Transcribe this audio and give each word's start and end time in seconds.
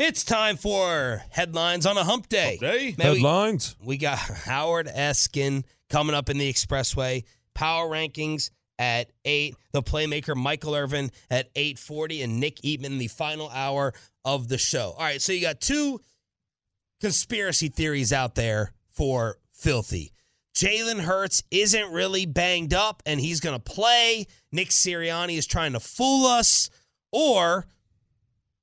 It's 0.00 0.24
time 0.24 0.56
for 0.56 1.22
headlines 1.28 1.84
on 1.84 1.98
a 1.98 2.04
hump 2.04 2.30
day. 2.30 2.56
Hump 2.58 2.60
day? 2.60 2.94
Man, 2.96 3.10
we- 3.10 3.16
Headlines. 3.18 3.76
We, 3.84 3.98
got 3.98 4.18
Howard 4.46 4.86
Eskin 4.86 5.62
coming 5.90 6.14
up 6.14 6.30
in 6.30 6.38
the 6.38 6.50
expressway. 6.50 7.24
Power 7.52 7.86
rankings 7.86 8.48
at 8.78 9.10
eight. 9.26 9.56
The 9.72 9.82
playmaker 9.82 10.34
Michael 10.34 10.74
Irvin 10.74 11.10
at 11.30 11.50
eight 11.54 11.78
forty, 11.78 12.22
and 12.22 12.40
Nick 12.40 12.62
Eatman 12.62 12.86
in 12.86 12.98
the 12.98 13.08
final 13.08 13.50
hour 13.50 13.92
of 14.24 14.48
the 14.48 14.56
show. 14.56 14.94
All 14.96 15.04
right, 15.04 15.20
so 15.20 15.34
you 15.34 15.42
got 15.42 15.60
two 15.60 16.00
conspiracy 17.02 17.68
theories 17.68 18.10
out 18.10 18.34
there 18.36 18.72
for 18.92 19.36
filthy. 19.52 20.12
Jalen 20.56 21.00
Hurts 21.00 21.42
isn't 21.50 21.92
really 21.92 22.24
banged 22.24 22.72
up 22.72 23.02
and 23.04 23.20
he's 23.20 23.40
going 23.40 23.60
to 23.60 23.62
play. 23.62 24.26
Nick 24.50 24.70
Sirianni 24.70 25.36
is 25.36 25.46
trying 25.46 25.74
to 25.74 25.80
fool 25.80 26.24
us. 26.24 26.70
Or 27.12 27.66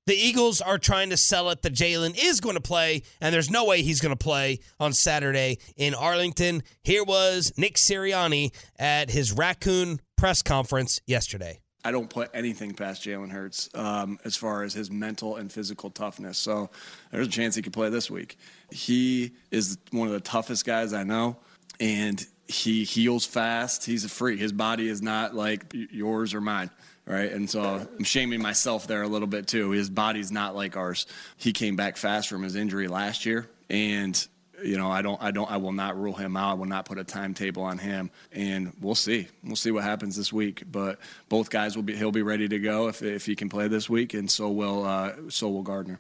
the 0.08 0.16
Eagles 0.16 0.62
are 0.62 0.78
trying 0.78 1.12
to 1.12 1.18
sell 1.18 1.50
it 1.50 1.62
that 1.62 1.74
Jalen 1.74 2.18
is 2.18 2.40
going 2.40 2.56
to 2.56 2.62
play, 2.62 3.04
and 3.22 3.36
there's 3.36 3.52
no 3.52 3.66
way 3.66 3.84
he's 3.84 4.02
going 4.02 4.16
to 4.16 4.24
play 4.24 4.60
on 4.80 4.94
Saturday 4.94 5.60
in 5.76 5.94
Arlington. 5.94 6.64
Here 6.82 7.04
was 7.04 7.54
Nick 7.58 7.76
Sirianni 7.76 8.52
at 8.80 9.12
his 9.12 9.34
Raccoon 9.34 10.00
press 10.16 10.42
conference 10.42 11.02
yesterday. 11.06 11.60
I 11.84 11.92
don't 11.92 12.10
put 12.10 12.32
anything 12.34 12.74
past 12.74 13.04
Jalen 13.04 13.32
Hurts 13.32 13.70
um, 13.76 14.18
as 14.26 14.36
far 14.36 14.64
as 14.64 14.74
his 14.74 14.90
mental 14.90 15.36
and 15.36 15.52
physical 15.52 15.90
toughness. 15.90 16.38
So 16.38 16.70
there's 17.12 17.28
a 17.28 17.32
chance 17.32 17.56
he 17.56 17.62
could 17.62 17.74
play 17.74 17.90
this 17.90 18.10
week. 18.10 18.38
He 18.72 19.32
is 19.52 19.78
one 19.92 20.08
of 20.08 20.14
the 20.14 20.20
toughest 20.20 20.66
guys 20.66 20.94
I 20.94 21.04
know, 21.04 21.38
and 21.80 22.26
he 22.48 22.86
heals 22.86 23.26
fast. 23.26 23.86
He's 23.86 24.06
a 24.06 24.10
freak. 24.10 24.40
His 24.40 24.54
body 24.54 24.88
is 24.88 25.02
not 25.02 25.36
like 25.36 25.74
yours 25.74 26.34
or 26.34 26.40
mine. 26.42 26.70
Right. 27.08 27.32
And 27.32 27.50
so 27.50 27.64
I'm 27.64 28.04
shaming 28.04 28.42
myself 28.42 28.86
there 28.86 29.02
a 29.02 29.08
little 29.08 29.30
bit 29.30 29.48
too. 29.48 29.72
His 29.72 29.90
body's 29.90 30.30
not 30.30 30.56
like 30.56 30.76
ours. 30.76 31.06
He 31.38 31.54
came 31.54 31.78
back 31.78 31.96
fast 31.96 32.28
from 32.28 32.44
his 32.44 32.56
injury 32.56 32.90
last 32.90 33.26
year. 33.26 33.50
And 33.70 34.28
you 34.64 34.78
know, 34.78 34.90
I 34.90 35.02
don't, 35.02 35.22
I 35.22 35.32
don't, 35.32 35.50
I 35.50 35.58
will 35.58 35.72
not 35.72 36.00
rule 36.00 36.14
him 36.14 36.36
out. 36.36 36.52
I 36.52 36.54
will 36.56 36.66
not 36.66 36.86
put 36.86 36.98
a 36.98 37.04
timetable 37.04 37.64
on 37.64 37.78
him, 37.78 38.10
and 38.32 38.74
we'll 38.82 38.96
see. 38.96 39.28
We'll 39.44 39.56
see 39.56 39.72
what 39.72 39.84
happens 39.84 40.16
this 40.16 40.34
week. 40.34 40.64
But 40.70 41.00
both 41.30 41.50
guys 41.50 41.76
will 41.76 41.84
be, 41.84 41.96
he'll 41.96 42.12
be 42.12 42.24
ready 42.24 42.48
to 42.48 42.60
go 42.60 42.88
if 42.88 43.02
if 43.02 43.26
he 43.26 43.36
can 43.36 43.50
play 43.50 43.68
this 43.68 43.90
week, 43.90 44.14
and 44.14 44.30
so 44.30 44.50
will, 44.50 44.86
uh, 44.86 45.14
so 45.30 45.50
will 45.50 45.64
Gardner. 45.64 46.00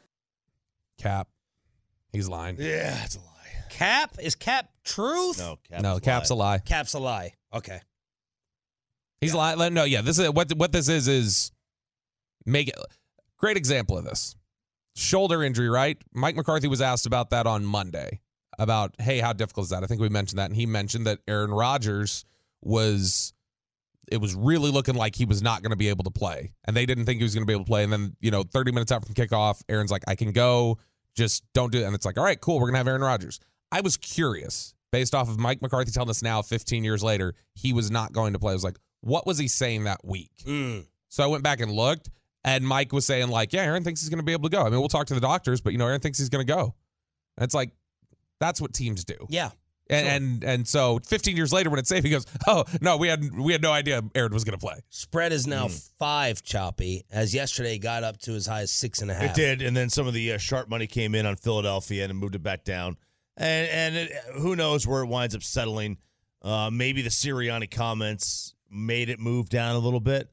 Cap. 0.98 1.28
He's 2.12 2.28
lying. 2.28 2.58
Yeah, 2.60 3.04
it's 3.04 3.16
a 3.16 3.20
lie. 3.20 3.26
Cap 3.70 4.16
is 4.20 4.36
Cap 4.36 4.70
truth? 4.84 5.38
No, 5.38 5.60
Cap's 5.70 5.84
no, 5.84 6.00
Cap's 6.00 6.30
a 6.32 6.36
lie. 6.36 6.60
Cap's 6.60 6.94
a 6.94 7.00
lie. 7.00 7.34
Okay. 7.54 7.82
He's 9.22 9.34
lying. 9.34 9.74
No, 9.74 9.84
yeah. 9.84 10.02
This 10.02 10.20
is 10.20 10.30
what 10.30 10.52
what 10.54 10.72
this 10.72 10.90
is 10.90 11.08
is 11.08 11.52
make 12.46 12.68
it 12.70 12.76
great 13.38 13.58
example 13.58 13.98
of 13.98 14.06
this. 14.06 14.36
Shoulder 14.96 15.44
injury, 15.44 15.70
right? 15.70 15.98
Mike 16.14 16.36
McCarthy 16.36 16.68
was 16.68 16.82
asked 16.82 17.06
about 17.06 17.30
that 17.32 17.48
on 17.48 17.66
Monday. 17.66 18.20
About 18.60 18.96
hey, 19.00 19.20
how 19.20 19.34
difficult 19.34 19.66
is 19.66 19.70
that? 19.70 19.84
I 19.84 19.88
think 19.88 20.02
we 20.02 20.10
mentioned 20.10 20.40
that, 20.40 20.46
and 20.46 20.56
he 20.56 20.66
mentioned 20.66 21.06
that 21.06 21.20
Aaron 21.28 21.52
Rodgers 21.52 22.26
was 22.62 23.34
it 24.12 24.18
was 24.18 24.34
really 24.34 24.72
looking 24.72 24.96
like 24.96 25.16
he 25.16 25.26
was 25.26 25.42
not 25.42 25.62
going 25.62 25.72
to 25.72 25.78
be 25.78 25.90
able 25.90 26.04
to 26.06 26.12
play, 26.12 26.54
and 26.66 26.76
they 26.76 26.86
didn't 26.86 27.06
think 27.06 27.20
he 27.20 27.24
was 27.24 27.36
going 27.36 27.44
to 27.44 27.48
be 27.48 27.54
able 27.54 27.66
to 27.66 27.70
play. 27.70 27.84
And 27.84 27.94
then 27.94 28.16
you 28.20 28.32
know, 28.32 28.44
30 28.44 28.72
minutes 28.72 28.92
out 28.92 29.06
from 29.06 29.14
kickoff, 29.14 29.62
Aaron's 29.70 29.92
like, 29.92 30.04
"I 30.08 30.16
can 30.16 30.32
go, 30.32 30.80
just 31.16 31.44
don't 31.54 31.72
do 31.72 31.80
it." 31.80 31.84
And 31.84 31.94
it's 31.94 32.06
like, 32.06 32.18
"All 32.18 32.24
right, 32.24 32.40
cool, 32.40 32.60
we're 32.60 32.68
gonna 32.68 32.80
have 32.80 32.88
Aaron 32.88 33.02
Rodgers." 33.02 33.40
I 33.72 33.82
was 33.82 33.98
curious 33.98 34.74
based 34.92 35.14
off 35.14 35.30
of 35.30 35.38
Mike 35.38 35.62
McCarthy 35.62 35.92
telling 35.92 36.10
us 36.10 36.24
now, 36.24 36.42
15 36.42 36.84
years 36.84 37.04
later, 37.04 37.36
he 37.54 37.74
was 37.74 37.92
not 37.92 38.14
going 38.14 38.34
to 38.34 38.40
play. 38.40 38.52
I 38.52 38.56
was 38.56 38.64
like, 38.64 38.78
what 39.02 39.26
was 39.26 39.38
he 39.38 39.48
saying 39.48 39.86
that 39.86 40.04
week? 40.04 40.32
Mm. 40.46 40.86
So 41.10 41.24
I 41.24 41.28
went 41.28 41.44
back 41.44 41.62
and 41.62 41.72
looked, 41.72 42.10
and 42.44 42.68
Mike 42.68 42.94
was 42.94 43.06
saying 43.06 43.30
like, 43.30 43.54
yeah, 43.54 43.64
Aaron 43.64 43.84
thinks 43.84 44.02
he's 44.02 44.10
going 44.10 44.20
to 44.20 44.26
be 44.26 44.34
able 44.34 44.50
to 44.50 44.56
go. 44.56 44.62
I 44.62 44.70
mean, 44.70 44.80
we'll 44.80 44.90
talk 44.90 45.08
to 45.08 45.14
the 45.14 45.22
doctors, 45.22 45.62
but 45.62 45.74
you 45.74 45.80
know, 45.80 45.88
Aaron 45.88 46.02
thinks 46.02 46.18
he's 46.18 46.30
going 46.30 46.46
to 46.46 46.54
go. 46.54 46.76
And 47.38 47.44
it's 47.44 47.54
like, 47.54 47.72
that's 48.40 48.62
what 48.62 48.74
teams 48.74 49.04
do. 49.04 49.16
Yeah. 49.30 49.52
And, 49.90 50.06
sure. 50.06 50.16
and 50.16 50.44
and 50.44 50.68
so 50.68 51.00
15 51.06 51.38
years 51.38 51.54
later, 51.54 51.70
when 51.70 51.80
it's 51.80 51.88
safe, 51.88 52.04
he 52.04 52.10
goes, 52.10 52.26
"Oh 52.46 52.66
no, 52.82 52.98
we 52.98 53.08
had 53.08 53.34
we 53.38 53.54
had 53.54 53.62
no 53.62 53.72
idea 53.72 54.02
Aaron 54.16 54.34
was 54.34 54.44
going 54.44 54.60
to 54.60 54.66
play." 54.66 54.82
Spread 54.90 55.32
is 55.32 55.48
now 55.48 55.70
five, 55.98 56.44
Choppy, 56.44 57.06
as 57.10 57.34
yesterday 57.34 57.78
got 57.78 58.04
up 58.04 58.18
to 58.24 58.34
as 58.34 58.46
high 58.46 58.64
as 58.64 58.72
six 58.72 59.02
and 59.02 59.10
a 59.10 59.14
half. 59.14 59.24
It 59.24 59.34
did, 59.34 59.62
and 59.62 59.78
then 59.78 59.90
some 59.90 60.06
of 60.06 60.14
the 60.14 60.34
uh, 60.34 60.38
sharp 60.38 60.68
money 60.68 60.88
came 60.88 61.16
in 61.16 61.26
on 61.26 61.38
Philadelphia 61.38 62.04
and 62.04 62.18
moved 62.18 62.36
it 62.36 62.44
back 62.44 62.66
down. 62.66 62.98
And 63.38 63.70
and 63.70 63.96
it, 63.96 64.12
who 64.40 64.58
knows 64.58 64.86
where 64.86 65.04
it 65.04 65.08
winds 65.08 65.36
up 65.36 65.44
settling? 65.44 66.00
Uh, 66.42 66.70
maybe 66.70 67.02
the 67.02 67.10
Sirianni 67.10 67.72
comments 67.72 68.56
made 68.72 69.10
it 69.10 69.20
move 69.20 69.50
down 69.50 69.76
a 69.76 69.80
little 69.80 70.00
bit. 70.00 70.30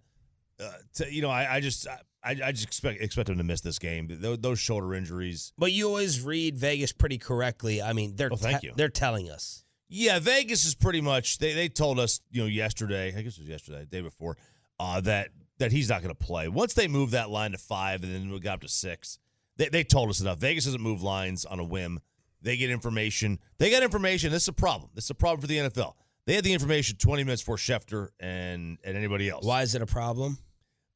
Uh, 0.60 0.70
to, 0.94 1.12
you 1.12 1.22
know, 1.22 1.30
I, 1.30 1.56
I 1.56 1.60
just 1.60 1.86
I, 1.88 2.30
I 2.30 2.52
just 2.52 2.64
expect 2.64 3.00
expect 3.00 3.28
him 3.28 3.38
to 3.38 3.44
miss 3.44 3.60
this 3.60 3.78
game. 3.78 4.08
Those, 4.20 4.38
those 4.38 4.58
shoulder 4.58 4.94
injuries. 4.94 5.52
But 5.58 5.72
you 5.72 5.88
always 5.88 6.20
read 6.20 6.56
Vegas 6.56 6.92
pretty 6.92 7.18
correctly. 7.18 7.82
I 7.82 7.92
mean, 7.92 8.14
they're 8.16 8.30
Oh, 8.32 8.36
thank 8.36 8.60
te- 8.60 8.68
you. 8.68 8.72
they're 8.76 8.88
telling 8.88 9.30
us. 9.30 9.64
Yeah, 9.88 10.18
Vegas 10.18 10.64
is 10.64 10.74
pretty 10.74 11.00
much 11.00 11.38
they, 11.38 11.52
they 11.52 11.68
told 11.68 11.98
us, 12.00 12.20
you 12.30 12.40
know, 12.42 12.46
yesterday, 12.48 13.08
I 13.08 13.22
guess 13.22 13.36
it 13.36 13.40
was 13.40 13.48
yesterday, 13.48 13.80
the 13.80 13.86
day 13.86 14.00
before, 14.00 14.36
uh, 14.80 15.00
that 15.02 15.28
that 15.58 15.70
he's 15.72 15.88
not 15.88 16.02
going 16.02 16.14
to 16.14 16.24
play. 16.24 16.48
Once 16.48 16.74
they 16.74 16.88
moved 16.88 17.12
that 17.12 17.30
line 17.30 17.52
to 17.52 17.58
five 17.58 18.02
and 18.02 18.12
then 18.12 18.30
we 18.30 18.40
got 18.40 18.54
up 18.54 18.60
to 18.62 18.68
six, 18.68 19.18
they, 19.56 19.68
they 19.68 19.84
told 19.84 20.08
us 20.10 20.20
enough. 20.20 20.38
Vegas 20.38 20.64
doesn't 20.64 20.80
move 20.80 21.02
lines 21.02 21.44
on 21.44 21.60
a 21.60 21.64
whim. 21.64 22.00
They 22.42 22.56
get 22.56 22.70
information. 22.70 23.38
They 23.58 23.70
got 23.70 23.82
information. 23.82 24.30
This 24.32 24.42
is 24.42 24.48
a 24.48 24.52
problem. 24.52 24.90
This 24.94 25.04
is 25.04 25.10
a 25.10 25.14
problem 25.14 25.40
for 25.40 25.46
the 25.46 25.58
NFL. 25.58 25.94
They 26.26 26.34
had 26.34 26.44
the 26.44 26.52
information 26.52 26.96
20 26.96 27.24
minutes 27.24 27.42
before 27.42 27.56
Schefter 27.56 28.08
and, 28.18 28.78
and 28.82 28.96
anybody 28.96 29.28
else. 29.28 29.44
Why 29.44 29.62
is 29.62 29.74
it 29.74 29.82
a 29.82 29.86
problem? 29.86 30.38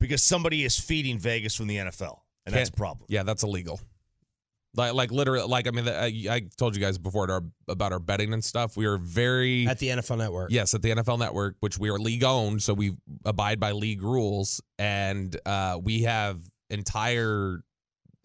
Because 0.01 0.23
somebody 0.23 0.65
is 0.65 0.79
feeding 0.79 1.19
Vegas 1.19 1.55
from 1.55 1.67
the 1.67 1.77
NFL, 1.77 2.19
and 2.47 2.55
that's 2.55 2.71
a 2.71 2.73
problem. 2.73 3.07
Yeah, 3.09 3.25
that's 3.25 3.43
illegal. 3.43 3.81
Like 4.77 4.93
like 4.95 5.11
literally, 5.11 5.47
like 5.49 5.67
I 5.67 5.71
mean, 5.73 5.89
I, 5.89 6.13
I 6.31 6.43
told 6.57 6.77
you 6.77 6.81
guys 6.81 6.99
before 6.99 7.29
our, 7.31 7.43
about 7.67 7.93
our 7.93 7.99
betting 7.99 8.33
and 8.33 8.45
stuff. 8.45 8.77
We 8.77 8.87
are 8.87 8.97
very 8.97 9.67
At 9.67 9.79
the 9.81 9.89
NFL 9.89 10.19
Network. 10.19 10.53
Yes, 10.53 10.73
at 10.73 10.83
the 10.83 10.91
NFL 10.91 11.19
Network, 11.19 11.57
which 11.61 11.79
we 11.79 11.89
are 11.91 11.99
league 11.99 12.23
owned, 12.23 12.63
so 12.63 12.75
we 12.75 12.93
abide 13.25 13.59
by 13.59 13.73
league 13.73 14.03
rules, 14.03 14.61
and 14.79 15.37
uh, 15.47 15.81
we 15.83 16.03
have 16.03 16.39
entire 16.71 17.65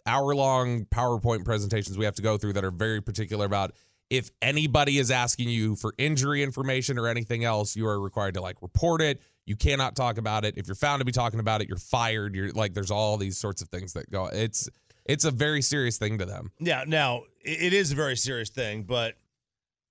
hour 0.05 0.35
long 0.35 0.85
PowerPoint 0.85 1.45
presentations 1.45 1.97
we 1.97 2.05
have 2.05 2.15
to 2.15 2.21
go 2.21 2.37
through 2.37 2.53
that 2.53 2.63
are 2.65 2.71
very 2.71 3.01
particular 3.01 3.45
about 3.45 3.71
if 4.13 4.29
anybody 4.43 4.99
is 4.99 5.09
asking 5.09 5.49
you 5.49 5.75
for 5.75 5.93
injury 5.97 6.43
information 6.43 6.99
or 6.99 7.07
anything 7.07 7.43
else, 7.43 7.75
you 7.75 7.87
are 7.87 7.99
required 7.99 8.35
to 8.35 8.41
like 8.41 8.61
report 8.61 9.01
it. 9.01 9.19
You 9.47 9.55
cannot 9.55 9.95
talk 9.95 10.19
about 10.19 10.45
it. 10.45 10.53
If 10.55 10.67
you're 10.67 10.75
found 10.75 10.99
to 11.01 11.05
be 11.05 11.11
talking 11.11 11.39
about 11.39 11.61
it, 11.61 11.67
you're 11.67 11.77
fired. 11.79 12.35
You're 12.35 12.51
like, 12.51 12.75
there's 12.75 12.91
all 12.91 13.17
these 13.17 13.39
sorts 13.39 13.63
of 13.63 13.69
things 13.69 13.93
that 13.93 14.11
go. 14.11 14.27
It's 14.27 14.69
it's 15.05 15.25
a 15.25 15.31
very 15.31 15.63
serious 15.63 15.97
thing 15.97 16.19
to 16.19 16.25
them. 16.25 16.51
Yeah, 16.59 16.83
now 16.85 17.23
it 17.41 17.73
is 17.73 17.91
a 17.91 17.95
very 17.95 18.15
serious 18.15 18.49
thing, 18.49 18.83
but 18.83 19.15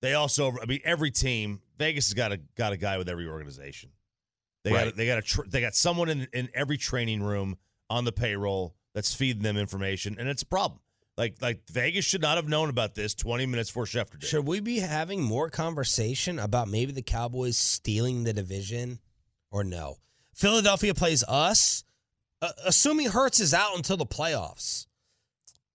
they 0.02 0.14
also, 0.14 0.52
I 0.62 0.66
mean, 0.66 0.80
every 0.84 1.10
team, 1.10 1.60
Vegas 1.76 2.06
has 2.06 2.14
got 2.14 2.30
a 2.30 2.36
got 2.56 2.72
a 2.72 2.76
guy 2.76 2.98
with 2.98 3.08
every 3.08 3.26
organization. 3.26 3.90
They 4.62 4.70
got 4.70 4.84
Right. 4.84 4.96
they 4.96 5.06
got 5.06 5.18
a 5.18 5.22
tr- 5.22 5.48
they 5.48 5.60
got 5.60 5.74
someone 5.74 6.08
in 6.08 6.28
in 6.32 6.48
every 6.54 6.76
training 6.78 7.24
room 7.24 7.56
on 7.90 8.04
the 8.04 8.12
payroll 8.12 8.76
that's 8.94 9.12
feeding 9.12 9.42
them 9.42 9.56
information, 9.56 10.14
and 10.16 10.28
it's 10.28 10.42
a 10.42 10.46
problem. 10.46 10.78
Like 11.16 11.36
like 11.42 11.60
Vegas 11.70 12.04
should 12.04 12.22
not 12.22 12.36
have 12.36 12.48
known 12.48 12.70
about 12.70 12.94
this 12.94 13.14
20 13.14 13.46
minutes 13.46 13.70
before 13.70 13.84
Schefter 13.84 14.18
did. 14.18 14.24
Should 14.24 14.46
we 14.46 14.60
be 14.60 14.78
having 14.78 15.22
more 15.22 15.50
conversation 15.50 16.38
about 16.38 16.68
maybe 16.68 16.92
the 16.92 17.02
Cowboys 17.02 17.56
stealing 17.56 18.24
the 18.24 18.32
division 18.32 18.98
or 19.50 19.62
no? 19.62 19.96
Philadelphia 20.34 20.94
plays 20.94 21.22
us, 21.28 21.84
uh, 22.40 22.52
assuming 22.64 23.08
Hurts 23.08 23.40
is 23.40 23.52
out 23.52 23.76
until 23.76 23.98
the 23.98 24.06
playoffs. 24.06 24.86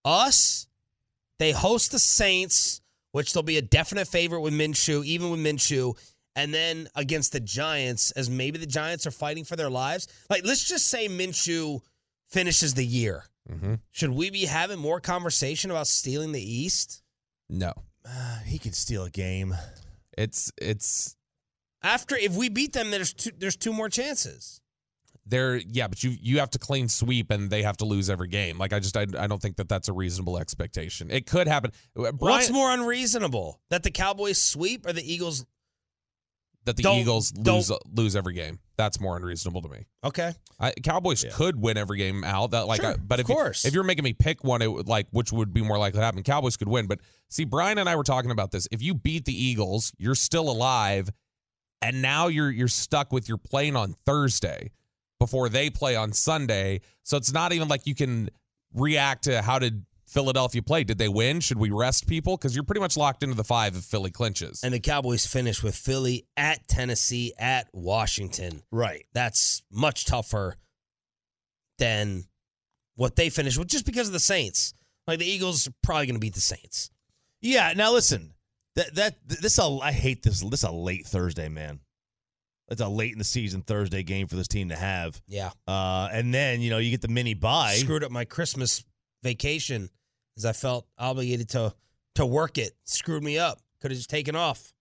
Us, 0.03 0.67
they 1.37 1.51
host 1.51 1.91
the 1.91 1.99
Saints, 1.99 2.81
which 3.11 3.33
they'll 3.33 3.43
be 3.43 3.57
a 3.57 3.61
definite 3.61 4.07
favorite 4.07 4.41
with 4.41 4.53
Minshew, 4.53 5.05
even 5.05 5.29
with 5.29 5.39
Minshew. 5.39 5.95
and 6.35 6.53
then 6.53 6.87
against 6.95 7.31
the 7.31 7.39
Giants, 7.39 8.11
as 8.11 8.29
maybe 8.29 8.59
the 8.59 8.67
Giants 8.67 9.07
are 9.07 9.11
fighting 9.11 9.43
for 9.43 9.55
their 9.55 9.71
lives. 9.71 10.07
Like, 10.29 10.45
let's 10.45 10.67
just 10.67 10.85
say 10.87 11.07
Minshew 11.07 11.79
finishes 12.27 12.75
the 12.75 12.85
year. 12.85 13.23
Mm-hmm. 13.49 13.75
Should 13.91 14.09
we 14.11 14.29
be 14.29 14.45
having 14.45 14.79
more 14.79 14.99
conversation 14.99 15.71
about 15.71 15.87
stealing 15.87 16.31
the 16.33 16.41
East? 16.41 17.01
No, 17.49 17.73
Uh, 18.05 18.39
he 18.45 18.59
can 18.59 18.73
steal 18.73 19.03
a 19.05 19.09
game. 19.09 19.55
it's 20.17 20.51
it's 20.61 21.15
After 21.81 22.15
if 22.17 22.35
we 22.35 22.49
beat 22.49 22.73
them, 22.73 22.91
there's 22.91 23.13
two, 23.13 23.31
there's 23.37 23.55
two 23.55 23.71
more 23.73 23.87
chances. 23.89 24.59
they're 25.25 25.57
yeah, 25.57 25.87
but 25.87 26.03
you 26.03 26.15
you 26.21 26.39
have 26.39 26.49
to 26.51 26.59
clean 26.59 26.89
sweep 26.89 27.31
and 27.31 27.49
they 27.49 27.61
have 27.63 27.77
to 27.77 27.85
lose 27.85 28.09
every 28.09 28.27
game. 28.27 28.57
Like 28.57 28.73
I 28.73 28.79
just 28.79 28.95
I, 28.97 29.05
I 29.17 29.27
don't 29.27 29.41
think 29.41 29.57
that 29.57 29.69
that's 29.69 29.87
a 29.89 29.93
reasonable 29.93 30.37
expectation. 30.37 31.09
It 31.11 31.25
could 31.25 31.47
happen. 31.47 31.71
Brian, 31.95 32.17
What's 32.17 32.49
more 32.51 32.71
unreasonable, 32.71 33.59
that 33.69 33.83
the 33.83 33.91
Cowboys 33.91 34.41
sweep 34.41 34.85
or 34.85 34.93
the 34.93 35.03
Eagles? 35.13 35.45
That 36.67 36.77
the 36.77 36.83
don't- 36.83 36.99
Eagles 36.99 37.31
don't- 37.31 37.55
lose 37.55 37.71
lose 37.91 38.15
every 38.15 38.33
game. 38.35 38.59
That's 38.77 38.99
more 38.99 39.17
unreasonable 39.17 39.63
to 39.63 39.69
me. 39.69 39.85
Okay, 40.03 40.33
I, 40.59 40.71
Cowboys 40.71 41.23
Yeah. 41.23 41.31
could 41.33 41.59
win 41.59 41.75
every 41.77 41.97
game 41.97 42.23
out. 42.23 42.51
That 42.51 42.67
like, 42.67 42.79
Sure, 42.81 42.91
I, 42.91 42.97
but 42.97 43.19
of 43.19 43.25
if 43.25 43.29
you- 43.29 43.35
course. 43.35 43.65
if 43.65 43.73
you're 43.73 43.83
making 43.83 44.03
me 44.03 44.13
pick 44.13 44.43
one, 44.43 44.61
it 44.61 44.71
would 44.71 44.87
like 44.87 45.07
which 45.11 45.31
would 45.33 45.53
be 45.53 45.61
more 45.63 45.77
likely 45.79 45.99
to 45.99 46.05
happen. 46.05 46.21
Cowboys 46.23 46.55
could 46.55 46.67
win, 46.67 46.85
but 46.87 46.99
see, 47.29 47.43
Brian 47.43 47.77
and 47.79 47.89
I 47.89 47.95
were 47.95 48.03
talking 48.03 48.29
about 48.31 48.51
this. 48.51 48.67
If 48.71 48.81
you 48.81 48.93
beat 48.93 49.25
the 49.25 49.33
Eagles, 49.33 49.91
you're 49.97 50.15
still 50.15 50.49
alive, 50.49 51.09
and 51.81 52.01
now 52.01 52.27
you're 52.27 52.51
you're 52.51 52.67
stuck 52.67 53.11
with 53.11 53.27
your 53.27 53.37
playing 53.39 53.75
on 53.75 53.95
Thursday 54.05 54.71
before 55.19 55.49
they 55.49 55.69
play 55.69 55.95
on 55.95 56.13
Sunday. 56.13 56.81
So 57.03 57.17
it's 57.17 57.33
not 57.33 57.51
even 57.53 57.67
like 57.67 57.87
you 57.87 57.95
can 57.95 58.29
react 58.73 59.23
to 59.23 59.41
how 59.41 59.57
did 59.59 59.83
Philadelphia 60.07 60.61
play? 60.61 60.83
Did 60.83 60.97
they 60.97 61.09
win? 61.09 61.39
Should 61.41 61.57
we 61.57 61.69
rest 61.69 62.07
people? 62.07 62.37
Because 62.37 62.55
you're 62.55 62.63
pretty 62.63 62.79
much 62.81 62.95
locked 62.97 63.23
into 63.23 63.35
the 63.35 63.43
five 63.43 63.75
if 63.75 63.83
Philly 63.83 64.09
clinches. 64.11 64.63
and 64.63 64.73
the 64.73 64.79
Cowboys 64.79 65.25
finish 65.27 65.61
with 65.61 65.75
Philly 65.75 66.25
at 66.37 66.67
Tennessee 66.67 67.33
at 67.37 67.67
Washington. 67.73 68.63
Right. 68.71 69.05
That's 69.13 69.63
much 69.71 70.05
tougher 70.05 70.55
than 71.77 72.25
what 72.95 73.15
they 73.15 73.29
finished 73.29 73.57
with, 73.57 73.67
just 73.67 73.85
because 73.85 74.07
of 74.07 74.13
the 74.13 74.19
Saints. 74.19 74.73
Like 75.07 75.19
the 75.19 75.25
Eagles 75.25 75.67
are 75.67 75.73
probably 75.83 76.07
going 76.07 76.15
to 76.15 76.19
beat 76.19 76.33
the 76.33 76.41
Saints. 76.41 76.89
Yeah. 77.41 77.73
Now 77.75 77.93
listen, 77.93 78.33
that 78.75 78.95
that 78.95 79.15
this 79.27 79.59
a 79.59 79.63
I 79.81 79.91
hate 79.91 80.23
this. 80.23 80.41
This 80.41 80.63
a 80.63 80.71
late 80.71 81.05
Thursday, 81.05 81.49
man. 81.49 81.79
It's 82.69 82.81
a 82.81 82.87
late 82.89 83.13
in 83.13 83.17
the 83.17 83.23
season 83.23 83.61
Thursday 83.61 84.03
game 84.03 84.27
for 84.27 84.35
this 84.35 84.47
team 84.49 84.69
to 84.69 84.75
have. 84.75 85.21
Yeah, 85.27 85.51
Uh, 85.67 86.09
and 86.11 86.33
then 86.33 86.59
you 86.59 86.69
know 86.69 86.79
you 86.79 86.91
get 86.91 87.01
the 87.01 87.07
mini 87.07 87.33
bye. 87.33 87.75
screwed 87.75 88.03
up 88.03 88.11
my 88.11 88.25
Christmas 88.25 88.83
vacation 89.23 89.89
as 90.37 90.45
I 90.45 90.53
felt 90.53 90.87
obligated 90.97 91.49
to 91.49 91.73
to 92.15 92.25
work 92.25 92.57
it. 92.57 92.71
Screwed 92.83 93.23
me 93.23 93.37
up. 93.37 93.59
Could 93.81 93.91
have 93.91 93.97
just 93.97 94.09
taken 94.09 94.35
off. 94.35 94.73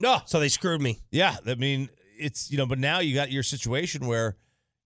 No. 0.00 0.20
So 0.26 0.40
they 0.40 0.48
screwed 0.48 0.80
me. 0.80 0.98
Yeah, 1.10 1.36
I 1.46 1.54
mean 1.54 1.88
it's 2.18 2.50
you 2.50 2.58
know, 2.58 2.66
but 2.66 2.78
now 2.78 3.00
you 3.00 3.14
got 3.14 3.30
your 3.30 3.42
situation 3.42 4.06
where, 4.06 4.36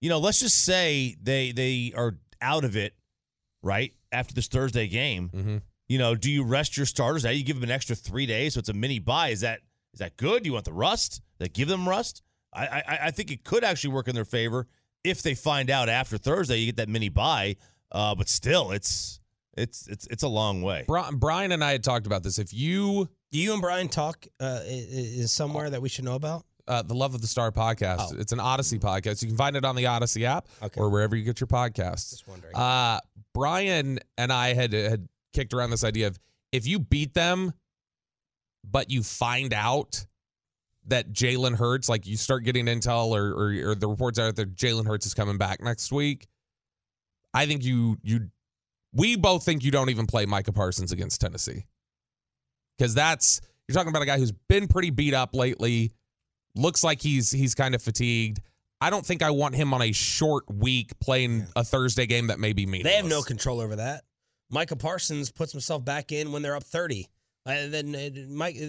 you 0.00 0.08
know, 0.08 0.18
let's 0.18 0.40
just 0.40 0.64
say 0.64 1.16
they 1.22 1.52
they 1.52 1.92
are 1.96 2.16
out 2.40 2.64
of 2.64 2.76
it, 2.76 2.94
right 3.62 3.92
after 4.12 4.34
this 4.34 4.48
Thursday 4.48 4.86
game. 4.88 5.30
Mhm. 5.34 5.62
You 5.88 5.98
know, 5.98 6.14
do 6.14 6.30
you 6.30 6.44
rest 6.44 6.76
your 6.76 6.86
starters? 6.86 7.24
Now 7.24 7.30
you 7.30 7.44
give 7.44 7.56
them 7.56 7.64
an 7.64 7.70
extra 7.70 7.94
three 7.96 8.26
days, 8.26 8.54
so 8.54 8.58
it's 8.60 8.68
a 8.68 8.72
mini 8.74 8.98
bye. 8.98 9.28
Is 9.30 9.40
that 9.40 9.60
is 9.92 9.98
that 10.00 10.16
good? 10.16 10.42
Do 10.42 10.48
you 10.48 10.54
want 10.54 10.64
the 10.64 10.72
rust? 10.72 11.20
That 11.38 11.52
give 11.52 11.68
them 11.68 11.88
rust? 11.88 12.22
I, 12.52 12.66
I 12.66 12.98
I 13.06 13.10
think 13.10 13.30
it 13.30 13.44
could 13.44 13.64
actually 13.64 13.94
work 13.94 14.08
in 14.08 14.14
their 14.14 14.24
favor 14.24 14.66
if 15.02 15.22
they 15.22 15.34
find 15.34 15.70
out 15.70 15.88
after 15.88 16.16
Thursday 16.18 16.56
you 16.58 16.66
get 16.66 16.76
that 16.76 16.88
mini 16.88 17.08
bye. 17.08 17.56
Uh, 17.94 18.14
but 18.14 18.28
still, 18.28 18.72
it's 18.72 19.20
it's 19.56 19.86
it's 19.86 20.06
it's 20.08 20.22
a 20.24 20.28
long 20.28 20.60
way. 20.62 20.84
Brian 21.14 21.52
and 21.52 21.62
I 21.64 21.72
had 21.72 21.84
talked 21.84 22.06
about 22.06 22.22
this. 22.24 22.38
If 22.38 22.52
you 22.52 23.08
Do 23.32 23.38
you 23.38 23.52
and 23.52 23.62
Brian 23.62 23.88
talk 23.88 24.26
uh, 24.40 24.60
i- 24.62 24.66
i- 24.66 24.86
is 25.22 25.32
somewhere 25.32 25.70
that 25.70 25.80
we 25.80 25.88
should 25.88 26.04
know 26.04 26.16
about? 26.16 26.44
uh, 26.66 26.80
the 26.82 26.94
Love 26.94 27.14
of 27.14 27.20
the 27.20 27.26
Star 27.26 27.52
podcast. 27.52 28.08
Oh. 28.12 28.16
It's 28.18 28.32
an 28.32 28.40
Odyssey 28.40 28.78
podcast. 28.78 29.20
You 29.22 29.28
can 29.28 29.36
find 29.36 29.54
it 29.54 29.66
on 29.66 29.76
the 29.76 29.84
Odyssey 29.86 30.24
app 30.24 30.48
Okay. 30.62 30.80
or 30.80 30.88
wherever 30.88 31.14
you 31.14 31.22
get 31.22 31.38
your 31.38 31.46
podcasts. 31.46 32.08
Just 32.10 32.26
wondering. 32.26 32.56
Uh, 32.56 33.00
Brian 33.34 33.98
and 34.16 34.32
I 34.32 34.54
had 34.54 34.72
had 34.72 35.06
kicked 35.34 35.52
around 35.52 35.70
this 35.70 35.84
idea 35.84 36.06
of 36.06 36.18
if 36.52 36.66
you 36.66 36.78
beat 36.78 37.12
them, 37.14 37.52
but 38.64 38.90
you 38.90 39.02
find 39.02 39.52
out 39.52 40.06
that 40.86 41.12
Jalen 41.12 41.56
Hurts, 41.56 41.88
like 41.88 42.06
you 42.06 42.16
start 42.16 42.44
getting 42.44 42.66
intel 42.66 43.08
or, 43.08 43.32
or, 43.32 43.70
or 43.70 43.74
the 43.74 43.86
reports 43.88 44.18
out 44.18 44.34
that 44.36 44.54
Jalen 44.56 44.86
Hurts 44.86 45.06
is 45.06 45.12
coming 45.14 45.36
back 45.38 45.62
next 45.62 45.92
week. 45.92 46.26
I 47.34 47.46
think 47.46 47.64
you 47.64 47.98
you 48.02 48.30
we 48.92 49.16
both 49.16 49.44
think 49.44 49.64
you 49.64 49.70
don't 49.70 49.90
even 49.90 50.06
play 50.06 50.24
Micah 50.24 50.52
Parsons 50.52 50.92
against 50.92 51.20
Tennessee 51.20 51.66
because 52.78 52.94
that's 52.94 53.40
you're 53.68 53.74
talking 53.74 53.90
about 53.90 54.02
a 54.02 54.06
guy 54.06 54.18
who's 54.18 54.32
been 54.48 54.68
pretty 54.68 54.90
beat 54.90 55.14
up 55.14 55.34
lately. 55.34 55.92
Looks 56.54 56.84
like 56.84 57.02
he's 57.02 57.30
he's 57.30 57.54
kind 57.54 57.74
of 57.74 57.82
fatigued. 57.82 58.40
I 58.80 58.90
don't 58.90 59.04
think 59.04 59.22
I 59.22 59.30
want 59.30 59.54
him 59.54 59.74
on 59.74 59.82
a 59.82 59.92
short 59.92 60.44
week 60.48 60.98
playing 61.00 61.46
a 61.56 61.64
Thursday 61.64 62.06
game 62.06 62.28
that 62.28 62.38
may 62.38 62.52
be 62.52 62.66
meaningless. 62.66 62.92
They 62.92 62.96
have 62.96 63.06
no 63.08 63.22
control 63.22 63.60
over 63.60 63.76
that. 63.76 64.04
Micah 64.50 64.76
Parsons 64.76 65.32
puts 65.32 65.52
himself 65.52 65.84
back 65.84 66.12
in 66.12 66.32
when 66.32 66.42
they're 66.42 66.54
up 66.56 66.64
30. 66.64 67.08
And 67.46 67.72
then 67.72 67.94
uh, 67.94 68.30
Mike, 68.30 68.56
uh, 68.62 68.66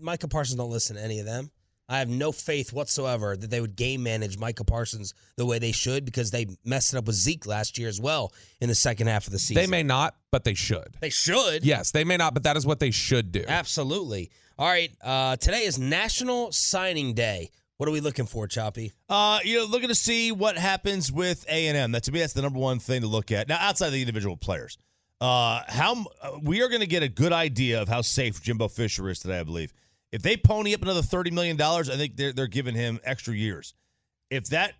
Micah 0.00 0.28
Parsons 0.28 0.56
don't 0.56 0.70
listen 0.70 0.96
to 0.96 1.02
any 1.02 1.20
of 1.20 1.26
them. 1.26 1.50
I 1.90 1.98
have 1.98 2.08
no 2.08 2.30
faith 2.30 2.72
whatsoever 2.72 3.36
that 3.36 3.50
they 3.50 3.60
would 3.60 3.74
game 3.74 4.04
manage 4.04 4.38
Micah 4.38 4.62
Parsons 4.62 5.12
the 5.36 5.44
way 5.44 5.58
they 5.58 5.72
should 5.72 6.04
because 6.04 6.30
they 6.30 6.46
messed 6.64 6.94
it 6.94 6.98
up 6.98 7.06
with 7.06 7.16
Zeke 7.16 7.46
last 7.46 7.78
year 7.78 7.88
as 7.88 8.00
well 8.00 8.32
in 8.60 8.68
the 8.68 8.76
second 8.76 9.08
half 9.08 9.26
of 9.26 9.32
the 9.32 9.40
season. 9.40 9.60
They 9.60 9.66
may 9.66 9.82
not, 9.82 10.14
but 10.30 10.44
they 10.44 10.54
should. 10.54 10.94
They 11.00 11.10
should. 11.10 11.64
Yes, 11.64 11.90
they 11.90 12.04
may 12.04 12.16
not, 12.16 12.32
but 12.32 12.44
that 12.44 12.56
is 12.56 12.64
what 12.64 12.78
they 12.78 12.92
should 12.92 13.32
do. 13.32 13.44
Absolutely. 13.46 14.30
All 14.56 14.68
right. 14.68 14.92
Uh, 15.02 15.34
today 15.34 15.64
is 15.64 15.80
National 15.80 16.52
Signing 16.52 17.12
Day. 17.12 17.50
What 17.76 17.88
are 17.88 17.92
we 17.92 18.00
looking 18.00 18.26
for, 18.26 18.46
Choppy? 18.46 18.92
Uh, 19.08 19.40
you 19.42 19.58
know, 19.58 19.64
looking 19.64 19.88
to 19.88 19.94
see 19.96 20.30
what 20.30 20.56
happens 20.56 21.10
with 21.10 21.44
A 21.48 21.66
and 21.66 21.76
M. 21.76 21.90
That 21.92 22.04
to 22.04 22.12
me, 22.12 22.20
that's 22.20 22.34
the 22.34 22.42
number 22.42 22.60
one 22.60 22.78
thing 22.78 23.00
to 23.00 23.08
look 23.08 23.32
at. 23.32 23.48
Now, 23.48 23.56
outside 23.58 23.86
of 23.86 23.94
the 23.94 24.00
individual 24.00 24.36
players, 24.36 24.78
uh, 25.20 25.62
how 25.66 26.04
uh, 26.22 26.38
we 26.40 26.62
are 26.62 26.68
going 26.68 26.82
to 26.82 26.86
get 26.86 27.02
a 27.02 27.08
good 27.08 27.32
idea 27.32 27.82
of 27.82 27.88
how 27.88 28.02
safe 28.02 28.42
Jimbo 28.42 28.68
Fisher 28.68 29.08
is 29.08 29.18
today. 29.18 29.40
I 29.40 29.42
believe 29.42 29.72
if 30.12 30.22
they 30.22 30.36
pony 30.36 30.74
up 30.74 30.82
another 30.82 31.02
thirty 31.02 31.30
million 31.30 31.56
dollars, 31.56 31.88
I 31.88 31.96
think 31.96 32.16
they're 32.16 32.32
they're 32.32 32.46
giving 32.46 32.74
him 32.74 33.00
extra 33.04 33.34
years. 33.34 33.74
If 34.30 34.46
that 34.46 34.74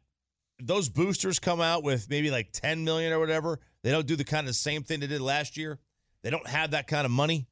those 0.62 0.88
boosters 0.88 1.38
come 1.38 1.60
out 1.60 1.82
with 1.82 2.08
maybe 2.10 2.30
like 2.30 2.52
ten 2.52 2.84
million 2.84 3.12
or 3.12 3.18
whatever, 3.18 3.60
they 3.82 3.90
don't 3.90 4.06
do 4.06 4.16
the 4.16 4.24
kind 4.24 4.48
of 4.48 4.54
same 4.54 4.82
thing 4.82 5.00
they 5.00 5.06
did 5.06 5.20
last 5.20 5.56
year. 5.56 5.78
They 6.22 6.30
don't 6.30 6.46
have 6.46 6.72
that 6.72 6.86
kind 6.86 7.04
of 7.04 7.10
money. 7.10 7.46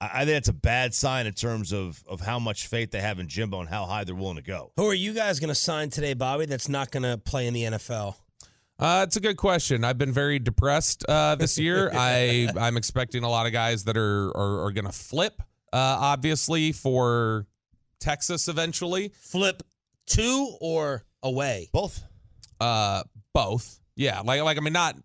I, 0.00 0.10
I 0.12 0.18
think 0.18 0.30
that's 0.30 0.48
a 0.48 0.54
bad 0.54 0.94
sign 0.94 1.26
in 1.26 1.32
terms 1.32 1.72
of 1.72 2.02
of 2.06 2.20
how 2.20 2.38
much 2.38 2.66
faith 2.66 2.90
they 2.90 3.00
have 3.00 3.18
in 3.18 3.28
Jimbo 3.28 3.60
and 3.60 3.68
how 3.68 3.86
high 3.86 4.04
they're 4.04 4.14
willing 4.14 4.36
to 4.36 4.42
go. 4.42 4.72
Who 4.76 4.86
are 4.86 4.94
you 4.94 5.12
guys 5.12 5.40
going 5.40 5.48
to 5.48 5.54
sign 5.54 5.90
today, 5.90 6.14
Bobby, 6.14 6.46
that's 6.46 6.68
not 6.68 6.90
going 6.90 7.04
to 7.04 7.18
play 7.18 7.46
in 7.46 7.54
the 7.54 7.64
NFL? 7.64 8.16
Uh, 8.78 9.04
it's 9.06 9.16
a 9.16 9.20
good 9.20 9.36
question. 9.36 9.84
I've 9.84 9.98
been 9.98 10.12
very 10.12 10.38
depressed 10.38 11.04
uh, 11.06 11.34
this 11.34 11.58
year. 11.58 11.90
I 11.94 12.48
I'm 12.58 12.76
expecting 12.76 13.24
a 13.24 13.28
lot 13.30 13.46
of 13.46 13.52
guys 13.52 13.84
that 13.84 13.96
are 13.96 14.30
are, 14.36 14.64
are 14.64 14.72
going 14.72 14.86
to 14.86 14.92
flip. 14.92 15.42
Uh, 15.72 15.96
obviously 16.00 16.72
for 16.72 17.46
Texas 18.00 18.48
eventually. 18.48 19.12
Flip 19.20 19.62
to 20.08 20.56
or 20.60 21.04
away? 21.22 21.68
Both. 21.72 22.02
Uh, 22.60 23.02
both. 23.32 23.80
Yeah, 23.96 24.20
like 24.20 24.42
like 24.42 24.56
I 24.56 24.60
mean, 24.60 24.72
not. 24.72 24.96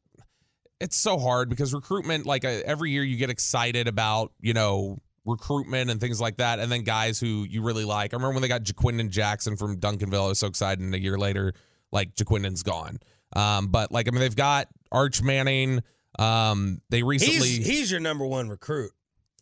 It's 0.81 0.97
so 0.97 1.17
hard 1.17 1.49
because 1.49 1.73
recruitment. 1.73 2.25
Like 2.25 2.43
uh, 2.45 2.61
every 2.65 2.91
year, 2.91 3.03
you 3.03 3.17
get 3.17 3.29
excited 3.29 3.87
about 3.87 4.33
you 4.41 4.53
know 4.53 4.99
recruitment 5.25 5.89
and 5.89 5.99
things 5.99 6.21
like 6.21 6.37
that, 6.37 6.59
and 6.59 6.71
then 6.71 6.83
guys 6.83 7.19
who 7.19 7.45
you 7.49 7.61
really 7.61 7.85
like. 7.85 8.13
I 8.13 8.17
remember 8.17 8.33
when 8.33 8.41
they 8.41 8.47
got 8.47 8.63
Ja'Quinden 8.63 9.09
Jackson 9.09 9.57
from 9.57 9.77
Duncanville. 9.77 10.25
I 10.25 10.27
was 10.29 10.39
so 10.39 10.47
excited, 10.47 10.83
and 10.83 10.93
a 10.93 10.99
year 10.99 11.17
later, 11.17 11.53
like 11.91 12.15
Ja'Quinden's 12.15 12.63
gone. 12.63 12.99
Um, 13.35 13.67
but 13.67 13.91
like 13.91 14.07
I 14.07 14.11
mean, 14.11 14.21
they've 14.21 14.35
got 14.35 14.67
Arch 14.91 15.21
Manning. 15.21 15.81
Um, 16.17 16.81
they 16.89 17.03
recently, 17.03 17.49
He's, 17.49 17.65
he's 17.65 17.91
your 17.91 17.99
number 17.99 18.25
one 18.25 18.47
recruit. 18.49 18.91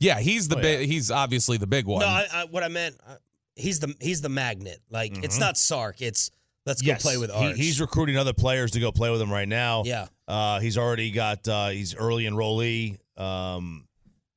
Yeah, 0.03 0.19
he's 0.19 0.47
the 0.47 0.57
Oh, 0.57 0.61
big. 0.61 0.87
He's 0.89 1.09
obviously 1.11 1.57
the 1.57 1.67
big 1.67 1.85
one. 1.85 2.01
No, 2.01 2.07
I, 2.07 2.27
I, 2.33 2.45
what 2.45 2.63
I 2.63 2.67
meant, 2.67 2.95
uh, 3.07 3.15
he's 3.55 3.79
the 3.79 3.93
he's 3.99 4.21
the 4.21 4.29
magnet. 4.29 4.79
Like 4.89 5.23
it's 5.23 5.39
not 5.39 5.57
Sark. 5.57 6.01
It's 6.01 6.29
let's 6.65 6.81
go 6.81 6.95
play 6.95 7.17
with 7.17 7.31
He- 7.33 7.53
he's 7.53 7.79
recruiting 7.81 8.17
other 8.17 8.33
players 8.33 8.71
to 8.71 8.79
go 8.79 8.91
play 8.91 9.09
with 9.09 9.21
him 9.21 9.31
right 9.31 9.47
now. 9.47 9.83
yeah. 9.85 10.07
Uh, 10.27 10.59
he's 10.59 10.77
already 10.77 11.11
got. 11.11 11.47
Uh, 11.47 11.69
he's 11.69 11.95
early 11.95 12.23
enrollee. 12.23 12.97
Um, 13.17 13.85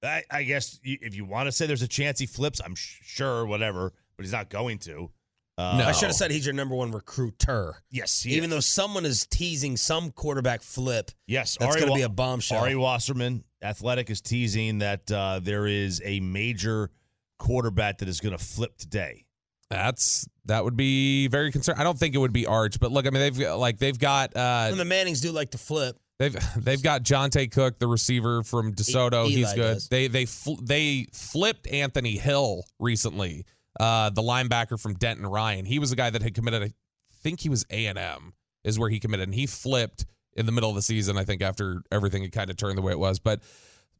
I, 0.03 0.23
I 0.31 0.43
guess 0.43 0.79
you, 0.83 0.99
if 1.01 1.15
you 1.15 1.25
want 1.25 1.47
to 1.47 1.53
say 1.53 1.67
there's 1.67 1.83
a 1.83 1.89
chance 1.89 2.19
he 2.19 2.27
flips, 2.27 2.61
I'm 2.65 2.75
sh- 2.75 2.99
sure, 3.03 3.47
whatever, 3.47 3.93
but 4.17 4.25
he's 4.25 4.33
not 4.33 4.49
going 4.51 4.79
to. 4.81 5.11
Uh, 5.59 5.79
No. 5.79 5.85
I 5.87 5.93
should 5.93 6.09
have 6.09 6.15
said 6.17 6.31
he's 6.31 6.45
your 6.45 6.53
number 6.55 6.75
one 6.75 6.91
recruiter. 6.93 7.77
yes. 7.91 8.23
He 8.23 8.33
Even 8.35 8.51
is. 8.51 8.57
though 8.57 8.61
someone 8.61 9.07
is 9.07 9.27
teasing 9.31 9.77
some 9.77 10.11
quarterback 10.11 10.63
flip, 10.63 11.11
yes, 11.27 11.57
that's 11.59 11.75
going 11.77 11.87
to 11.87 11.91
Wa- 11.93 11.97
be 11.97 12.03
a 12.03 12.09
bombshell. 12.11 12.59
Ari 12.61 12.77
Wasserman, 12.77 13.43
athletic, 13.63 14.11
is 14.11 14.21
teasing 14.21 14.79
that 14.81 15.11
uh, 15.11 15.41
there 15.43 15.67
is 15.67 16.03
a 16.05 16.21
major 16.21 16.91
quarterback 17.39 17.99
that 17.99 18.09
is 18.09 18.21
going 18.21 18.37
to 18.37 18.43
flip 18.43 18.77
today. 18.77 19.25
That's 19.71 20.29
that 20.45 20.63
would 20.63 20.77
be 20.77 21.27
very 21.27 21.51
concerned. 21.51 21.81
I 21.81 21.83
don't 21.85 21.99
think 21.99 22.15
it 22.15 22.19
would 22.19 22.33
be 22.33 22.47
Arch, 22.47 22.79
but 22.79 22.93
look, 22.93 23.05
I 23.07 23.11
mean, 23.11 23.21
they've 23.21 23.39
got- 23.39 23.59
like 23.59 23.79
they've 23.79 23.99
got 23.99 24.37
uh, 24.37 24.69
and 24.71 24.79
the 24.79 24.85
Mannings 24.85 25.21
do 25.21 25.33
like 25.33 25.51
to 25.53 25.59
flip. 25.59 25.99
They've 26.21 26.37
they've 26.57 26.83
got 26.83 27.03
Jonte 27.03 27.51
Cook, 27.51 27.79
the 27.81 27.89
receiver 27.89 28.43
from 28.45 28.75
DeSoto. 28.75 29.27
E- 29.27 29.33
Eli 29.33 29.39
He's 29.39 29.53
good. 29.55 29.75
does. 29.75 29.89
They 29.89 30.07
they 30.07 30.25
fl- 30.27 30.61
they 30.63 31.07
flipped 31.13 31.67
Anthony 31.67 32.17
Hill 32.17 32.63
recently 32.79 33.45
uh, 33.79 34.11
the 34.11 34.23
linebacker 34.23 34.81
from 34.81 34.95
Denton 34.95 35.27
Ryan. 35.27 35.65
He 35.65 35.79
was 35.79 35.93
a 35.93 35.97
guy 35.97 36.11
that 36.11 36.23
had 36.23 36.35
committed. 36.35 36.63
I 36.63 36.73
think 37.23 37.41
he 37.41 37.49
was 37.49 37.65
A 37.71 37.87
and 37.87 37.99
M 37.99 38.35
is 38.65 38.79
where 38.79 38.91
he 38.91 38.99
committed, 39.01 39.29
and 39.29 39.35
he 39.35 39.47
flipped 39.47 40.07
in 40.35 40.47
the 40.47 40.53
middle 40.53 40.71
of 40.71 40.77
the 40.77 40.83
season. 40.83 41.17
I 41.17 41.25
think 41.25 41.43
after 41.43 41.83
everything 41.91 42.23
had 42.23 42.33
kind 42.33 42.51
of 42.51 42.57
turned 42.57 42.79
the 42.79 42.83
way 42.83 42.93
it 42.93 42.99
was, 42.99 43.19
but. 43.19 43.41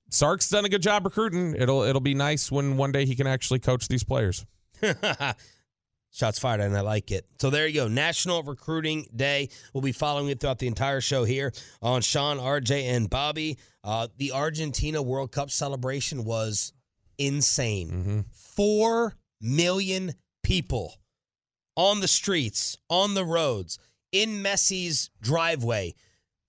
Sark's 0.09 0.49
done 0.49 0.65
a 0.65 0.69
good 0.69 0.83
job 0.83 1.05
recruiting. 1.05 1.57
It'll 1.59 1.83
it'll 1.83 2.01
be 2.01 2.15
nice 2.15 2.53
when 2.53 2.77
one 2.77 2.93
day 2.93 3.07
he 3.07 3.17
can 3.17 3.27
actually 3.27 3.59
coach 3.59 3.89
these 3.89 4.05
players. 4.05 4.47
Shots 6.17 6.39
fired, 6.39 6.61
and 6.61 6.75
I 6.75 6.81
like 6.81 7.11
it. 7.11 7.27
So 7.41 7.51
there 7.51 7.67
you 7.67 7.75
go. 7.75 7.89
National 7.89 8.43
Recruiting 8.43 9.07
Day. 9.15 9.51
We'll 9.75 9.83
be 9.83 9.93
following 9.93 10.29
it 10.29 10.41
throughout 10.41 10.59
the 10.59 10.67
entire 10.67 11.03
show 11.03 11.25
here 11.25 11.53
on 11.83 12.01
Shan, 12.01 12.39
RJ, 12.39 12.85
and 12.85 13.11
Bobby. 13.11 13.59
Uh, 13.85 14.09
the 14.17 14.33
Argentina 14.33 15.03
World 15.03 15.31
Cup 15.31 15.51
celebration 15.51 16.25
was 16.25 16.73
insane. 17.19 18.25
Four 18.33 19.15
million 19.41 20.15
people 20.43 20.95
on 21.77 22.01
the 22.01 22.09
streets, 22.09 22.77
on 22.89 23.15
the 23.15 23.25
roads, 23.25 23.79
in 24.13 24.43
Messi's 24.43 25.11
driveway. 25.21 25.95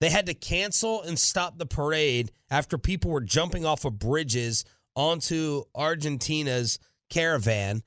They 0.00 0.10
had 0.10 0.26
to 0.26 0.34
cancel 0.34 1.02
and 1.02 1.18
stop 1.18 1.58
the 1.58 1.66
parade 1.66 2.30
after 2.50 2.78
people 2.78 3.10
were 3.10 3.20
jumping 3.20 3.66
off 3.66 3.84
of 3.84 3.98
bridges 3.98 4.64
onto 4.94 5.64
Argentina's 5.74 6.78
caravan. 7.10 7.82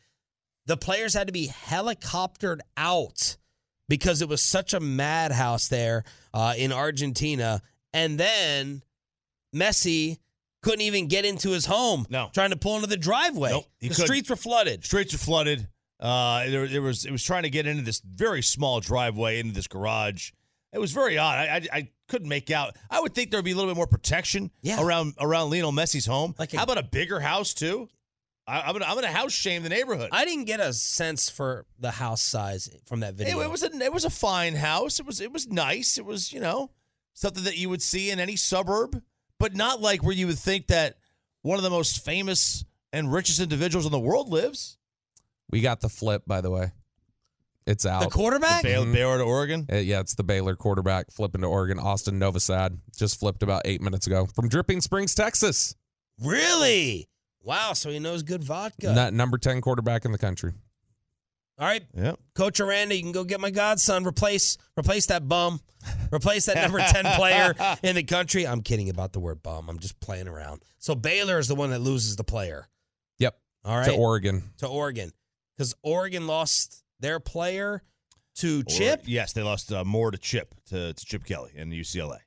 The 0.66 0.78
players 0.78 1.14
had 1.14 1.28
to 1.28 1.34
be 1.34 1.48
helicoptered 1.48 2.60
out 2.78 3.38
because 3.90 4.22
it 4.22 4.30
was 4.30 4.42
such 4.42 4.74
a 4.74 4.80
madhouse 4.80 5.68
there 5.68 6.04
uh, 6.34 6.54
in 6.58 6.72
Argentina. 6.72 7.62
And 7.94 8.20
then 8.20 8.84
Messi 9.56 10.20
couldn't 10.62 10.82
even 10.82 11.08
get 11.08 11.26
into 11.26 11.50
his 11.52 11.66
home. 11.66 12.06
No. 12.10 12.30
trying 12.34 12.52
to 12.52 12.56
pull 12.58 12.76
into 12.76 12.88
the 12.88 12.98
driveway. 12.98 13.52
Nope, 13.52 13.66
he 13.80 13.88
the 13.88 13.96
couldn't. 13.96 14.08
streets 14.08 14.30
were 14.30 14.36
flooded. 14.36 14.84
Streets 14.86 15.14
were 15.14 15.20
flooded. 15.20 15.68
Uh, 16.00 16.50
there, 16.50 16.68
there 16.68 16.82
was 16.82 17.06
it 17.06 17.12
was 17.12 17.24
trying 17.24 17.44
to 17.44 17.50
get 17.50 17.68
into 17.68 17.84
this 17.84 18.00
very 18.00 18.42
small 18.42 18.80
driveway 18.80 19.40
into 19.40 19.54
this 19.54 19.68
garage. 19.68 20.32
It 20.74 20.80
was 20.80 20.92
very 20.94 21.18
odd. 21.18 21.38
I, 21.38 21.56
I, 21.56 21.68
I 21.78 21.90
couldn't 22.08 22.30
make 22.30 22.50
out. 22.50 22.76
I 22.90 23.02
would 23.02 23.14
think 23.14 23.30
there'd 23.30 23.44
be 23.46 23.52
a 23.52 23.56
little 23.56 23.70
bit 23.70 23.76
more 23.78 23.88
protection 23.88 24.50
Yeah. 24.62 24.82
around 24.82 25.14
around 25.20 25.50
Lionel 25.52 25.72
Messi's 25.72 26.06
home. 26.06 26.34
Like 26.40 26.54
a- 26.54 26.58
How 26.58 26.64
about 26.64 26.78
a 26.78 26.84
bigger 26.84 27.20
house 27.20 27.54
too? 27.54 27.88
I, 28.48 28.62
I'm 28.62 28.74
gonna 28.74 28.86
I'm 28.86 28.96
gonna 28.96 29.08
house 29.12 29.32
shame 29.34 29.62
the 29.62 29.70
neighborhood. 29.70 30.10
I 30.12 30.26
didn't 30.26 30.46
get 30.46 30.60
a 30.60 30.74
sense 30.74 31.30
for 31.30 31.66
the 31.80 31.92
house 31.92 32.22
size 32.24 32.70
from 32.86 33.02
that 33.02 33.10
It, 33.14 33.18
video. 33.18 33.42
it 33.42 33.52
was 33.52 33.62
a 33.62 33.68
it 33.72 33.94
was 33.94 34.04
a 34.06 34.10
fine 34.10 34.56
house. 34.56 35.00
It 35.00 35.06
was 35.06 35.22
it 35.22 35.32
was 35.32 35.48
nice. 35.48 35.98
It 36.00 36.06
was 36.06 36.34
you 36.34 36.40
know 36.40 36.72
something 37.14 37.44
that 37.44 37.58
you 37.58 37.70
would 37.70 37.82
see 37.84 38.10
in 38.10 38.20
any 38.20 38.36
suburb, 38.38 39.00
but 39.42 39.54
not 39.56 39.82
like 39.82 40.04
where 40.04 40.14
you 40.16 40.28
would 40.28 40.40
think 40.40 40.68
that 40.68 40.98
one 41.42 41.58
of 41.58 41.64
the 41.64 41.70
most 41.70 42.06
famous 42.06 42.64
and 42.94 43.12
richest 43.12 43.40
individuals 43.42 43.86
in 43.86 43.92
the 43.92 44.00
world 44.00 44.30
lives. 44.30 44.78
We 45.50 45.60
got 45.62 45.82
the 45.82 45.90
flip, 45.90 46.24
by 46.26 46.40
the 46.42 46.50
way. 46.50 46.72
It's 47.68 47.86
out. 47.86 48.02
the 48.02 48.10
quarterback. 48.10 48.64
Baylor, 48.64 48.86
Mhm. 48.88 48.94
Baylor 48.94 49.18
to 49.20 49.24
Oregon. 49.24 49.68
Uh, 49.72 49.76
yeah, 49.78 50.00
it's 50.00 50.16
the 50.16 50.24
Baylor 50.24 50.56
quarterback 50.56 51.12
flipping 51.12 51.42
to 51.42 51.48
Oregon. 51.48 51.78
Austin 51.80 52.20
Novosad 52.20 52.78
just 52.98 53.20
flipped 53.20 53.44
about 53.44 53.62
eight 53.66 53.82
minutes 53.82 54.08
ago 54.08 54.26
from 54.34 54.50
Dripping 54.50 54.82
Springs, 54.82 55.14
Texas. 55.14 55.76
Really? 56.20 57.08
Wow. 57.44 57.74
So 57.74 57.90
he 57.90 58.00
knows 58.00 58.24
good 58.24 58.44
vodka. 58.44 58.94
Not 58.94 59.14
number 59.14 59.38
ten 59.38 59.62
quarterback 59.62 60.06
in 60.06 60.12
the 60.12 60.18
country. 60.18 60.54
All 61.62 61.68
right, 61.68 61.84
Yep. 61.96 62.20
Coach 62.34 62.60
Aranda, 62.60 62.96
you 62.96 63.04
can 63.04 63.12
go 63.12 63.24
get 63.24 63.40
my 63.40 63.52
godson. 63.52 64.04
Replace 64.04 64.58
replace 64.78 65.06
that 65.06 65.28
bum. 65.30 65.60
Replace 66.12 66.48
that 66.48 66.56
number 66.58 66.80
10 66.80 67.06
player 67.16 67.54
in 67.84 67.96
the 67.96 68.04
country. 68.04 68.48
I'm 68.48 68.62
kidding 68.64 68.90
about 68.90 69.14
the 69.14 69.20
word 69.20 69.44
bum. 69.44 69.70
I'm 69.70 69.78
just 69.80 70.00
playing 70.00 70.28
around. 70.28 70.64
So 70.80 70.96
Baylor 70.96 71.38
is 71.38 71.48
the 71.48 71.54
one 71.56 71.70
that 71.70 71.80
loses 71.80 72.16
the 72.16 72.24
player. 72.24 72.68
Yep, 73.20 73.38
All 73.64 73.78
right. 73.78 73.86
to 73.86 73.94
Oregon. 73.96 74.50
To 74.58 74.68
Oregon. 74.68 75.12
Because 75.56 75.76
Oregon 75.84 76.26
lost 76.26 76.84
their 77.00 77.20
player 77.20 77.84
to 78.38 78.62
Or- 78.62 78.64
Chip. 78.64 79.04
yes, 79.06 79.34
they 79.34 79.44
lost 79.44 79.72
uh, 79.72 79.84
more 79.86 80.10
to 80.10 80.18
Chip 80.18 80.56
to, 80.70 80.94
to 80.94 81.06
Chip 81.06 81.24
Kelly 81.26 81.52
and 81.56 81.72
UCLA. 81.72 82.18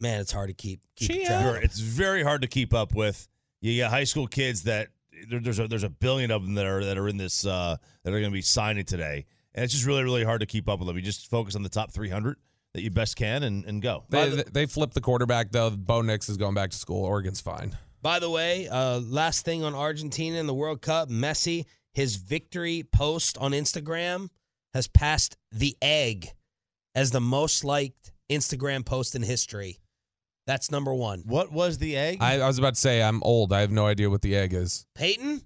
Man, 0.00 0.20
it's 0.20 0.32
hard 0.32 0.48
to 0.48 0.54
keep 0.54 0.80
keep 0.96 1.26
track. 1.26 1.62
It's 1.62 1.78
very 1.78 2.24
hard 2.24 2.42
to 2.42 2.48
keep 2.48 2.74
up 2.74 2.92
with. 2.92 3.28
You 3.60 3.80
got 3.80 3.90
high 3.92 4.04
school 4.04 4.26
kids 4.26 4.64
that 4.64 4.88
there, 5.28 5.40
there's 5.40 5.58
a 5.58 5.68
there's 5.68 5.84
a 5.84 5.90
billion 5.90 6.30
of 6.30 6.42
them 6.42 6.54
that 6.54 6.66
are 6.66 6.84
that 6.84 6.98
are 6.98 7.08
in 7.08 7.16
this 7.16 7.46
uh, 7.46 7.76
that 8.02 8.10
are 8.12 8.18
going 8.18 8.30
to 8.30 8.34
be 8.34 8.42
signing 8.42 8.84
today, 8.84 9.26
and 9.54 9.64
it's 9.64 9.72
just 9.72 9.86
really 9.86 10.04
really 10.04 10.24
hard 10.24 10.40
to 10.40 10.46
keep 10.46 10.68
up 10.68 10.78
with 10.78 10.88
them. 10.88 10.96
You 10.96 11.02
just 11.02 11.30
focus 11.30 11.56
on 11.56 11.62
the 11.62 11.68
top 11.68 11.92
300 11.92 12.36
that 12.74 12.82
you 12.82 12.90
best 12.90 13.16
can 13.16 13.44
and, 13.44 13.64
and 13.64 13.80
go. 13.80 14.04
They, 14.10 14.28
they, 14.28 14.42
they 14.42 14.66
flipped 14.66 14.94
the 14.94 15.00
quarterback 15.00 15.50
though. 15.52 15.70
Bo 15.70 16.02
Nix 16.02 16.28
is 16.28 16.36
going 16.36 16.54
back 16.54 16.70
to 16.70 16.76
school. 16.76 17.04
Oregon's 17.04 17.40
fine. 17.40 17.76
By 18.02 18.18
the 18.18 18.28
way, 18.28 18.68
uh, 18.68 19.00
last 19.00 19.44
thing 19.44 19.64
on 19.64 19.74
Argentina 19.74 20.36
in 20.38 20.46
the 20.46 20.52
World 20.52 20.82
Cup, 20.82 21.08
Messi, 21.08 21.64
his 21.92 22.16
victory 22.16 22.82
post 22.92 23.38
on 23.38 23.52
Instagram 23.52 24.28
has 24.74 24.88
passed 24.88 25.36
the 25.50 25.76
egg 25.80 26.28
as 26.94 27.12
the 27.12 27.20
most 27.20 27.64
liked 27.64 28.12
Instagram 28.28 28.84
post 28.84 29.14
in 29.14 29.22
history. 29.22 29.78
That's 30.46 30.70
number 30.70 30.92
one. 30.94 31.22
What 31.26 31.52
was 31.52 31.78
the 31.78 31.96
egg? 31.96 32.18
I, 32.20 32.40
I 32.40 32.46
was 32.46 32.58
about 32.58 32.74
to 32.74 32.80
say 32.80 33.02
I'm 33.02 33.22
old. 33.22 33.52
I 33.52 33.60
have 33.60 33.70
no 33.70 33.86
idea 33.86 34.10
what 34.10 34.22
the 34.22 34.36
egg 34.36 34.52
is. 34.52 34.86
Peyton, 34.94 35.40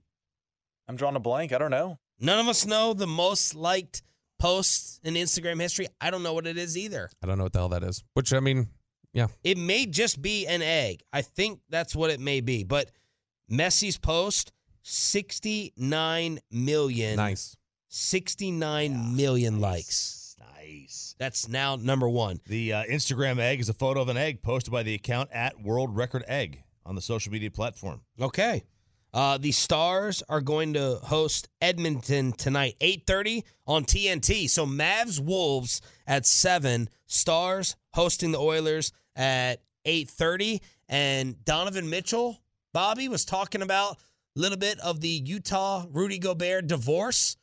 I'm 0.89 0.97
drawing 0.97 1.17
a 1.17 1.21
blank. 1.21 1.53
I 1.53 1.59
don't 1.59 1.71
know. 1.71 1.99
none 2.21 2.41
of 2.41 2.49
us 2.49 2.67
know 2.67 2.95
the 2.95 3.07
most 3.07 3.55
liked 3.55 4.03
post 4.41 5.01
in 5.05 5.15
Instagram 5.15 5.61
history. 5.61 5.87
I 6.01 6.11
don't 6.11 6.23
know 6.23 6.33
what 6.33 6.47
it 6.47 6.59
is 6.59 6.77
either. 6.77 7.11
I 7.23 7.27
don't 7.27 7.39
know 7.39 7.45
what 7.45 7.53
the 7.53 7.59
hell 7.61 7.69
that 7.71 7.83
is. 7.85 8.03
Which 8.15 8.33
I 8.33 8.41
mean, 8.41 8.69
yeah, 9.13 9.29
It 9.45 9.57
may 9.59 9.87
just 9.87 10.21
be 10.21 10.47
an 10.47 10.63
egg. 10.63 11.03
I 11.13 11.23
think 11.23 11.61
that's 11.69 11.95
what 11.97 12.11
it 12.11 12.21
may 12.21 12.41
be. 12.41 12.65
But 12.65 12.91
Messi's 13.51 13.99
post, 13.99 14.53
69 14.83 16.39
million. 16.51 17.17
nice. 17.17 17.57
69 17.89 19.17
million 19.17 19.61
likes. 19.61 20.28
Nice. 20.39 21.15
That's 21.19 21.49
now 21.49 21.77
number 21.77 22.09
one. 22.09 22.41
The 22.47 22.73
uh, 22.73 22.85
Instagram 22.85 23.39
egg 23.39 23.61
is 23.61 23.69
a 23.69 23.75
photo 23.75 24.01
of 24.01 24.09
an 24.09 24.17
egg 24.17 24.43
posted 24.43 24.73
by 24.73 24.83
the 24.83 24.95
account 24.95 25.31
at 25.33 25.61
World 25.61 25.97
Record 25.97 26.25
Egg 26.29 26.63
on 26.85 26.95
the 26.95 27.01
social 27.03 27.33
media 27.33 27.51
platform. 27.51 28.01
Okay. 28.21 28.65
Uh, 29.13 29.39
the 29.39 29.53
Stars 29.53 30.23
are 30.29 30.41
going 30.41 30.75
to 30.75 30.97
host 31.03 31.49
Edmonton 31.63 32.33
tonight, 32.33 32.77
8.30 32.81 33.43
on 33.67 33.85
TNT. 33.85 34.49
So 34.51 34.67
Mavs 34.67 35.19
Wolves 35.19 35.81
at 36.07 36.27
7. 36.27 36.89
Stars 37.07 37.77
hosting 37.95 38.33
the 38.33 38.39
Oilers 38.39 38.93
at 39.17 39.63
8.30. 39.87 40.61
And 40.89 41.43
Donovan 41.45 41.89
Mitchell, 41.89 42.41
Bobby, 42.73 43.09
was 43.09 43.25
talking 43.25 43.63
about 43.63 43.99
a 44.37 44.41
little 44.41 44.59
bit 44.59 44.79
of 44.81 45.01
the 45.01 45.09
Utah 45.09 45.85
Rudy 45.91 46.19
Gobert 46.19 46.67
divorce 46.67 47.37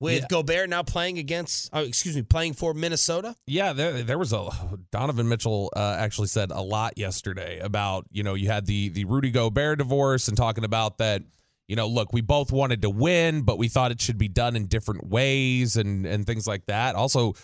with 0.00 0.20
Yeah. 0.22 0.26
Gobert 0.28 0.68
now 0.68 0.82
playing 0.82 1.18
against, 1.18 1.70
oh, 1.72 1.82
excuse 1.82 2.14
me, 2.16 2.22
playing 2.22 2.54
for 2.54 2.74
Minnesota. 2.74 3.34
Yeah, 3.46 3.72
there, 3.72 4.02
there 4.02 4.18
was 4.18 4.32
a 4.32 4.48
Donovan 4.90 5.28
Mitchell 5.28 5.72
uh, 5.76 5.96
actually 5.98 6.28
said 6.28 6.50
a 6.50 6.60
lot 6.60 6.96
yesterday 6.96 7.58
about 7.58 8.06
you 8.10 8.22
know 8.22 8.34
you 8.34 8.48
had 8.48 8.66
the 8.66 8.88
the 8.90 9.04
Rudy 9.04 9.30
Gobert 9.30 9.78
divorce 9.78 10.28
and 10.28 10.36
talking 10.36 10.64
about 10.64 10.98
that 10.98 11.22
you 11.66 11.76
know 11.76 11.86
look 11.86 12.12
we 12.12 12.20
both 12.20 12.50
wanted 12.52 12.82
to 12.82 12.90
win 12.90 13.42
but 13.42 13.58
we 13.58 13.68
thought 13.68 13.90
it 13.90 14.00
should 14.00 14.18
be 14.18 14.28
done 14.28 14.56
in 14.56 14.66
different 14.66 15.08
ways 15.08 15.76
and 15.76 16.06
and 16.06 16.26
things 16.26 16.46
like 16.46 16.64
that. 16.66 16.94
Also 16.94 17.34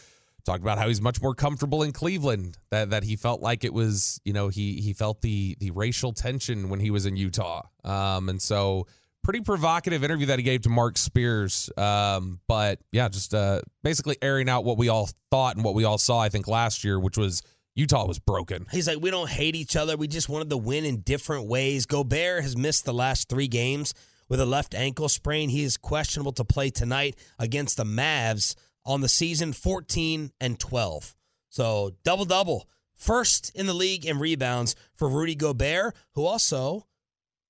talked 0.46 0.62
about 0.62 0.76
how 0.78 0.86
he's 0.88 1.00
much 1.00 1.22
more 1.22 1.34
comfortable 1.34 1.82
in 1.82 1.90
Cleveland 1.90 2.58
that 2.70 2.90
that 2.90 3.02
he 3.02 3.16
felt 3.16 3.40
like 3.40 3.64
it 3.64 3.72
was 3.72 4.20
you 4.24 4.32
know 4.32 4.48
he 4.48 4.80
he 4.80 4.92
felt 4.92 5.22
the 5.22 5.56
the 5.58 5.70
racial 5.70 6.12
tension 6.12 6.68
when 6.68 6.80
he 6.80 6.90
was 6.90 7.06
in 7.06 7.16
Utah 7.16 7.62
um 7.82 8.28
and 8.28 8.40
so 8.42 8.86
pretty 9.24 9.40
provocative 9.40 10.04
interview 10.04 10.26
that 10.26 10.38
he 10.38 10.42
gave 10.44 10.62
to 10.62 10.68
Marc 10.68 10.98
Spears. 10.98 11.70
Um, 11.76 12.40
but 12.46 12.78
yeah, 12.92 13.08
just 13.08 13.34
uh, 13.34 13.62
basically 13.82 14.16
airing 14.22 14.48
out 14.48 14.64
what 14.64 14.78
we 14.78 14.88
all 14.88 15.08
thought 15.30 15.56
and 15.56 15.64
what 15.64 15.74
we 15.74 15.84
all 15.84 15.98
saw, 15.98 16.20
I 16.20 16.28
think, 16.28 16.46
last 16.46 16.84
year, 16.84 17.00
which 17.00 17.16
was 17.16 17.42
Utah 17.74 18.06
was 18.06 18.20
broken. 18.20 18.66
He's 18.70 18.86
like, 18.86 19.00
we 19.00 19.10
don't 19.10 19.28
hate 19.28 19.56
each 19.56 19.74
other. 19.74 19.96
We 19.96 20.06
just 20.06 20.28
wanted 20.28 20.50
to 20.50 20.56
win 20.56 20.84
in 20.84 21.00
different 21.00 21.48
ways. 21.48 21.86
Gobert 21.86 22.42
has 22.42 22.56
missed 22.56 22.84
the 22.84 22.94
last 22.94 23.28
three 23.28 23.48
games 23.48 23.94
with 24.28 24.40
a 24.40 24.46
left 24.46 24.74
ankle 24.74 25.08
sprain. 25.08 25.48
He 25.48 25.64
is 25.64 25.76
questionable 25.76 26.32
to 26.32 26.44
play 26.44 26.70
tonight 26.70 27.16
against 27.38 27.78
the 27.78 27.84
Mavs 27.84 28.54
on 28.84 29.00
the 29.00 29.08
season 29.08 29.52
14 29.52 30.30
and 30.40 30.58
12. 30.60 31.14
So 31.48 31.92
double 32.04 32.26
double. 32.26 32.68
First 32.94 33.50
in 33.54 33.66
the 33.66 33.74
league 33.74 34.06
in 34.06 34.18
rebounds 34.18 34.76
for 34.94 35.08
Rudy 35.08 35.34
Gobert, 35.34 35.96
who 36.12 36.26
also 36.26 36.86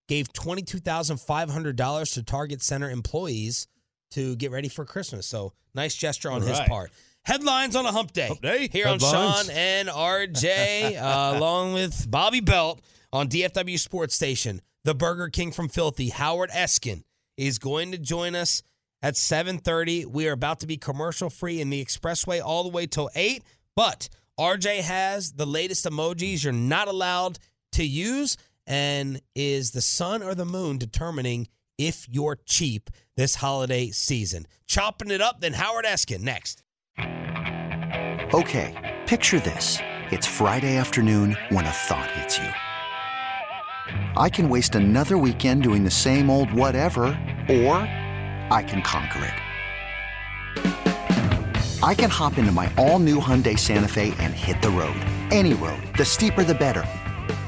gave 0.08 0.32
$22,500 0.32 2.14
to 2.14 2.23
Target 2.23 2.62
Center 2.62 2.90
employees 2.90 3.66
to 4.12 4.37
get 4.37 4.50
ready 4.50 4.68
for 4.68 4.84
Christmas. 4.84 5.26
So 5.26 5.52
nice 5.75 5.94
gesture 5.94 6.30
on 6.30 6.42
All 6.42 6.49
his 6.49 6.58
right. 6.58 6.68
part. 6.68 6.90
Headlines 7.25 7.75
on 7.75 7.87
a 7.87 7.92
hump 7.92 8.12
day. 8.12 8.28
Hump 8.28 8.42
day. 8.42 8.68
Here 8.70 8.87
on 8.87 8.99
Shan 8.99 9.46
and 9.50 9.88
RJ, 9.88 10.96
uh, 11.00 11.38
along 11.38 11.73
with 11.73 12.11
Bobby 12.11 12.40
Belt 12.40 12.82
on 13.12 13.28
DFW 13.28 13.78
Sports 13.78 14.14
Station. 14.14 14.61
The 14.84 14.94
Burger 14.94 15.30
King 15.30 15.50
from 15.50 15.70
Filthy, 15.70 16.11
Howard 16.11 16.50
Eskin, 16.50 17.04
is 17.38 17.58
going 17.58 17.92
to 17.92 17.99
join 17.99 18.34
us 18.34 18.62
at 19.02 19.14
7.30. 19.14 20.04
We 20.04 20.28
are 20.28 20.32
about 20.32 20.61
to 20.61 20.66
be 20.66 20.76
commercial 20.76 21.30
free 21.30 21.62
in 21.62 21.70
the 21.70 21.82
expressway 21.82 22.42
all 22.44 22.62
the 22.62 22.68
way 22.68 22.87
till 22.87 23.08
8. 23.14 23.42
But 23.75 24.11
RJ 24.38 24.80
has 24.80 25.32
the 25.32 25.46
latest 25.46 25.87
emojis 25.87 26.44
you're 26.44 26.52
not 26.52 26.88
allowed 26.88 27.38
to 27.73 27.84
use. 27.84 28.37
And 28.66 29.21
is 29.35 29.73
the 29.73 29.80
sun 29.80 30.23
or 30.23 30.35
the 30.35 30.44
moon 30.44 30.78
determining 30.78 31.49
if 31.78 32.06
you're 32.11 32.38
cheap 32.47 32.90
this 33.16 33.37
holiday 33.37 33.90
season. 33.90 34.47
Chopping 34.66 35.11
it 35.11 35.21
up, 35.21 35.40
then 35.40 35.52
Howard 35.54 35.85
Eskin 35.85 36.21
next. 36.21 36.62
Okay, 38.35 38.99
picture 39.06 39.40
this. 39.40 39.78
It's 40.11 40.26
Friday 40.26 40.76
afternoon 40.76 41.37
when 41.50 41.66
a 41.66 41.71
thought 41.71 42.11
hits 42.12 42.38
you. 42.38 42.49
I 44.16 44.28
can 44.28 44.49
waste 44.49 44.75
another 44.75 45.18
weekend 45.18 45.62
doing 45.62 45.85
the 45.85 45.90
same 45.90 46.30
old 46.30 46.52
whatever, 46.52 47.04
or 47.49 47.76
I 48.50 48.64
can 48.66 48.83
conquer 48.83 49.25
it. 49.26 49.35
I 51.83 51.94
can 51.94 52.09
hop 52.09 52.38
into 52.38 52.50
my 52.50 52.73
all 52.78 52.99
new 52.99 53.21
Hyundai 53.21 53.59
Santa 53.59 53.88
Fe 53.88 54.14
and 54.18 54.33
hit 54.33 54.62
the 54.62 54.71
road. 54.71 54.97
Any 55.30 55.52
road. 55.52 55.83
The 55.99 56.04
steeper, 56.04 56.42
the 56.42 56.54
better. 56.54 56.87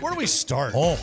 where 0.00 0.12
do 0.12 0.18
we 0.18 0.26
start? 0.26 0.72
Oh, 0.76 0.98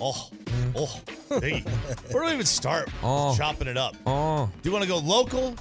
oh, 0.00 0.30
oh. 0.76 1.00
Hey, 1.40 1.60
where 2.10 2.22
do 2.22 2.28
we 2.28 2.34
even 2.34 2.46
start? 2.46 2.88
Oh. 3.02 3.36
Chopping 3.36 3.68
it 3.68 3.76
up. 3.76 3.94
Oh, 4.06 4.50
Do 4.62 4.68
you 4.68 4.72
want 4.72 4.82
to 4.82 4.88
go 4.88 4.98
local? 4.98 5.54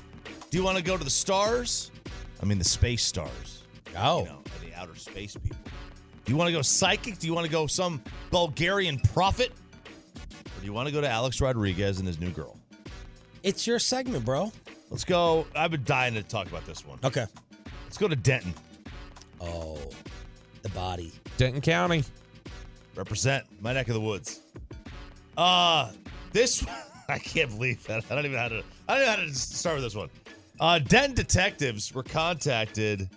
Do 0.49 0.57
you 0.57 0.63
want 0.63 0.77
to 0.77 0.83
go 0.83 0.97
to 0.97 1.03
the 1.03 1.09
stars? 1.09 1.91
I 2.41 2.45
mean, 2.45 2.57
the 2.57 2.63
space 2.65 3.03
stars. 3.03 3.63
Oh. 3.97 4.19
You 4.21 4.25
know, 4.25 4.39
the 4.65 4.73
outer 4.79 4.95
space 4.95 5.35
people. 5.35 5.57
Do 6.25 6.31
you 6.31 6.37
want 6.37 6.47
to 6.49 6.53
go 6.53 6.61
psychic? 6.61 7.19
Do 7.19 7.27
you 7.27 7.33
want 7.33 7.45
to 7.45 7.51
go 7.51 7.67
some 7.67 8.01
Bulgarian 8.31 8.99
prophet? 9.13 9.51
Or 10.25 10.59
do 10.59 10.65
you 10.65 10.73
want 10.73 10.87
to 10.87 10.93
go 10.93 11.01
to 11.01 11.09
Alex 11.09 11.39
Rodriguez 11.41 11.99
and 11.99 12.07
his 12.07 12.19
new 12.19 12.29
girl? 12.29 12.57
it's 13.43 13.65
your 13.65 13.79
segment, 13.79 14.23
bro. 14.23 14.51
Let's 14.91 15.03
go. 15.03 15.47
I've 15.55 15.71
been 15.71 15.83
dying 15.83 16.13
to 16.13 16.21
talk 16.21 16.47
about 16.47 16.63
this 16.67 16.85
one. 16.85 16.99
Okay. 17.03 17.25
Let's 17.85 17.97
go 17.97 18.07
to 18.07 18.15
Denton. 18.15 18.53
Oh, 19.39 19.79
the 20.61 20.69
body. 20.69 21.11
Denton 21.37 21.61
County. 21.61 22.03
Represent 22.95 23.45
my 23.61 23.73
neck 23.73 23.87
of 23.87 23.93
the 23.93 24.01
woods. 24.01 24.41
Uh 25.37 25.91
this 26.31 26.65
I 27.09 27.19
can't 27.19 27.49
believe 27.49 27.85
that. 27.87 28.03
I 28.09 28.15
don't 28.15 28.25
even 28.25 28.33
know 28.33 28.39
how 28.39 28.47
to 28.49 28.63
I 28.87 28.95
don't 28.95 29.05
know 29.05 29.11
how 29.11 29.15
to 29.17 29.33
start 29.33 29.75
with 29.75 29.83
this 29.83 29.95
one. 29.95 30.09
Uh 30.59 30.79
Denton 30.79 31.15
detectives 31.15 31.93
were 31.93 32.03
contacted 32.03 33.09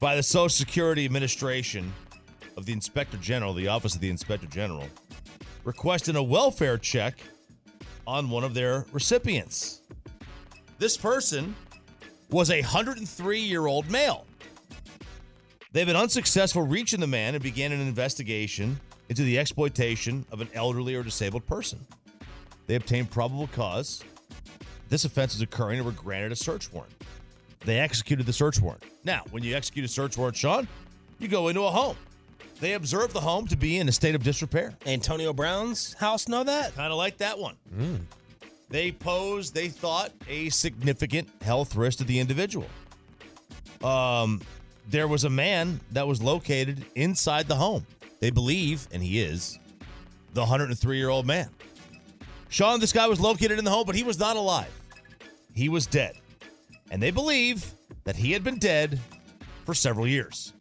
by 0.00 0.16
the 0.16 0.22
Social 0.22 0.48
Security 0.48 1.04
Administration 1.04 1.92
of 2.56 2.66
the 2.66 2.72
Inspector 2.72 3.16
General, 3.18 3.54
the 3.54 3.68
Office 3.68 3.94
of 3.94 4.00
the 4.00 4.10
Inspector 4.10 4.46
General, 4.48 4.86
requesting 5.64 6.16
a 6.16 6.22
welfare 6.22 6.78
check 6.78 7.18
on 8.06 8.30
one 8.30 8.44
of 8.44 8.54
their 8.54 8.86
recipients. 8.92 9.82
This 10.78 10.96
person 10.96 11.54
was 12.30 12.50
a 12.50 12.60
103 12.60 13.38
year 13.38 13.66
old 13.66 13.90
male. 13.90 14.26
They've 15.72 15.86
been 15.86 15.96
unsuccessful 15.96 16.62
reaching 16.62 17.00
the 17.00 17.06
man 17.06 17.34
and 17.34 17.42
began 17.42 17.72
an 17.72 17.80
investigation 17.80 18.80
into 19.08 19.22
the 19.22 19.38
exploitation 19.38 20.24
of 20.30 20.40
an 20.40 20.48
elderly 20.54 20.94
or 20.94 21.02
disabled 21.02 21.46
person. 21.46 21.78
They 22.66 22.74
obtained 22.74 23.10
probable 23.10 23.46
cause. 23.48 24.02
This 24.88 25.04
offense 25.04 25.34
is 25.34 25.42
occurring 25.42 25.78
and 25.78 25.86
were 25.86 25.92
granted 25.92 26.32
a 26.32 26.36
search 26.36 26.72
warrant. 26.72 26.92
They 27.64 27.80
executed 27.80 28.26
the 28.26 28.32
search 28.32 28.60
warrant. 28.60 28.84
Now, 29.04 29.22
when 29.30 29.42
you 29.42 29.54
execute 29.54 29.84
a 29.84 29.88
search 29.88 30.16
warrant, 30.16 30.36
Shan, 30.36 30.68
you 31.18 31.28
go 31.28 31.48
into 31.48 31.62
a 31.62 31.70
home. 31.70 31.96
They 32.60 32.72
observed 32.72 33.12
the 33.12 33.20
home 33.20 33.46
to 33.48 33.56
be 33.56 33.78
in 33.78 33.88
a 33.88 33.92
state 33.92 34.14
of 34.14 34.22
disrepair. 34.22 34.72
Antonio 34.86 35.32
Brown's 35.32 35.92
house 35.94 36.28
know 36.28 36.44
that? 36.44 36.74
Kind 36.74 36.90
of 36.92 36.98
like 36.98 37.18
that 37.18 37.38
one. 37.38 37.56
They 38.68 38.90
posed, 38.92 39.54
they 39.54 39.68
thought, 39.68 40.10
a 40.28 40.48
significant 40.48 41.28
health 41.42 41.76
risk 41.76 41.98
to 41.98 42.04
the 42.04 42.18
individual. 42.18 42.66
Um, 43.84 44.40
there 44.88 45.06
was 45.06 45.24
a 45.24 45.30
man 45.30 45.80
that 45.92 46.06
was 46.06 46.22
located 46.22 46.84
inside 46.94 47.46
the 47.46 47.54
home. 47.56 47.86
They 48.20 48.30
believe, 48.30 48.88
and 48.92 49.02
he 49.02 49.20
is, 49.20 49.58
the 50.32 50.40
103 50.40 50.96
year 50.96 51.08
old 51.08 51.26
man. 51.26 51.50
Shan, 52.48 52.80
this 52.80 52.92
guy 52.92 53.06
was 53.06 53.20
located 53.20 53.58
in 53.58 53.64
the 53.64 53.70
home, 53.70 53.84
but 53.86 53.94
he 53.94 54.02
was 54.02 54.18
not 54.18 54.36
alive. 54.36 54.72
He 55.54 55.68
was 55.68 55.86
dead. 55.86 56.16
And 56.90 57.02
they 57.02 57.10
believe 57.10 57.72
that 58.04 58.16
he 58.16 58.32
had 58.32 58.44
been 58.44 58.58
dead 58.58 59.00
for 59.64 59.74
several 59.74 60.06
years. 60.06 60.52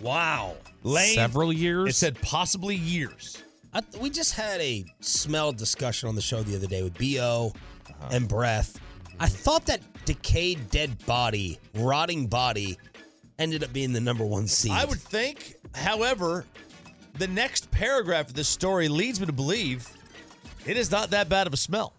Wow. 0.00 0.56
Laying, 0.82 1.14
Several 1.14 1.52
years? 1.52 1.90
It 1.90 1.94
said 1.94 2.20
possibly 2.22 2.74
years. 2.74 3.42
I, 3.72 3.82
we 4.00 4.10
just 4.10 4.34
had 4.34 4.60
a 4.60 4.84
smell 5.00 5.52
discussion 5.52 6.08
on 6.08 6.14
the 6.14 6.22
show 6.22 6.42
the 6.42 6.56
other 6.56 6.66
day 6.66 6.82
with 6.82 6.96
BO 6.98 7.52
uh-huh. 7.54 8.08
and 8.12 8.28
Breath. 8.28 8.80
I 9.18 9.26
thought 9.26 9.66
that 9.66 9.80
decayed 10.06 10.70
dead 10.70 11.04
body, 11.06 11.58
rotting 11.74 12.26
body, 12.26 12.78
ended 13.38 13.62
up 13.62 13.72
being 13.72 13.92
the 13.92 14.00
number 14.00 14.24
one 14.24 14.46
seed. 14.46 14.72
I 14.72 14.84
would 14.84 14.98
think, 14.98 15.56
however, 15.74 16.44
the 17.18 17.28
next 17.28 17.70
paragraph 17.70 18.28
of 18.28 18.34
this 18.34 18.48
story 18.48 18.88
leads 18.88 19.20
me 19.20 19.26
to 19.26 19.32
believe 19.32 19.88
it 20.66 20.76
is 20.76 20.90
not 20.90 21.10
that 21.10 21.28
bad 21.28 21.46
of 21.46 21.52
a 21.52 21.56
smell. 21.56 21.94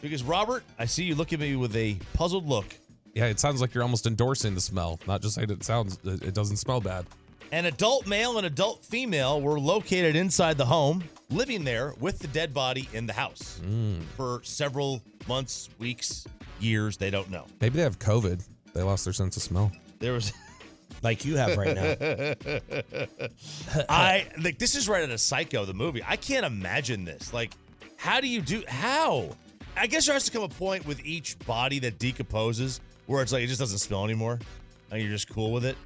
Because, 0.00 0.22
Robert, 0.22 0.62
I 0.78 0.84
see 0.84 1.04
you 1.04 1.14
look 1.14 1.32
at 1.32 1.40
me 1.40 1.56
with 1.56 1.74
a 1.74 1.96
puzzled 2.14 2.46
look. 2.46 2.66
Yeah, 3.14 3.26
it 3.26 3.40
sounds 3.40 3.60
like 3.60 3.74
you're 3.74 3.82
almost 3.82 4.06
endorsing 4.06 4.54
the 4.54 4.60
smell, 4.60 5.00
not 5.08 5.22
just 5.22 5.34
saying 5.34 5.50
it 5.50 5.64
sounds. 5.64 5.98
It 6.04 6.34
doesn't 6.34 6.58
smell 6.58 6.80
bad. 6.80 7.04
An 7.50 7.64
adult 7.64 8.06
male 8.06 8.36
and 8.36 8.46
adult 8.46 8.84
female 8.84 9.40
were 9.40 9.58
located 9.58 10.14
inside 10.14 10.58
the 10.58 10.66
home, 10.66 11.02
living 11.30 11.64
there 11.64 11.94
with 11.98 12.18
the 12.18 12.28
dead 12.28 12.52
body 12.52 12.88
in 12.92 13.06
the 13.06 13.12
house 13.12 13.60
mm. 13.64 14.02
for 14.16 14.40
several 14.44 15.02
months, 15.26 15.70
weeks, 15.78 16.26
years. 16.60 16.96
They 16.96 17.10
don't 17.10 17.30
know. 17.30 17.46
Maybe 17.60 17.76
they 17.76 17.82
have 17.82 17.98
COVID. 17.98 18.46
They 18.74 18.82
lost 18.82 19.04
their 19.04 19.14
sense 19.14 19.36
of 19.36 19.42
smell. 19.42 19.72
There 19.98 20.12
was. 20.12 20.32
Like 21.02 21.24
you 21.24 21.36
have 21.36 21.56
right 21.56 21.74
now. 21.74 23.28
I 23.88 24.26
like 24.40 24.58
this 24.58 24.74
is 24.74 24.88
right 24.88 25.02
out 25.04 25.10
of 25.10 25.20
Psycho, 25.20 25.64
the 25.64 25.74
movie. 25.74 26.02
I 26.06 26.16
can't 26.16 26.44
imagine 26.46 27.04
this. 27.04 27.32
Like, 27.32 27.52
how 27.96 28.20
do 28.20 28.28
you 28.28 28.40
do? 28.40 28.62
How? 28.68 29.30
I 29.76 29.86
guess 29.86 30.06
there 30.06 30.14
has 30.14 30.24
to 30.24 30.30
come 30.32 30.42
a 30.42 30.48
point 30.48 30.86
with 30.86 31.04
each 31.04 31.38
body 31.40 31.78
that 31.80 31.98
decomposes 31.98 32.80
where 33.06 33.22
it's 33.22 33.32
like 33.32 33.44
it 33.44 33.46
just 33.46 33.60
doesn't 33.60 33.78
smell 33.78 34.04
anymore, 34.04 34.38
and 34.90 35.00
you're 35.00 35.10
just 35.10 35.28
cool 35.30 35.52
with 35.52 35.64
it. 35.64 35.76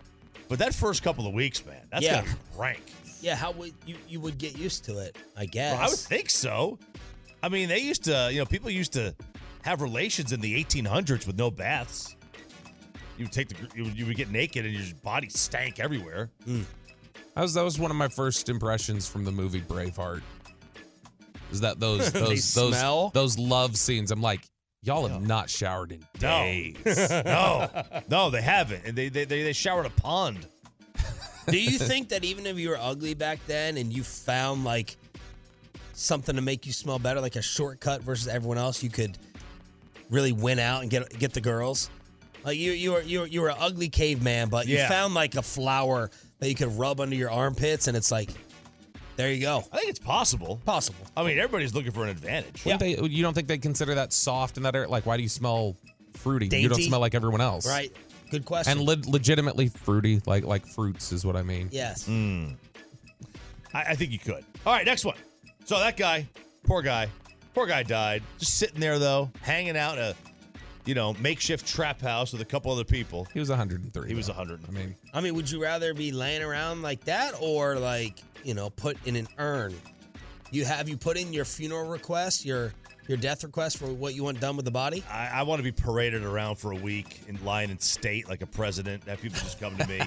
But 0.48 0.59
that 0.59 0.75
first 0.75 1.03
couple 1.03 1.27
of 1.27 1.35
weeks, 1.35 1.64
man, 1.64 1.81
that's 1.90 2.05
Yeah. 2.05 2.22
to 2.22 2.37
rank. 2.57 2.83
Yeah, 3.20 3.37
how 3.37 3.53
would 3.53 3.72
you 3.87 3.96
you 4.09 4.20
would 4.20 4.38
get 4.38 4.57
used 4.59 4.85
to 4.87 4.98
it? 4.98 5.16
I 5.37 5.46
guess. 5.46 5.75
Well, 5.75 5.87
I 5.87 5.88
would 5.88 5.98
think 5.98 6.31
so. 6.31 6.79
I 7.42 7.48
mean, 7.48 7.68
they 7.68 7.79
used 7.81 8.05
to, 8.05 8.29
you 8.33 8.38
know, 8.38 8.46
people 8.46 8.70
used 8.70 8.92
to 8.94 9.14
have 9.62 9.81
relations 9.83 10.33
in 10.33 10.40
the 10.40 10.62
1800s 10.62 11.27
with 11.27 11.37
no 11.37 11.51
baths. 11.51 12.16
You 13.18 13.25
would 13.27 13.33
take 13.33 13.48
the, 13.48 13.57
you 13.77 13.85
would, 13.85 13.98
you 13.98 14.07
would 14.07 14.16
get 14.16 14.31
naked 14.31 14.64
and 14.64 14.75
your 14.75 14.94
body 15.03 15.29
stank 15.29 15.79
everywhere. 15.81 16.31
Hmm. 16.44 16.62
That 17.35 17.42
was 17.42 17.55
that 17.55 17.64
was 17.64 17.79
one 17.79 17.90
of 17.90 17.96
my 17.96 18.09
first 18.09 18.48
impressions 18.48 19.09
from 19.09 19.25
the 19.25 19.33
movie 19.33 19.61
Braveheart. 19.61 20.22
Is 21.51 21.61
that 21.61 21.79
those 21.81 22.11
those 22.12 22.55
those 22.55 22.75
smell? 22.75 23.11
those 23.14 23.38
love 23.38 23.77
scenes? 23.77 24.11
I'm 24.11 24.22
like, 24.22 24.40
y'all 24.83 25.07
have 25.07 25.27
not 25.27 25.48
showered 25.51 25.92
in 25.92 26.01
No. 26.20 26.29
days. 26.42 26.77
no, 27.25 27.70
no, 28.09 28.31
they 28.31 28.42
haven't, 28.42 28.85
and 28.87 28.96
they 28.96 29.09
they 29.09 29.25
they, 29.25 29.42
they 29.42 29.53
showered 29.53 29.87
a 29.87 29.90
pond. 29.90 30.46
Do 31.48 31.61
you 31.61 31.77
think 31.79 32.11
that 32.11 32.22
even 32.25 32.46
if 32.46 32.57
you 32.59 32.68
were 32.68 32.79
ugly 32.81 33.14
back 33.14 33.40
then 33.48 33.77
and 33.77 33.92
you 33.92 34.05
found 34.05 34.62
like 34.64 34.96
something 35.92 36.37
to 36.37 36.42
make 36.42 36.66
you 36.66 36.72
smell 36.72 36.98
better, 37.01 37.20
like 37.20 37.35
a 37.37 37.42
shortcut 37.42 38.01
versus 38.03 38.29
everyone 38.29 38.59
else, 38.59 38.83
you 38.83 38.90
could 38.90 39.18
really 40.09 40.33
win 40.33 40.59
out 40.59 40.83
and 40.83 40.90
get 40.90 41.18
get 41.18 41.33
the 41.33 41.40
girls? 41.40 41.90
Like 42.44 42.59
you 42.59 42.72
you 42.72 42.92
were 42.92 43.02
you 43.02 43.20
were, 43.20 43.26
you 43.26 43.40
were 43.40 43.48
an 43.50 43.57
ugly 43.59 43.88
caveman, 43.88 44.48
but 44.48 44.66
you 44.66 44.76
Yeah. 44.76 44.88
found 44.88 45.14
like 45.14 45.35
a 45.37 45.42
flower 45.42 46.11
that 46.40 46.48
you 46.48 46.55
could 46.55 46.76
rub 46.78 47.00
under 47.00 47.14
your 47.14 47.31
armpits, 47.31 47.87
and 47.87 47.96
it's 47.96 48.11
like, 48.11 48.31
there 49.16 49.31
you 49.33 49.40
go, 49.40 49.62
I 49.72 49.76
think 49.78 49.90
it's 49.90 49.98
possible. 50.00 50.61
possible. 50.64 51.05
I 51.16 51.22
mean, 51.22 51.38
everybody's 51.38 51.74
looking 51.74 51.92
for 51.92 52.02
an 52.02 52.09
advantage. 52.09 52.64
Wouldn't 52.64 52.81
they, 52.81 52.96
you 52.98 53.22
don't 53.22 53.33
think 53.35 53.46
they 53.46 53.59
consider 53.59 53.94
that 53.94 54.12
soft 54.12 54.57
in 54.57 54.62
that 54.64 54.74
area? 54.74 54.88
Like, 54.88 55.07
why 55.07 55.16
do 55.16 55.22
you 55.22 55.28
smell 55.28 55.76
fruity? 56.14 56.46
You 56.46 56.68
don't 56.68 56.76
Dainty? 56.78 56.88
smell 56.88 57.00
like 57.00 57.14
everyone 57.14 57.40
else, 57.40 57.66
Right? 57.66 57.92
Good 58.31 58.44
question. 58.46 58.78
And 58.78 58.87
le- 58.88 59.11
legitimately 59.11 59.68
fruity, 59.68 60.20
like 60.26 60.44
like 60.44 60.66
fruits 60.66 61.12
is 61.12 61.24
what 61.26 61.37
I 61.37 61.42
mean. 61.42 61.68
yes. 61.70 62.07
Hmm. 62.07 62.52
I, 63.74 63.83
I 63.90 63.94
think 63.94 64.11
you 64.11 64.18
could. 64.18 64.44
All 64.66 64.72
right, 64.72 64.85
next 64.87 65.05
one. 65.05 65.16
So 65.64 65.78
that 65.78 65.96
guy, 65.96 66.26
poor 66.64 66.83
guy, 66.83 67.09
poor 67.55 67.66
guy 67.66 67.83
died. 67.83 68.22
Just 68.38 68.59
sitting 68.59 68.81
there 68.81 68.98
though, 68.98 69.31
hanging 69.42 69.76
out 69.76 69.98
in 69.98 70.05
a, 70.05 70.14
you 70.85 70.95
know, 70.95 71.14
makeshift 71.14 71.66
trap 71.66 72.01
house 72.01 72.33
with 72.33 72.42
a 72.42 72.45
couple 72.45 72.73
other 72.73 72.85
people. 72.85 73.27
He 73.33 73.40
was 73.40 73.49
103. 73.49 74.09
He 74.09 74.14
was 74.14 74.27
though. 74.27 74.33
100. 74.35 74.61
I 74.68 74.71
mean, 74.73 74.95
I 75.14 75.21
mean, 75.21 75.35
would 75.35 75.51
you 75.51 75.62
rather 75.62 75.95
be 75.95 76.12
laying 76.12 76.42
around 76.42 76.83
like 76.83 77.05
that 77.05 77.35
or 77.40 77.77
like, 77.77 78.21
you 78.45 78.55
know, 78.55 78.71
put 78.71 78.97
in 79.07 79.16
an 79.16 79.29
urn? 79.38 79.75
You 80.51 80.64
have 80.64 80.88
you 80.88 80.97
put 80.97 81.16
in 81.16 81.33
your 81.33 81.45
funeral 81.45 81.88
request, 81.88 82.45
your 82.45 82.73
your 83.09 83.16
death 83.16 83.42
request 83.42 83.79
for 83.79 83.87
what 83.87 84.14
you 84.14 84.25
want 84.25 84.40
done 84.40 84.57
with 84.57 84.64
the 84.64 84.71
body? 84.71 85.03
I, 85.11 85.29
I 85.29 85.42
want 85.42 85.59
to 85.59 85.62
be 85.62 85.73
paraded 85.73 86.25
around 86.25 86.57
for 86.57 86.73
a 86.73 86.77
week 86.77 87.23
and 87.29 87.40
lying 87.42 87.71
in 87.71 87.79
state 87.79 88.29
like 88.29 88.42
a 88.42 88.47
president. 88.47 89.05
Have 89.05 89.21
people 89.21 89.38
just 89.40 89.61
come 89.61 89.77
to 89.77 89.87
me, 89.87 90.01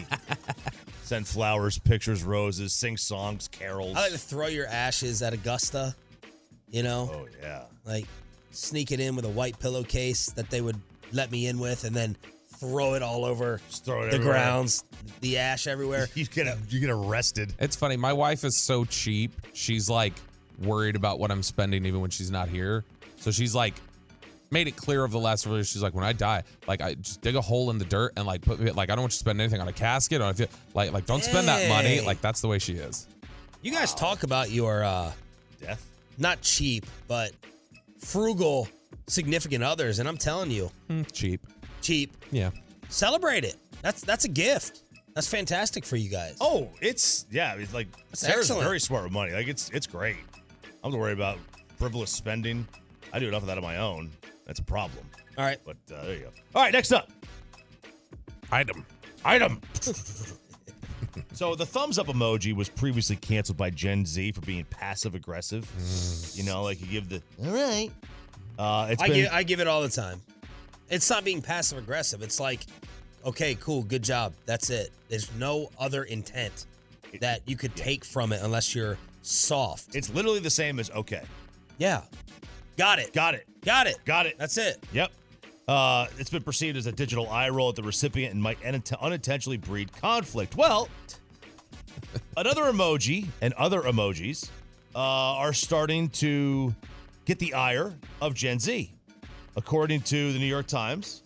send 1.04 1.28
flowers, 1.28 1.78
pictures, 1.80 2.24
roses, 2.24 2.74
sing 2.74 2.98
songs, 2.98 3.48
carols. 3.48 3.96
I 3.96 4.02
like 4.02 4.12
to 4.12 4.18
throw 4.18 4.48
your 4.48 4.68
ashes 4.68 5.22
at 5.22 5.34
Augusta, 5.34 5.96
you 6.70 6.84
know, 6.84 7.10
oh 7.12 7.28
yeah. 7.42 7.64
like 7.86 8.06
sneak 8.56 8.92
it 8.92 9.00
in 9.00 9.16
with 9.16 9.26
a 9.26 9.30
white 9.30 9.60
pillowcase 9.60 10.28
that 10.32 10.50
they 10.50 10.62
would 10.62 10.80
let 11.12 11.32
me 11.32 11.48
in 11.48 11.60
with 11.60 11.84
and 11.84 11.96
then 11.96 12.16
throw 12.58 12.94
it 12.94 13.02
all 13.04 13.26
over 13.26 13.60
Just 13.70 13.84
throw 13.86 14.04
it 14.04 14.12
the 14.12 14.16
everywhere. 14.16 14.34
grounds, 14.34 14.84
the 15.22 15.38
ash 15.38 15.68
everywhere. 15.68 16.08
You 16.16 16.26
get 16.26 16.58
you 16.70 16.80
get 16.80 16.90
arrested. 16.90 17.54
it's 17.60 17.76
funny. 17.76 17.98
My 17.98 18.14
wife 18.14 18.44
is 18.44 18.58
so 18.64 18.86
cheap. 18.86 19.34
She's 19.54 19.90
like 19.90 20.14
worried 20.64 20.96
about 20.96 21.20
what 21.20 21.32
I'm 21.32 21.44
spending 21.44 21.86
even 21.86 22.00
when 22.02 22.10
she's 22.10 22.32
not 22.32 22.48
here. 22.48 22.84
So 23.18 23.30
she's 23.32 23.54
like 23.54 23.74
made 24.52 24.68
it 24.68 24.76
clear 24.78 25.04
of 25.04 25.12
the 25.12 25.20
last 25.20 25.46
release. 25.46 25.68
She's 25.70 25.82
like, 25.84 25.94
when 25.94 26.06
I 26.06 26.14
die, 26.14 26.44
like 26.68 26.82
I 26.82 26.94
just 26.94 27.20
dig 27.22 27.36
a 27.36 27.42
hole 27.42 27.72
in 27.72 27.78
the 27.78 27.84
dirt 27.86 28.14
and 28.16 28.26
like 28.26 28.42
put 28.42 28.60
me 28.60 28.72
like 28.72 28.90
I 28.90 28.96
don't 28.96 29.02
want 29.04 29.12
you 29.14 29.18
to 29.18 29.20
spend 29.20 29.42
anything 29.42 29.60
on 29.60 29.68
a 29.68 29.74
casket 29.74 30.22
or 30.22 30.30
if 30.30 30.40
you 30.40 30.48
like 30.74 30.94
like 30.94 31.06
don't 31.06 31.24
spend 31.24 31.48
that 31.50 31.68
money. 31.68 31.98
Hey. 31.98 32.06
Like 32.06 32.22
that's 32.22 32.40
the 32.42 32.48
way 32.48 32.60
she 32.60 32.74
is. 32.74 33.08
You 33.62 33.72
guys 33.74 33.94
talk 33.94 34.24
about 34.24 34.50
your 34.52 34.84
uh 34.84 35.12
Death. 35.60 35.86
not 36.18 36.42
cheap, 36.42 36.86
but 37.08 37.32
frugal 38.00 38.68
significant 39.08 39.64
others 39.64 40.00
and 40.00 40.08
I'm 40.08 40.18
telling 40.18 40.52
you, 40.52 40.70
Hmm, 40.88 41.04
cheap. 41.12 41.46
cheap 41.82 42.16
Yeah. 42.32 42.52
celebrate 42.90 43.44
it. 43.44 43.56
That's 43.82 44.02
that's 44.02 44.26
a 44.26 44.30
gift. 44.30 44.82
That's 45.14 45.28
fantastic 45.28 45.86
for 45.86 45.96
you 45.96 46.10
guys. 46.10 46.38
Oh, 46.42 46.70
it's 46.82 47.26
yeah. 47.32 47.56
It's 47.56 47.74
like 47.74 47.88
Sarah's 48.14 48.46
excellent. 48.50 48.64
very 48.64 48.80
smart 48.80 49.04
with 49.04 49.14
money. 49.14 49.32
Like 49.34 49.48
it's 49.48 49.70
it's 49.70 49.88
great. 49.88 50.18
I'm 50.84 50.92
not 50.92 51.00
worried 51.00 51.14
about 51.14 51.38
frivolous 51.78 52.12
spending. 52.12 52.68
I 53.14 53.20
do 53.20 53.28
enough 53.28 53.44
of 53.44 53.48
that 53.48 53.58
on 53.58 53.64
my 53.64 53.78
own. 53.78 54.12
That's 54.46 54.60
a 54.60 54.64
problem. 54.64 55.06
All 55.38 55.46
right. 55.46 55.60
But 55.66 55.78
uh, 55.94 56.04
there 56.06 56.14
you 56.16 56.20
go. 56.24 56.30
All 56.54 56.62
right, 56.64 56.74
next 56.74 56.92
up, 56.92 57.10
Item. 58.52 58.86
item. 59.24 59.62
so 61.34 61.56
the 61.56 61.66
thumbs 61.66 62.00
up 62.00 62.08
emoji 62.08 62.56
was 62.56 62.70
previously 62.70 63.16
canceled 63.16 63.58
by 63.58 63.70
Gen 63.70 64.06
Z 64.06 64.32
for 64.34 64.42
being 64.42 64.66
passive 64.66 65.16
aggressive. 65.16 65.70
you 66.36 66.44
know, 66.44 66.64
like 66.64 66.82
you 66.82 66.88
give 66.88 67.10
the 67.10 67.22
all 67.44 67.54
right. 67.54 67.90
Uh, 68.58 68.88
it's 68.90 69.02
I 69.02 69.08
been 69.08 69.16
give 69.16 69.34
I 69.34 69.44
give 69.44 69.60
it 69.60 69.68
all 69.68 69.82
the 69.82 69.90
time. 69.90 70.22
It's 70.90 71.10
not 71.10 71.24
being 71.24 71.42
passive 71.42 71.78
aggressive. 71.78 72.22
It's 72.22 72.40
like, 72.40 72.62
okay, 73.26 73.56
cool, 73.56 73.84
good 73.84 74.04
job. 74.04 74.34
That's 74.46 74.70
it. 74.70 74.92
There's 75.10 75.34
no 75.36 75.70
other 75.80 76.04
intent 76.04 76.68
that 77.22 77.42
you 77.46 77.56
could 77.56 77.76
take 77.76 78.06
from 78.06 78.32
it 78.32 78.42
unless 78.44 78.76
you're 78.76 78.98
soft. 79.22 79.96
it's 79.96 80.10
literally 80.14 80.40
the 80.40 80.50
same 80.50 80.80
as 80.80 80.92
okay. 80.92 81.24
yeah. 81.78 82.02
Got 82.78 83.00
it. 83.00 83.14
Got 83.14 83.36
it. 83.36 83.48
Got 83.64 83.88
it. 83.88 83.98
Got 84.06 84.26
it. 84.26 84.36
That's 84.38 84.58
it. 84.58 84.84
Yep. 84.92 85.12
Uh, 85.68 86.06
it's 86.20 86.30
been 86.30 86.44
perceived 86.44 86.78
as 86.78 86.86
a 86.86 86.92
digital 86.92 87.28
eye 87.30 87.50
roll 87.50 87.70
at 87.70 87.76
the 87.76 87.82
recipient 87.84 88.34
and 88.34 88.42
might 88.42 88.60
uninten- 88.62 89.00
unintentionally 89.02 89.58
breed 89.58 89.92
conflict. 89.94 90.56
Well, 90.56 90.90
another 92.38 92.64
emoji 92.66 93.28
and 93.42 93.54
other 93.56 93.82
emojis 93.82 94.50
uh, 94.94 95.00
are 95.00 95.54
starting 95.54 96.10
to 96.10 96.74
get 97.26 97.40
the 97.40 97.54
ire 97.56 97.96
of 98.22 98.36
Gen 98.36 98.60
Z. 98.60 98.92
According 99.58 100.02
to 100.02 100.34
the 100.34 100.40
New 100.40 100.46
York 100.46 100.68
Times, 100.68 101.24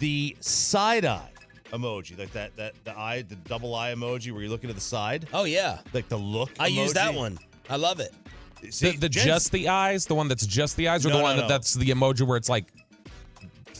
the 0.00 0.36
side 0.40 1.04
eye 1.04 1.30
emoji, 1.72 2.18
like 2.18 2.32
that, 2.32 2.54
that 2.56 2.74
the 2.84 2.98
eye, 2.98 3.22
the 3.22 3.36
double 3.36 3.74
eye 3.74 3.94
emoji 3.94 4.32
where 4.32 4.42
you're 4.42 4.50
looking 4.50 4.68
to 4.68 4.74
the 4.74 4.80
side, 4.80 5.28
Oh 5.32 5.44
yeah. 5.44 5.78
like 5.94 6.08
the 6.08 6.16
look. 6.18 6.50
I 6.58 6.66
use 6.66 6.92
that 6.94 7.14
one. 7.14 7.38
I 7.70 7.76
love 7.76 8.00
it. 8.00 8.12
See, 8.70 8.90
the 8.90 8.96
the 8.98 9.08
Gen- 9.08 9.24
just 9.26 9.52
the 9.52 9.68
eyes, 9.68 10.04
the 10.06 10.14
one 10.16 10.26
that's 10.28 10.44
just 10.44 10.76
the 10.76 10.88
eyes, 10.88 11.06
or 11.06 11.10
No, 11.10 11.14
the 11.14 11.18
no, 11.20 11.24
one 11.24 11.36
no. 11.36 11.42
that 11.42 11.48
that's 11.48 11.74
the 11.74 11.86
emoji 11.90 12.26
where 12.26 12.36
it's 12.36 12.48
like 12.48 12.72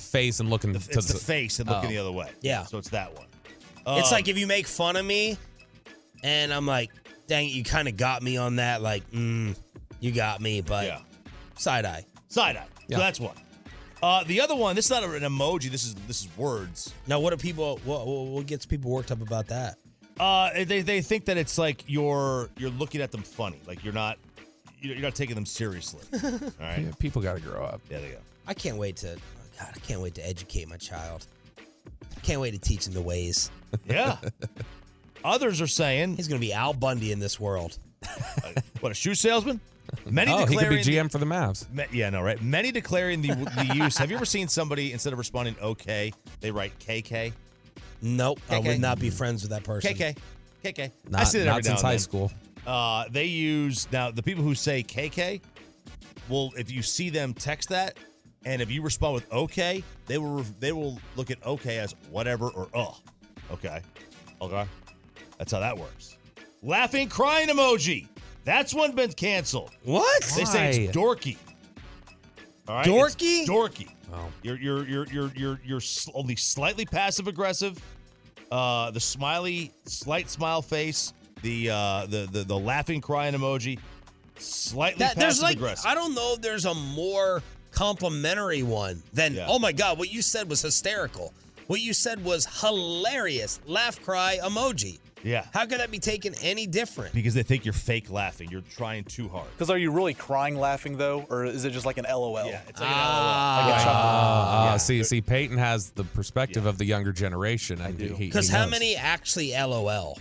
face 0.09 0.40
and 0.40 0.51
looking 0.51 0.73
the, 0.73 0.79
to 0.81 0.99
it's 0.99 1.12
the 1.12 1.18
face 1.18 1.59
and 1.61 1.68
looking 1.68 1.87
Oh. 1.87 1.92
the 1.92 1.99
other 1.99 2.12
way. 2.12 2.31
Yeah. 2.40 2.64
So 2.64 2.79
it's 2.79 2.90
that 2.90 3.14
one. 3.16 3.27
it's 3.87 4.09
Um, 4.09 4.12
like 4.12 4.29
if 4.29 4.38
you 4.38 4.47
make 4.47 4.66
fun 4.66 4.97
of 4.97 5.05
me 5.05 5.37
and 6.23 6.53
I'm 6.53 6.66
like, 6.66 6.90
dang 7.27 7.47
it, 7.47 7.53
you 7.53 7.64
kind 7.64 7.88
of 7.88 7.97
got 7.97 8.23
me 8.23 8.37
on 8.37 8.57
that. 8.57 8.83
Like, 8.83 9.09
mm, 9.11 9.57
you 10.01 10.12
got 10.12 10.40
me, 10.40 10.61
but 10.61 10.87
yeah. 10.87 11.01
side 11.57 11.85
eye. 11.85 12.05
Side 12.29 12.57
eye. 12.57 12.66
Yeah. 12.88 12.97
So 12.97 13.03
that's 13.03 13.21
one. 13.21 13.37
Uh, 14.03 14.23
the 14.25 14.40
other 14.40 14.55
one, 14.55 14.77
this 14.77 14.85
is 14.85 14.90
not 14.90 15.03
an 15.03 15.11
emoji. 15.23 15.71
This 15.71 15.85
is 15.85 15.94
this 16.07 16.23
is 16.23 16.29
words. 16.37 16.94
Now, 17.09 17.18
what 17.18 17.31
do 17.31 17.37
people? 17.37 17.81
What, 17.85 18.07
what 18.07 18.27
what 18.27 18.47
gets 18.47 18.64
people 18.64 18.90
worked 18.92 19.11
up 19.11 19.21
about 19.21 19.49
that? 19.49 19.77
Uh, 20.21 20.51
they 20.64 20.83
they 20.83 21.01
think 21.01 21.25
that 21.25 21.37
it's 21.37 21.59
like 21.59 21.83
you're 21.88 22.49
you're 22.59 22.71
looking 22.71 23.01
at 23.01 23.11
them 23.11 23.23
funny, 23.23 23.61
like 23.66 23.83
you're 23.83 23.92
not 23.92 24.18
you're 24.81 24.94
you're 24.94 25.03
not 25.03 25.16
taking 25.16 25.35
them 25.35 25.44
seriously. 25.47 26.01
All 26.23 26.31
right. 26.61 26.79
Yeah, 26.81 26.90
people 27.01 27.21
got 27.23 27.35
to 27.37 27.40
grow 27.42 27.64
up. 27.64 27.81
Yeah, 27.90 27.99
there 27.99 28.09
you 28.11 28.14
go. 28.14 28.21
I 28.47 28.55
can't 28.55 28.77
wait 28.77 28.97
to. 28.99 29.16
God, 29.59 29.68
I 29.75 29.79
can't 29.81 30.01
wait 30.01 30.14
to 30.16 30.27
educate 30.27 30.68
my 30.68 30.77
child. 30.77 31.27
I 31.59 32.21
can't 32.21 32.40
wait 32.40 32.53
to 32.53 32.59
teach 32.59 32.87
him 32.87 32.94
the 32.94 33.03
ways. 33.03 33.51
Yeah. 33.87 34.16
Others 35.25 35.61
are 35.61 35.66
saying, 35.66 36.16
He's 36.16 36.27
gonna 36.29 36.40
be 36.40 36.53
Al 36.55 36.73
Bundy 36.73 37.12
in 37.12 37.18
this 37.18 37.38
world. 37.38 37.77
what 38.81 38.92
a 38.92 38.94
shoe 38.94 39.14
salesman. 39.14 39.61
Many 40.09 40.31
Oh, 40.33 40.38
he 40.47 40.57
could 40.57 40.71
be 40.71 40.77
declaring 40.77 40.85
the- 40.85 40.97
GM 40.97 41.12
for 41.12 41.18
the 41.18 41.27
Mavs. 41.27 41.71
Me- 41.71 41.85
yeah, 41.92 42.09
no, 42.11 42.23
right. 42.23 42.40
Many 42.42 42.71
declaring 42.73 43.21
the 43.21 43.35
the 43.35 43.73
use. 43.75 43.99
Have 43.99 44.11
you 44.11 44.16
ever 44.16 44.25
seen 44.25 44.49
somebody 44.49 44.92
instead 44.92 45.12
of 45.12 45.18
responding 45.18 45.55
okay, 45.61 46.12
they 46.40 46.51
write 46.51 46.79
KK? 46.79 47.33
Nope, 48.01 48.40
I 48.49 48.59
would 48.59 48.81
not 48.81 49.01
be 49.01 49.11
friends 49.11 49.42
with 49.42 49.51
that 49.51 49.64
person. 49.64 49.92
KK. 49.94 50.16
KK. 50.64 50.81
I 50.85 50.92
Not, 51.09 51.29
see 51.29 51.38
that 51.40 51.44
not 51.47 51.51
every 51.59 51.62
since 51.64 51.83
high 51.83 51.90
then. 51.92 51.99
school. 51.99 52.31
Uh, 52.66 53.05
they 53.11 53.25
use 53.25 53.87
now 53.92 54.11
the 54.11 54.23
people 54.23 54.44
who 54.44 54.55
say 54.55 54.83
KK. 54.83 55.40
Well, 56.29 56.53
if 56.57 56.71
you 56.71 56.83
see 56.83 57.11
them 57.11 57.35
text 57.35 57.71
that, 57.71 57.97
and 58.44 58.62
if 58.62 58.70
you 58.70 58.83
respond 58.83 59.14
with 59.14 59.33
okay, 59.33 59.83
they 60.07 60.18
will 60.18 60.44
they 60.61 60.72
will 60.72 60.98
look 61.16 61.31
at 61.31 61.44
okay 61.44 61.79
as 61.79 61.94
whatever 62.11 62.48
or 62.48 62.68
uh. 62.74 62.92
Okay, 63.51 63.81
okay, 64.42 64.66
that's 65.38 65.53
how 65.53 65.61
that 65.61 65.77
works. 65.77 66.16
Laughing 66.62 67.09
crying 67.09 67.48
emoji. 67.48 68.07
That's 68.44 68.74
one 68.74 68.92
been 68.92 69.12
canceled. 69.12 69.70
What? 69.85 70.22
They 70.37 70.44
say 70.44 70.85
it's 70.85 70.96
dorky. 70.96 71.37
All 72.68 72.77
right, 72.77 72.87
Dorky? 72.87 73.40
It's 73.40 73.51
dorky. 73.51 73.88
Oh. 74.12 74.27
You're 74.42 74.57
you're 74.57 74.87
you're 74.87 75.07
you're 75.07 75.33
you're 75.35 75.61
you're 75.64 75.81
only 76.14 76.37
slightly 76.37 76.85
passive 76.85 77.29
aggressive. 77.29 77.81
Uh, 78.51 78.90
the 78.90 79.01
smiley, 79.01 79.72
slight 79.85 80.31
smile 80.31 80.62
face, 80.62 81.12
the 81.42 81.70
uh, 81.70 82.07
the 82.07 82.29
the, 82.31 82.44
the 82.44 82.59
laughing 82.59 83.01
crying 83.01 83.35
emoji, 83.35 83.79
slightly 84.38 84.98
That, 84.98 85.16
there's 85.16 85.35
passive 85.35 85.42
like 85.42 85.57
aggressive. 85.57 85.87
I 85.87 85.94
don't 85.94 86.14
know 86.14 86.35
if 86.35 86.40
there's 86.40 86.64
a 86.64 86.74
more 86.74 87.42
complimentary 87.78 88.62
one 88.64 89.00
than 89.12 89.34
Yeah. 89.34 89.46
oh 89.48 89.58
my 89.60 89.70
god 89.72 89.98
what 89.98 90.12
you 90.12 90.20
said 90.20 90.50
was 90.50 90.60
hysterical. 90.62 91.32
What 91.68 91.80
you 91.80 91.92
said 91.92 92.24
was 92.24 92.46
hilarious. 92.60 93.60
Laugh 93.66 94.02
cry 94.02 94.38
emoji. 94.42 94.98
Yeah. 95.22 95.44
How 95.52 95.66
could 95.66 95.78
that 95.80 95.90
be 95.90 95.98
taken 95.98 96.32
any 96.42 96.66
different? 96.66 97.12
Because 97.12 97.34
they 97.34 97.42
think 97.42 97.64
you're 97.64 97.74
fake 97.74 98.10
laughing. 98.10 98.48
You're 98.50 98.62
trying 98.62 99.04
too 99.04 99.28
hard. 99.28 99.48
Because 99.52 99.68
are 99.70 99.76
you 99.78 99.90
really 99.92 100.14
crying 100.14 100.56
laughing 100.58 100.96
though, 100.96 101.26
or 101.30 101.44
is 101.44 101.64
it 101.64 101.70
just 101.70 101.86
like 101.86 101.98
an 101.98 102.06
LOL? 102.08 102.46
Yeah, 102.46 102.60
it's 102.68 102.80
like 102.80 102.88
Ah. 102.90 103.64
Like 103.66 103.74
a 103.74 103.78
chuckle? 103.84 103.92
Ah, 103.94 104.70
Yeah. 104.72 104.76
see, 104.78 105.04
see, 105.04 105.20
Peyton 105.20 105.58
has 105.58 105.90
the 105.90 106.04
perspective 106.04 106.64
Yeah. 106.64 106.70
of 106.70 106.78
the 106.78 106.84
younger 106.84 107.12
generation. 107.12 107.80
I 107.80 107.90
do. 107.92 108.14
Because 108.16 108.48
how 108.48 108.66
many 108.66 108.96
actually 108.96 109.52
LOL? 109.52 110.18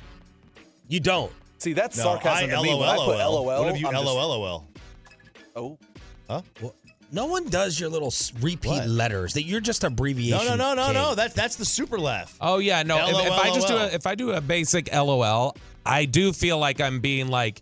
You 0.89 0.99
don't. 0.99 1.31
See, 1.59 1.73
that's 1.73 1.97
No, 1.97 2.03
sarcasm 2.03 2.49
I 2.51 2.55
to 2.55 2.61
me. 2.61 2.73
When 2.75 2.87
I 2.89 2.95
put 2.97 3.17
LOL. 3.17 3.45
LOL, 3.45 3.45
What 3.45 3.67
have 3.67 3.77
you 3.77 3.87
I'm 3.87 3.93
just- 3.93 4.05
LOL? 4.05 4.67
Oh, 5.55 5.77
Huh? 6.29 6.41
No 7.11 7.25
one 7.25 7.45
does 7.49 7.79
your 7.79 7.89
little 7.89 8.13
repeat 8.41 8.69
What? 8.69 8.87
letters. 8.87 9.33
That 9.33 9.43
you're 9.43 9.61
just 9.61 9.83
abbreviation. 9.83 10.45
No, 10.45 10.55
no, 10.55 10.73
no, 10.73 10.75
no, 10.75 10.85
king. 10.85 10.93
no. 10.93 11.15
That 11.15 11.33
that's 11.33 11.55
the 11.55 11.65
super 11.65 11.97
laugh. 11.99 12.35
Oh 12.41 12.57
yeah, 12.57 12.83
no. 12.83 12.97
If, 13.07 13.27
if 13.27 13.31
I 13.31 13.53
just 13.53 13.67
do 13.67 13.75
a, 13.77 13.85
if 13.87 14.05
I 14.07 14.15
do 14.15 14.31
a 14.31 14.41
basic 14.41 14.93
LOL, 14.93 15.55
I 15.85 16.05
do 16.05 16.33
feel 16.33 16.57
like 16.57 16.81
I'm 16.81 16.99
being 16.99 17.29
like, 17.29 17.61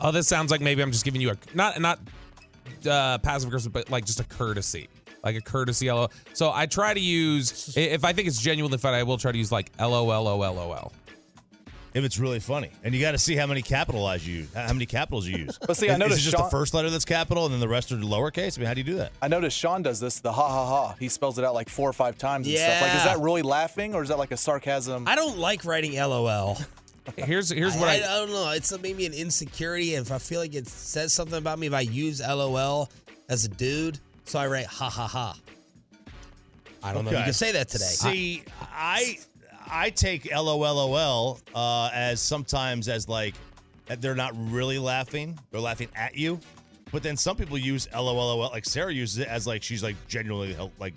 oh, 0.00 0.12
this 0.12 0.28
sounds 0.28 0.50
like 0.50 0.60
maybe 0.60 0.82
I'm 0.82 0.92
just 0.92 1.04
giving 1.04 1.20
you 1.20 1.30
a 1.30 1.36
not 1.54 1.80
not 1.80 1.98
uh, 2.88 3.18
passive 3.18 3.48
aggressive, 3.48 3.72
but 3.72 3.90
like 3.90 4.04
just 4.04 4.20
a 4.20 4.24
courtesy, 4.24 4.88
like 5.24 5.34
a 5.36 5.40
courtesy 5.40 5.90
LOL. 5.90 6.12
So 6.32 6.52
I 6.54 6.66
try 6.66 6.94
to 6.94 7.00
use 7.00 7.76
if 7.76 8.04
I 8.04 8.12
think 8.12 8.28
it's 8.28 8.40
genuinely 8.40 8.78
funny, 8.78 8.98
I 8.98 9.02
will 9.02 9.18
try 9.18 9.32
to 9.32 9.38
use 9.38 9.50
like 9.50 9.70
LOL, 9.80 10.04
LOL, 10.06 10.38
LOL. 10.38 10.92
If 11.98 12.04
it's 12.04 12.16
really 12.20 12.38
funny, 12.38 12.70
and 12.84 12.94
you 12.94 13.00
got 13.00 13.10
to 13.10 13.18
see 13.18 13.34
how 13.34 13.46
many 13.46 13.60
capitalize 13.60 14.24
you, 14.24 14.36
use, 14.36 14.54
how 14.54 14.72
many 14.72 14.86
capitals 14.86 15.26
you 15.26 15.38
use. 15.38 15.58
But 15.66 15.76
see, 15.76 15.88
I 15.88 15.94
Is- 15.94 15.98
noticed 15.98 16.20
is 16.20 16.26
it 16.28 16.30
just 16.30 16.36
Shan- 16.36 16.46
the 16.46 16.50
first 16.50 16.72
letter 16.72 16.90
that's 16.90 17.04
capital, 17.04 17.44
and 17.44 17.52
then 17.52 17.58
the 17.60 17.66
rest 17.66 17.90
are 17.90 17.96
lowercase. 17.96 18.56
I 18.56 18.60
mean, 18.60 18.68
how 18.68 18.74
do 18.74 18.80
you 18.80 18.84
do 18.84 18.94
that? 18.98 19.10
I 19.20 19.26
noticed 19.26 19.58
Shan 19.58 19.82
does 19.82 19.98
this. 19.98 20.20
The 20.20 20.30
ha 20.30 20.48
ha 20.48 20.66
ha. 20.66 20.94
He 21.00 21.08
spells 21.08 21.40
it 21.40 21.44
out 21.44 21.54
like 21.54 21.68
four 21.68 21.90
or 21.90 21.92
five 21.92 22.16
times 22.16 22.46
and 22.46 22.56
stuff. 22.56 22.82
Like, 22.82 22.94
is 22.94 23.02
that 23.02 23.18
really 23.18 23.42
laughing, 23.42 23.96
or 23.96 24.02
is 24.04 24.10
that 24.10 24.18
like 24.18 24.30
a 24.30 24.36
sarcasm? 24.36 25.08
I 25.08 25.16
don't 25.16 25.38
like 25.38 25.64
writing 25.64 25.96
LOL. 25.96 26.58
Here's 27.16 27.48
here's 27.48 27.74
what 27.74 27.88
I, 27.88 27.94
I, 27.94 27.96
I 27.96 28.00
don't 28.18 28.30
know. 28.30 28.50
It's 28.50 28.70
a, 28.70 28.78
maybe 28.78 29.06
an 29.06 29.14
insecurity. 29.14 29.94
If 29.94 30.12
I 30.12 30.18
feel 30.18 30.40
like 30.40 30.54
it 30.54 30.68
says 30.68 31.12
something 31.12 31.38
about 31.38 31.58
me, 31.58 31.66
if 31.66 31.72
I 31.72 31.80
use 31.80 32.20
LOL 32.20 32.90
as 33.30 33.44
a 33.46 33.48
dude, 33.48 33.98
so 34.24 34.38
I 34.38 34.46
write 34.46 34.66
ha 34.66 34.90
ha 34.90 35.06
ha. 35.06 35.34
I 36.82 36.92
don't 36.92 37.04
know 37.04 37.10
if 37.10 37.18
you 37.18 37.24
can 37.24 37.32
say 37.32 37.52
that 37.52 37.68
today. 37.68 37.84
See, 37.86 38.44
I 38.60 39.18
I 39.70 39.90
take 39.90 40.24
LOLOL 40.30 41.40
uh, 41.54 41.90
as 41.92 42.20
sometimes 42.20 42.88
as 42.88 43.08
like 43.08 43.34
they're 44.00 44.14
not 44.14 44.32
really 44.36 44.78
laughing; 44.78 45.38
they're 45.50 45.60
laughing 45.60 45.88
at 45.94 46.16
you. 46.16 46.40
But 46.92 47.02
then 47.02 47.16
some 47.16 47.36
people 47.36 47.58
use 47.58 47.86
LOLOL, 47.92 48.50
like 48.50 48.64
Sarah 48.64 48.92
uses 48.92 49.18
it 49.18 49.28
as 49.28 49.46
like 49.46 49.62
she's 49.62 49.82
like 49.82 49.96
genuinely 50.08 50.56
like 50.78 50.94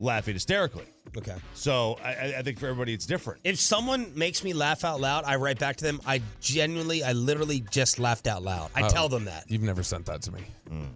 laughing 0.00 0.34
hysterically. 0.34 0.84
okay. 1.16 1.34
So 1.54 1.98
I, 2.04 2.08
I- 2.14 2.34
I 2.38 2.42
think 2.42 2.58
for 2.60 2.66
everybody 2.66 2.92
it's 2.94 3.06
different. 3.06 3.40
If 3.44 3.58
someone 3.58 4.12
makes 4.16 4.44
me 4.44 4.52
laugh 4.52 4.84
out 4.84 5.00
loud, 5.00 5.24
I 5.24 5.36
write 5.36 5.58
back 5.58 5.76
to 5.76 5.84
them. 5.84 6.00
I 6.06 6.20
genuinely, 6.40 7.02
I 7.02 7.12
literally 7.12 7.64
just 7.70 7.98
laughed 7.98 8.26
out 8.28 8.42
loud. 8.42 8.70
I 8.76 8.82
Oh. 8.82 8.88
tell 8.88 9.08
them 9.08 9.24
that 9.24 9.44
you've 9.48 9.62
never 9.62 9.82
sent 9.82 10.06
that 10.06 10.22
to 10.22 10.32
me. 10.32 10.40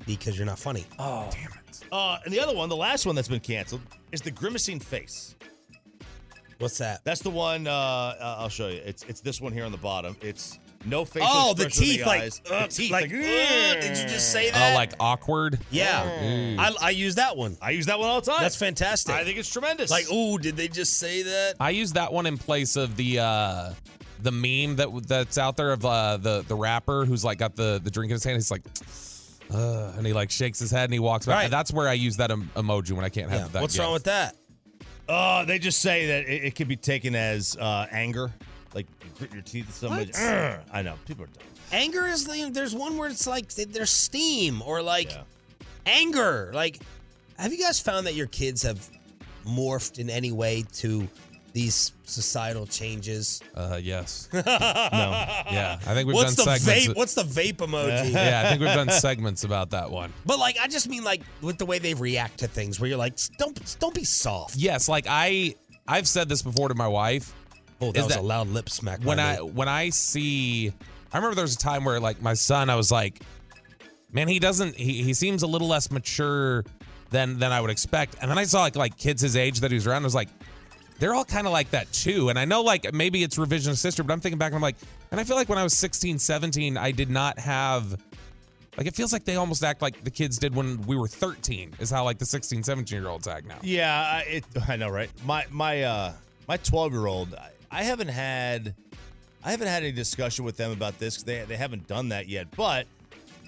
because 0.06 0.36
you're 0.36 0.46
not 0.46 0.58
funny. 0.58 0.84
oh, 0.98 1.28
Damn 1.32 1.50
it. 1.52 1.80
Uh, 1.90 2.18
and 2.24 2.32
the 2.32 2.38
other 2.40 2.54
one, 2.54 2.68
the 2.68 2.76
last 2.76 3.04
one 3.06 3.14
that's 3.16 3.28
been 3.28 3.40
canceled, 3.40 3.80
is 4.12 4.20
the 4.20 4.30
grimacing 4.30 4.78
face. 4.80 5.34
What's 6.62 6.78
that? 6.78 7.04
That's 7.04 7.20
the 7.22 7.30
one. 7.30 7.66
Uh, 7.66 7.70
uh, 7.72 8.36
I'll 8.38 8.48
show 8.48 8.68
you. 8.68 8.80
It's 8.84 9.02
it's 9.04 9.20
this 9.20 9.40
one 9.40 9.52
here 9.52 9.64
on 9.64 9.72
the 9.72 9.78
bottom. 9.78 10.16
It's 10.22 10.58
no 10.84 11.04
facial 11.04 11.28
Oh, 11.30 11.54
the 11.54 11.66
expression 11.66 11.92
in 11.92 11.96
teeth, 11.98 12.06
like, 12.06 12.22
eyes. 12.22 12.42
uh, 12.50 12.62
the 12.62 12.68
teeth, 12.72 12.90
like, 12.90 13.02
like, 13.04 13.12
uh, 13.12 13.80
did 13.80 13.98
you 13.98 14.04
just 14.08 14.32
say 14.32 14.50
that? 14.50 14.72
Oh, 14.72 14.74
like 14.74 14.92
awkward. 14.98 15.58
yeah, 15.70 16.56
I, 16.58 16.74
I 16.80 16.90
use 16.90 17.14
that 17.16 17.36
one. 17.36 17.56
I 17.62 17.70
use 17.70 17.86
that 17.86 17.98
one 17.98 18.08
all 18.08 18.20
the 18.20 18.30
time. 18.30 18.40
That's 18.40 18.56
fantastic. 18.56 19.14
I 19.14 19.22
think 19.24 19.38
it's 19.38 19.48
tremendous. 19.50 19.90
like, 19.90 20.10
ooh, 20.12 20.38
did 20.38 20.56
they 20.56 20.68
just 20.68 20.98
say 20.98 21.22
that? 21.22 21.54
I 21.60 21.70
use 21.70 21.92
that 21.92 22.12
one 22.12 22.26
in 22.26 22.36
place 22.38 22.76
of 22.76 22.96
the 22.96 23.18
uh 23.20 23.72
the 24.22 24.30
meme 24.32 24.76
that 24.76 24.88
that's 25.08 25.36
out 25.38 25.56
there 25.56 25.72
of 25.72 25.84
uh 25.84 26.16
the 26.16 26.42
the 26.46 26.54
rapper 26.54 27.04
who's 27.04 27.24
like 27.24 27.38
got 27.38 27.56
the 27.56 27.80
the 27.82 27.90
drink 27.90 28.10
in 28.10 28.14
his 28.14 28.24
hand. 28.24 28.36
He's 28.36 28.50
like, 28.50 28.62
uh, 29.52 29.92
and 29.96 30.06
he 30.06 30.12
like 30.12 30.30
shakes 30.30 30.58
his 30.58 30.70
head 30.70 30.84
and 30.84 30.92
he 30.92 30.98
walks 31.00 31.26
back. 31.26 31.34
Right. 31.42 31.50
That's 31.50 31.72
where 31.72 31.88
I 31.88 31.92
use 31.94 32.16
that 32.18 32.30
em- 32.30 32.50
emoji 32.56 32.92
when 32.92 33.04
I 33.04 33.08
can't 33.08 33.30
have 33.30 33.40
Yeah. 33.40 33.48
that. 33.48 33.62
What's 33.62 33.74
gif. 33.74 33.82
wrong 33.82 33.92
with 33.92 34.04
that? 34.04 34.36
Uh, 35.08 35.44
they 35.44 35.58
just 35.58 35.80
say 35.80 36.06
that 36.06 36.28
it, 36.28 36.44
it 36.44 36.54
can 36.54 36.68
be 36.68 36.76
taken 36.76 37.14
as 37.14 37.56
uh, 37.56 37.86
anger, 37.90 38.30
like 38.74 38.86
grit 39.18 39.32
your 39.32 39.42
teeth. 39.42 39.72
So 39.74 39.88
much. 39.88 40.08
What? 40.08 40.64
I 40.72 40.82
know 40.82 40.94
people 41.06 41.24
are 41.24 41.28
dumb. 41.28 41.42
Anger 41.72 42.06
is 42.06 42.24
the- 42.24 42.50
there's 42.52 42.74
one 42.74 42.96
where 42.96 43.08
it's 43.08 43.26
like 43.26 43.48
there's 43.52 43.90
steam 43.90 44.62
or 44.64 44.82
like 44.82 45.10
Yeah. 45.10 45.22
anger. 45.86 46.50
Like, 46.54 46.80
have 47.38 47.52
you 47.52 47.58
guys 47.62 47.80
found 47.80 48.06
that 48.06 48.14
your 48.14 48.26
kids 48.28 48.62
have 48.62 48.88
morphed 49.44 49.98
in 49.98 50.08
any 50.10 50.30
way 50.32 50.64
to 50.74 51.08
these 51.52 51.92
societal 52.04 52.66
changes? 52.66 53.40
Uh, 53.54 53.78
yes. 53.82 54.28
No. 54.34 54.40
Yeah. 54.42 55.78
I 55.86 55.94
think 55.94 56.06
we've 56.06 56.14
What's 56.14 56.34
the 56.34 56.44
done 56.44 56.58
segments. 56.58 56.86
vape? 56.88 56.96
What's 56.96 57.14
the 57.14 57.22
vape 57.22 57.56
emoji? 57.56 58.12
yeah, 58.12 58.42
I 58.44 58.48
think 58.50 58.60
we've 58.60 58.74
done 58.74 58.90
segments 58.90 59.44
about 59.44 59.70
that 59.70 59.90
one. 59.90 60.12
But 60.26 60.38
like, 60.38 60.56
I 60.60 60.68
just 60.68 60.88
mean 60.88 61.04
like 61.04 61.22
with 61.40 61.58
the 61.58 61.66
way 61.66 61.78
they 61.78 61.94
react 61.94 62.38
to 62.38 62.48
things, 62.48 62.80
where 62.80 62.88
you're 62.88 62.98
like, 62.98 63.14
don't 63.38 63.76
don't 63.78 63.94
be 63.94 64.04
soft. 64.04 64.56
Yes, 64.56 64.88
like 64.88 65.06
I 65.08 65.54
I've 65.86 66.08
said 66.08 66.28
this 66.28 66.42
before 66.42 66.68
to 66.68 66.74
my 66.74 66.88
wife. 66.88 67.34
Oh, 67.80 67.92
that 67.92 67.98
Is 67.98 68.04
was 68.04 68.14
that- 68.14 68.20
a 68.20 68.26
loud 68.26 68.48
lip 68.48 68.68
smack. 68.68 69.00
when. 69.02 69.18
I 69.20 69.36
when 69.36 69.68
I 69.68 69.90
see 69.90 70.72
I 71.12 71.16
remember 71.18 71.34
there 71.34 71.42
was 71.44 71.54
a 71.54 71.58
time 71.58 71.84
where 71.84 71.98
like 72.00 72.22
my 72.22 72.34
son 72.34 72.70
I 72.70 72.76
was 72.76 72.90
like 72.90 73.20
man 74.12 74.28
he 74.28 74.38
doesn't 74.38 74.74
he, 74.76 75.02
he 75.02 75.14
seems 75.14 75.42
a 75.42 75.46
little 75.46 75.68
less 75.68 75.90
mature 75.90 76.64
than 77.10 77.38
than 77.38 77.52
I 77.52 77.60
would 77.60 77.70
expect 77.70 78.16
and 78.20 78.30
then 78.30 78.38
I 78.38 78.44
saw 78.44 78.62
like 78.62 78.76
like 78.76 78.96
kids 78.96 79.20
his 79.22 79.36
age 79.36 79.60
that 79.60 79.70
he 79.70 79.74
was 79.74 79.86
around 79.86 80.02
I 80.02 80.04
was 80.04 80.14
like 80.14 80.28
they're 81.02 81.14
all 81.14 81.24
kind 81.24 81.48
of 81.48 81.52
like 81.52 81.68
that 81.70 81.90
too 81.92 82.28
and 82.28 82.38
I 82.38 82.44
know 82.44 82.62
like 82.62 82.92
maybe 82.94 83.24
it's 83.24 83.36
revisionist 83.36 83.82
history 83.82 84.04
but 84.04 84.12
I'm 84.12 84.20
thinking 84.20 84.38
back 84.38 84.48
and 84.52 84.54
I'm 84.56 84.62
like 84.62 84.76
and 85.10 85.18
I 85.20 85.24
feel 85.24 85.34
like 85.36 85.48
when 85.48 85.58
I 85.58 85.64
was 85.64 85.74
16 85.76 86.18
17 86.20 86.76
I 86.76 86.92
did 86.92 87.10
not 87.10 87.38
have 87.40 88.00
like 88.78 88.86
it 88.86 88.94
feels 88.94 89.12
like 89.12 89.24
they 89.24 89.34
almost 89.34 89.64
act 89.64 89.82
like 89.82 90.04
the 90.04 90.10
kids 90.12 90.38
did 90.38 90.54
when 90.54 90.80
we 90.82 90.96
were 90.96 91.08
13 91.08 91.74
is 91.80 91.90
how 91.90 92.04
like 92.04 92.18
the 92.18 92.24
16 92.24 92.62
17 92.62 92.96
year 93.00 93.08
olds 93.10 93.26
act 93.26 93.46
now 93.46 93.58
Yeah, 93.62 93.92
I- 94.00 94.20
it, 94.28 94.44
I 94.68 94.76
know, 94.76 94.90
right? 94.90 95.10
My 95.26 95.44
my 95.50 95.82
uh 95.82 96.12
my 96.48 96.56
12 96.58 96.92
year 96.92 97.06
old, 97.06 97.34
I, 97.70 97.82
haven't 97.82 98.08
had 98.08 98.74
I 99.44 99.50
haven't 99.50 99.68
had 99.68 99.82
any 99.82 99.92
discussion 99.92 100.44
with 100.44 100.56
them 100.56 100.70
about 100.70 100.98
this 101.00 101.16
'cause 101.16 101.24
they 101.24 101.44
they 101.44 101.56
haven't 101.56 101.88
done 101.88 102.10
that 102.10 102.28
yet. 102.28 102.46
But 102.56 102.86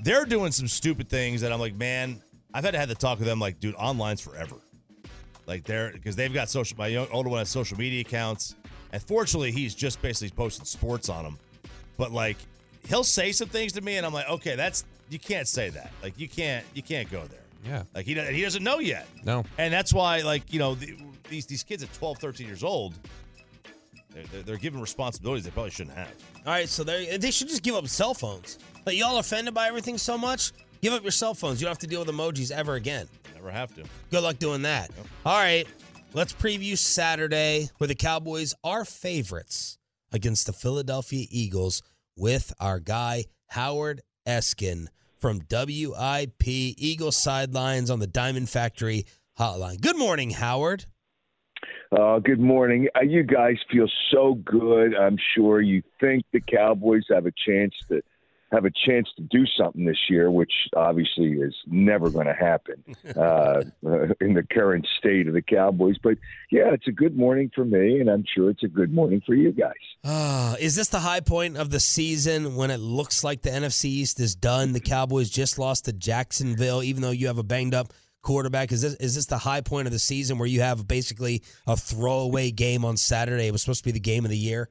they're 0.02 0.24
doing 0.24 0.50
some 0.52 0.66
stupid 0.66 1.08
things 1.08 1.40
that 1.42 1.52
I'm 1.52 1.60
like, 1.60 1.74
man, 1.76 2.20
I've 2.52 2.64
had 2.64 2.72
to 2.72 2.78
have 2.80 2.88
the 2.88 2.94
talk 2.96 3.18
with 3.20 3.28
them. 3.28 3.38
Like, 3.38 3.60
dude, 3.60 3.74
online's 3.76 4.20
forever. 4.20 4.56
Like 5.46 5.64
they're 5.64 5.92
because 5.92 6.16
they've 6.16 6.32
got 6.32 6.48
social. 6.48 6.76
My 6.78 6.94
older 6.96 7.28
one 7.28 7.38
has 7.40 7.48
social 7.48 7.78
media 7.78 8.00
accounts, 8.00 8.54
and 8.92 9.02
fortunately, 9.02 9.50
he's 9.52 9.74
just 9.74 10.00
basically 10.00 10.34
posting 10.34 10.64
sports 10.64 11.08
on 11.08 11.24
them. 11.24 11.38
But 11.96 12.12
like, 12.12 12.36
he'll 12.88 13.04
say 13.04 13.32
some 13.32 13.48
things 13.48 13.72
to 13.74 13.80
me, 13.80 13.96
and 13.96 14.06
I'm 14.06 14.12
like, 14.12 14.28
okay, 14.28 14.56
that's 14.56 14.84
you 15.10 15.18
can't 15.18 15.46
say 15.46 15.68
that. 15.70 15.90
Like, 16.02 16.18
you 16.18 16.28
can't 16.28 16.64
you 16.74 16.82
can't 16.82 17.10
go 17.10 17.24
there. 17.24 17.40
yeah 17.64 17.82
Like 17.94 18.06
he 18.06 18.14
he 18.14 18.42
doesn't 18.42 18.64
know 18.64 18.78
yet. 18.78 19.06
no 19.24 19.44
And 19.58 19.72
that's 19.72 19.92
why, 19.92 20.22
like, 20.22 20.52
you 20.52 20.58
know, 20.58 20.74
the, 20.74 20.96
these 21.28 21.46
these 21.46 21.62
kids 21.62 21.82
at 21.82 21.92
12, 21.94 22.18
13 22.18 22.46
years 22.46 22.64
old, 22.64 22.94
they're, 24.10 24.24
they're, 24.32 24.42
they're 24.42 24.56
given 24.56 24.80
responsibilities 24.80 25.44
they 25.44 25.50
probably 25.50 25.70
shouldn't 25.70 25.96
have. 25.96 26.12
All 26.46 26.52
right, 26.52 26.68
so 26.68 26.84
they 26.84 27.16
they 27.16 27.30
should 27.30 27.48
just 27.48 27.62
give 27.62 27.74
up 27.74 27.86
cell 27.88 28.14
phones. 28.14 28.58
Like 28.86 28.96
y'all 28.96 29.18
offended 29.18 29.54
by 29.54 29.68
everything 29.68 29.98
so 29.98 30.16
much, 30.16 30.52
give 30.80 30.92
up 30.92 31.02
your 31.02 31.12
cell 31.12 31.34
phones. 31.34 31.60
You 31.60 31.66
don't 31.66 31.72
have 31.72 31.78
to 31.80 31.86
deal 31.86 32.00
with 32.04 32.08
emojis 32.08 32.50
ever 32.50 32.74
again. 32.74 33.08
Never 33.44 33.58
have 33.58 33.74
to. 33.74 33.84
Good 34.10 34.22
luck 34.22 34.38
doing 34.38 34.62
that. 34.62 34.90
All 35.26 35.38
right, 35.38 35.66
let's 36.14 36.32
preview 36.32 36.78
Saturday 36.78 37.68
where 37.76 37.88
the 37.88 37.94
Cowboys 37.94 38.54
are 38.64 38.86
favorites 38.86 39.76
against 40.12 40.46
the 40.46 40.54
Philadelphia 40.54 41.26
Eagles 41.30 41.82
with 42.16 42.54
our 42.58 42.80
guy 42.80 43.26
Howard 43.48 44.00
Eskin 44.26 44.86
from 45.18 45.42
WIP 45.50 46.46
Eagle 46.46 47.12
Sidelines 47.12 47.90
on 47.90 47.98
the 47.98 48.06
Diamond 48.06 48.48
Factory 48.48 49.04
Hotline. 49.38 49.78
Good 49.78 49.98
morning, 49.98 50.30
Howard. 50.30 50.86
Uh, 51.92 52.20
good 52.20 52.40
morning. 52.40 52.88
Uh, 52.96 53.02
you 53.02 53.24
guys 53.24 53.56
feel 53.70 53.88
so 54.10 54.40
good. 54.42 54.94
I'm 54.96 55.18
sure 55.36 55.60
you 55.60 55.82
think 56.00 56.24
the 56.32 56.40
Cowboys 56.40 57.04
have 57.10 57.26
a 57.26 57.32
chance 57.46 57.74
to 57.88 58.00
have 58.52 58.64
a 58.64 58.70
chance 58.86 59.08
to 59.16 59.22
do 59.22 59.44
something 59.58 59.84
this 59.84 59.98
year, 60.08 60.30
which 60.30 60.52
obviously 60.76 61.32
is 61.32 61.54
never 61.66 62.10
going 62.10 62.26
to 62.26 62.34
happen 62.34 62.84
uh, 63.16 63.62
in 64.20 64.34
the 64.34 64.46
current 64.50 64.86
state 64.98 65.26
of 65.26 65.34
the 65.34 65.42
Cowboys. 65.42 65.96
But 66.02 66.18
yeah, 66.50 66.72
it's 66.72 66.86
a 66.86 66.92
good 66.92 67.16
morning 67.16 67.50
for 67.54 67.64
me, 67.64 68.00
and 68.00 68.08
I'm 68.08 68.24
sure 68.34 68.50
it's 68.50 68.62
a 68.62 68.68
good 68.68 68.92
morning 68.92 69.22
for 69.26 69.34
you 69.34 69.52
guys. 69.52 69.72
Ah, 70.04 70.56
is 70.60 70.76
this 70.76 70.88
the 70.88 71.00
high 71.00 71.20
point 71.20 71.56
of 71.56 71.70
the 71.70 71.80
season 71.80 72.54
when 72.56 72.70
it 72.70 72.80
looks 72.80 73.24
like 73.24 73.42
the 73.42 73.50
NFC 73.50 73.86
East 73.86 74.20
is 74.20 74.34
done? 74.34 74.72
The 74.72 74.80
Cowboys 74.80 75.30
just 75.30 75.58
lost 75.58 75.86
to 75.86 75.92
Jacksonville, 75.92 76.82
even 76.82 77.02
though 77.02 77.10
you 77.10 77.26
have 77.26 77.38
a 77.38 77.42
banged 77.42 77.74
up 77.74 77.92
quarterback. 78.24 78.72
Is 78.72 78.82
this 78.82 78.94
is 78.94 79.14
this 79.14 79.26
the 79.26 79.38
high 79.38 79.60
point 79.60 79.86
of 79.86 79.92
the 79.92 79.98
season 79.98 80.38
where 80.38 80.48
you 80.48 80.62
have 80.62 80.88
basically 80.88 81.42
a 81.66 81.76
throwaway 81.76 82.50
game 82.50 82.84
on 82.84 82.96
Saturday? 82.96 83.46
It 83.46 83.52
was 83.52 83.62
supposed 83.62 83.84
to 83.84 83.88
be 83.88 83.92
the 83.92 84.00
game 84.00 84.24
of 84.24 84.30
the 84.30 84.38
year. 84.38 84.68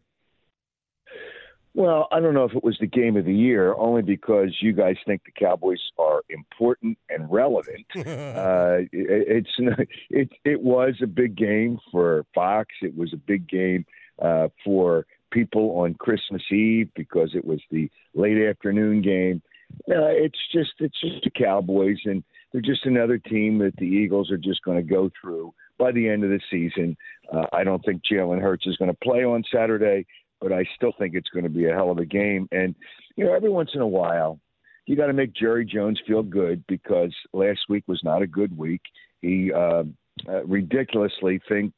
Well, 1.76 2.08
I 2.12 2.20
don't 2.20 2.36
know 2.36 2.44
if 2.44 2.54
it 2.54 2.64
was 2.64 2.78
the 2.80 2.86
game 2.88 3.18
of 3.18 3.26
the 3.26 3.34
year, 3.34 3.74
only 3.74 4.04
because 4.04 4.56
you 4.62 4.74
guys 4.74 4.96
think 5.08 5.24
the 5.24 5.32
Cowboys 5.32 5.82
are 5.98 6.22
important 6.30 7.00
and 7.10 7.32
relevant. 7.32 7.86
uh, 7.96 8.86
it, 8.92 9.48
it's 9.50 9.86
it 10.12 10.30
it 10.46 10.62
was 10.62 10.96
a 11.02 11.08
big 11.08 11.36
game 11.36 11.80
for 11.92 12.26
Fox. 12.36 12.70
It 12.84 12.96
was 12.96 13.12
a 13.12 13.18
big 13.18 13.50
game 13.50 13.86
uh, 14.22 14.50
for 14.64 15.08
people 15.32 15.80
on 15.80 15.96
Christmas 15.96 16.44
Eve 16.52 16.90
because 16.96 17.32
it 17.34 17.44
was 17.44 17.60
the 17.72 17.90
late 18.14 18.38
afternoon 18.38 19.02
game. 19.02 19.42
Uh, 19.90 20.14
it's 20.14 20.40
just 20.54 20.74
it's 20.78 21.02
just 21.02 21.24
the 21.24 21.32
Cowboys, 21.32 21.98
and 22.06 22.24
they're 22.52 22.62
just 22.62 22.86
another 22.86 23.18
team 23.18 23.58
that 23.58 23.76
the 23.78 23.86
Eagles 23.86 24.30
are 24.30 24.38
just 24.38 24.62
going 24.62 24.78
to 24.78 24.84
go 24.84 25.10
through 25.20 25.52
by 25.80 25.92
the 25.92 26.08
end 26.08 26.24
of 26.24 26.30
the 26.30 26.40
season. 26.52 26.96
Uh, 27.34 27.46
I 27.52 27.64
don't 27.64 27.84
think 27.84 28.04
Jalen 28.04 28.42
Hurts 28.42 28.68
is 28.68 28.78
going 28.78 28.92
to 28.92 28.98
play 29.04 29.24
on 29.24 29.44
Saturday 29.52 30.06
but 30.44 30.52
I 30.52 30.66
still 30.76 30.92
think 31.00 31.16
it's 31.16 31.30
going 31.30 31.46
to 31.46 31.50
be 31.50 31.68
a 31.68 31.74
hell 31.74 31.90
of 31.90 31.98
a 31.98 32.06
game. 32.06 32.48
And 32.52 32.76
you 33.16 33.24
know, 33.24 33.34
every 33.34 33.50
once 33.50 33.72
in 33.74 33.82
a 33.82 33.88
while, 33.88 34.40
you 34.86 34.98
got 34.98 35.08
to 35.08 35.14
make 35.14 35.34
Jerry 35.34 35.66
Jones 35.66 36.00
feel 36.06 36.22
good 36.22 36.64
because 36.68 37.16
last 37.32 37.62
week 37.70 37.86
was 37.88 38.02
not 38.04 38.22
a 38.22 38.28
good 38.28 38.56
week. 38.56 38.82
He 39.22 39.52
uh, 39.54 39.84
uh, 40.28 40.44
ridiculously 40.46 41.40
thinks 41.48 41.78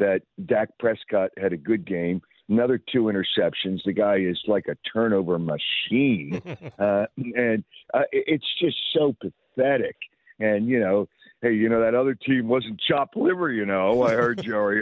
that 0.00 0.22
Dak 0.46 0.70
Prescott 0.80 1.30
had 1.38 1.52
a 1.52 1.56
good 1.56 1.86
game. 1.86 2.20
Another 2.48 2.80
two 2.92 3.04
interceptions. 3.04 3.78
The 3.84 3.92
guy 3.92 4.16
is 4.16 4.40
like 4.48 4.66
a 4.66 4.76
turnover 4.92 5.38
machine, 5.38 6.42
uh, 6.80 7.06
and 7.16 7.62
uh, 7.94 8.02
it's 8.10 8.46
just 8.60 8.76
so 8.92 9.14
pathetic. 9.20 9.94
And 10.40 10.66
you 10.66 10.80
know, 10.80 11.08
hey, 11.42 11.54
you 11.54 11.68
know 11.68 11.80
that 11.80 11.94
other 11.94 12.14
team 12.14 12.48
wasn't 12.48 12.80
chopped 12.80 13.16
liver. 13.16 13.50
You 13.50 13.66
know, 13.66 14.02
I 14.02 14.12
heard 14.12 14.42
Joey. 14.42 14.80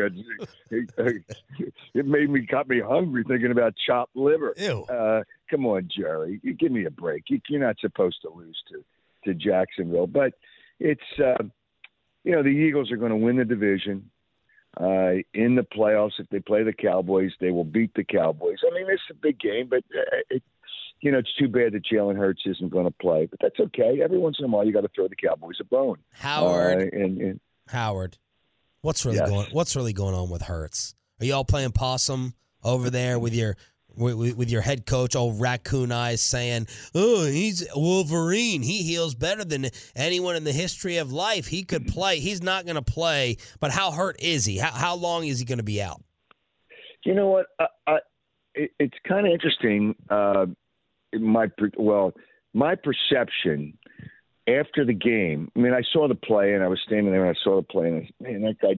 it 0.71 2.07
made 2.07 2.31
me 2.31 2.41
got 2.41 2.69
me 2.69 2.81
hungry 2.81 3.25
thinking 3.27 3.51
about 3.51 3.75
chopped 3.87 4.17
liver. 4.17 4.55
Ew. 4.57 4.85
Uh, 4.85 5.23
come 5.51 5.67
on, 5.67 5.89
Jerry, 5.95 6.41
you 6.43 6.55
give 6.55 6.73
me 6.73 6.85
a 6.85 6.91
break. 6.91 7.25
You, 7.29 7.41
you're 7.49 7.61
not 7.61 7.79
supposed 7.81 8.19
to 8.23 8.31
lose 8.31 8.61
to 8.71 8.85
to 9.25 9.35
Jacksonville, 9.35 10.07
but 10.07 10.35
it's 10.81 11.01
uh, 11.19 11.43
you 12.25 12.33
know 12.33 12.43
the 12.43 12.49
Eagles 12.49 12.91
are 12.91 12.97
going 12.97 13.11
to 13.11 13.17
win 13.17 13.37
the 13.37 13.45
division. 13.45 14.11
Uh, 14.79 15.25
in 15.35 15.57
the 15.57 15.67
playoffs, 15.75 16.21
if 16.21 16.29
they 16.29 16.39
play 16.39 16.63
the 16.63 16.73
Cowboys, 16.73 17.33
they 17.41 17.51
will 17.51 17.65
beat 17.65 17.93
the 17.95 18.05
Cowboys. 18.05 18.59
I 18.65 18.73
mean, 18.75 18.87
it's 18.89 19.03
a 19.11 19.15
big 19.15 19.41
game, 19.41 19.67
but 19.69 19.83
uh, 19.97 20.19
it, 20.31 20.43
you 21.01 21.13
know, 21.13 21.19
it's 21.19 21.33
too 21.39 21.49
bad 21.49 21.73
that 21.73 21.85
Jalen 21.85 22.17
Hurts 22.17 22.43
isn't 22.47 22.71
going 22.71 22.85
to 22.85 22.91
play, 22.91 23.27
but 23.27 23.39
that's 23.41 23.59
okay. 23.61 24.01
Every 24.03 24.19
once 24.19 24.37
in 24.39 24.45
a 24.45 24.49
while, 24.49 24.67
you 24.67 24.73
got 24.73 24.83
to 24.83 24.91
throw 24.95 25.09
the 25.09 25.17
Cowboys 25.17 25.57
a 25.61 25.65
bone. 25.65 25.99
Howard, 26.13 26.79
uh, 26.93 26.97
and, 26.97 27.21
and, 27.21 27.41
Howard, 27.69 28.19
what's 28.81 29.05
really 29.05 29.19
Yes. 29.19 29.29
going? 29.29 29.47
What's 29.53 29.77
really 29.77 29.93
going 29.93 30.15
on 30.15 30.31
with 30.31 30.43
Hurts? 30.43 30.95
Are 31.21 31.27
you 31.27 31.35
all 31.35 31.45
playing 31.45 31.73
possum 31.73 32.35
over 32.65 32.91
there 32.91 33.19
with 33.19 33.35
your 33.35 33.57
with, 33.97 34.37
with 34.37 34.49
your 34.49 34.61
head 34.61 34.87
coach, 34.87 35.17
old 35.17 35.41
raccoon 35.41 35.91
eyes, 35.91 36.23
saying, 36.23 36.69
"Oh, 36.95 37.27
he's 37.27 37.67
Wolverine. 37.75 38.63
He 38.63 38.83
heals 38.85 39.15
better 39.15 39.45
than 39.45 39.67
anyone 39.97 40.37
in 40.37 40.45
the 40.45 40.53
history 40.53 40.99
of 40.99 41.13
life. 41.13 41.49
He 41.49 41.65
could 41.65 41.89
play. 41.89 42.21
He's 42.21 42.43
not 42.43 42.65
going 42.65 42.77
to 42.77 42.83
play. 42.83 43.39
But 43.59 43.73
how 43.73 43.91
hurt 43.91 44.21
is 44.21 44.45
he? 44.45 44.59
How 44.59 44.71
how 44.71 44.95
long 44.95 45.27
is 45.27 45.39
he 45.41 45.45
going 45.45 45.59
to 45.59 45.65
be 45.65 45.83
out?" 45.83 46.03
you 47.05 47.15
know 47.15 47.29
what? 47.29 47.47
I, 47.59 47.67
I, 47.87 47.99
it, 48.55 48.71
it's 48.79 48.99
kind 49.07 49.27
of 49.27 49.33
interesting. 49.33 49.95
Uh, 50.11 50.47
my 51.15 51.47
well, 51.77 52.13
my 52.55 52.75
perception 52.75 53.77
after 54.49 54.85
the 54.85 54.95
game. 54.95 55.51
I 55.55 55.61
mean, 55.61 55.75
I 55.75 55.83
saw 55.93 56.09
the 56.09 56.15
play, 56.15 56.55
and 56.55 56.65
I 56.65 56.69
was 56.69 56.81
standing 56.87 57.13
there, 57.13 57.27
and 57.27 57.37
I 57.37 57.45
saw 57.45 57.57
the 57.57 57.67
play, 57.67 57.89
and 57.89 57.97
I 57.99 58.23
man, 58.23 58.43
that 58.43 58.59
guy. 58.61 58.75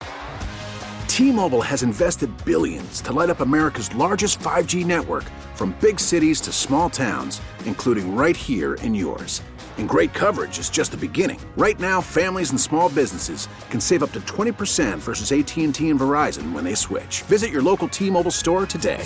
T-Mobile 1.08 1.62
has 1.62 1.84
invested 1.84 2.30
billions 2.46 3.02
to 3.02 3.12
light 3.12 3.30
up 3.30 3.42
America's 3.42 3.94
largest 3.94 4.40
5G 4.40 4.86
network 4.86 5.26
from 5.54 5.76
big 5.82 6.00
cities 6.00 6.40
to 6.42 6.52
small 6.52 6.90
towns, 6.90 7.42
including 7.66 8.16
right 8.16 8.38
here 8.38 8.76
in 8.76 8.96
yours. 8.96 9.42
And 9.78 9.88
great 9.88 10.14
coverage 10.14 10.60
is 10.60 10.70
just 10.70 10.92
the 10.92 10.98
beginning. 10.98 11.40
Right 11.58 11.80
now, 11.80 12.02
families 12.02 12.52
and 12.52 12.60
small 12.60 12.90
businesses 12.90 13.48
can 13.70 13.82
save 13.82 14.04
up 14.04 14.12
to 14.12 14.22
20% 14.22 15.00
versus 15.00 15.32
AT&T 15.32 15.90
and 15.90 16.00
Verizon 16.00 16.54
when 16.54 16.64
they 16.64 16.76
switch. 16.76 17.22
Visit 17.24 17.50
your 17.50 17.62
local 17.62 17.88
T-Mobile 17.88 18.32
store 18.32 18.66
today. 18.66 19.06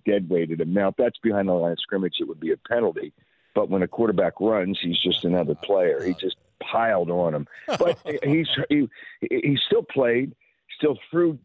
Dead 0.05 0.29
weighted 0.29 0.61
him. 0.61 0.73
Now, 0.73 0.89
if 0.89 0.95
that's 0.97 1.17
behind 1.19 1.47
the 1.47 1.53
line 1.53 1.73
of 1.73 1.79
scrimmage, 1.79 2.15
it 2.19 2.27
would 2.27 2.39
be 2.39 2.51
a 2.51 2.57
penalty. 2.57 3.13
But 3.53 3.69
when 3.69 3.83
a 3.83 3.87
quarterback 3.87 4.33
runs, 4.39 4.79
he's 4.81 4.99
just 4.99 5.25
another 5.25 5.55
player. 5.55 6.03
He 6.03 6.13
just 6.13 6.37
piled 6.61 7.09
on 7.09 7.33
him. 7.33 7.47
But 7.79 7.99
he's 8.23 8.47
he 8.69 8.87
he 9.21 9.57
still 9.65 9.83
played, 9.83 10.35
still 10.77 10.97
threw 11.09 11.39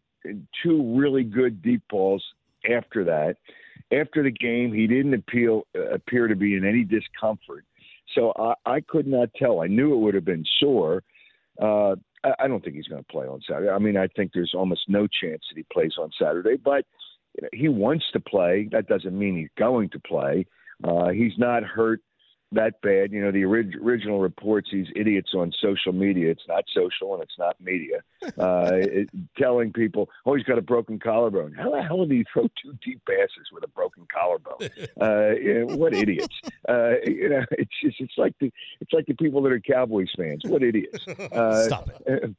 two 0.63 0.97
really 0.97 1.23
good 1.23 1.61
deep 1.61 1.83
balls 1.89 2.23
after 2.69 3.03
that. 3.05 3.37
After 3.91 4.23
the 4.23 4.31
game, 4.31 4.73
he 4.73 4.87
didn't 4.87 5.13
appeal 5.13 5.67
appear 5.91 6.27
to 6.27 6.35
be 6.35 6.55
in 6.55 6.65
any 6.65 6.83
discomfort. 6.83 7.65
So 8.15 8.33
I, 8.37 8.53
I 8.65 8.81
could 8.81 9.07
not 9.07 9.33
tell. 9.35 9.61
I 9.61 9.67
knew 9.67 9.93
it 9.93 9.97
would 9.97 10.15
have 10.15 10.25
been 10.25 10.45
sore. 10.59 11.03
Uh, 11.61 11.95
I, 12.23 12.33
I 12.39 12.47
don't 12.47 12.63
think 12.63 12.75
he's 12.75 12.87
going 12.87 13.03
to 13.03 13.11
play 13.11 13.27
on 13.27 13.41
Saturday. 13.47 13.69
I 13.69 13.79
mean, 13.79 13.97
I 13.97 14.07
think 14.07 14.31
there's 14.33 14.53
almost 14.55 14.87
no 14.87 15.07
chance 15.07 15.41
that 15.49 15.57
he 15.57 15.65
plays 15.71 15.93
on 15.99 16.11
Saturday. 16.19 16.55
But 16.55 16.85
he 17.53 17.67
wants 17.67 18.05
to 18.13 18.19
play. 18.19 18.67
That 18.71 18.87
doesn't 18.87 19.17
mean 19.17 19.37
he's 19.37 19.49
going 19.57 19.89
to 19.89 19.99
play. 19.99 20.45
Uh, 20.83 21.09
he's 21.09 21.37
not 21.37 21.63
hurt 21.63 22.01
that 22.51 22.81
bad. 22.81 23.11
You 23.11 23.21
know, 23.21 23.31
the 23.31 23.43
orig- 23.43 23.75
original 23.75 24.19
reports 24.19 24.69
these 24.71 24.87
idiots 24.95 25.31
on 25.35 25.51
social 25.61 25.91
media. 25.91 26.31
It's 26.31 26.47
not 26.47 26.63
social 26.73 27.13
and 27.13 27.23
it's 27.23 27.37
not 27.37 27.59
media. 27.61 28.01
Uh, 28.37 28.71
it, 28.73 29.09
telling 29.37 29.71
people, 29.71 30.09
"Oh, 30.25 30.35
he's 30.35 30.43
got 30.43 30.57
a 30.57 30.61
broken 30.61 30.99
collarbone." 30.99 31.53
How 31.53 31.71
the 31.71 31.81
hell 31.81 32.05
did 32.05 32.11
he 32.11 32.25
throw 32.31 32.49
two 32.61 32.77
deep 32.83 33.01
passes 33.05 33.49
with 33.53 33.63
a 33.63 33.67
broken 33.67 34.05
collarbone? 34.13 34.69
Uh, 35.01 35.29
you 35.39 35.65
know, 35.65 35.75
what 35.75 35.93
idiots! 35.93 36.35
Uh, 36.67 36.95
you 37.05 37.29
know, 37.29 37.43
it's 37.51 37.71
just 37.81 37.99
it's 37.99 38.17
like 38.17 38.33
the 38.39 38.51
it's 38.81 38.91
like 38.91 39.05
the 39.05 39.13
people 39.13 39.41
that 39.43 39.51
are 39.51 39.59
Cowboys 39.59 40.09
fans. 40.17 40.41
What 40.45 40.63
idiots! 40.63 41.05
Uh, 41.31 41.63
Stop 41.63 41.89
it. 42.05 42.35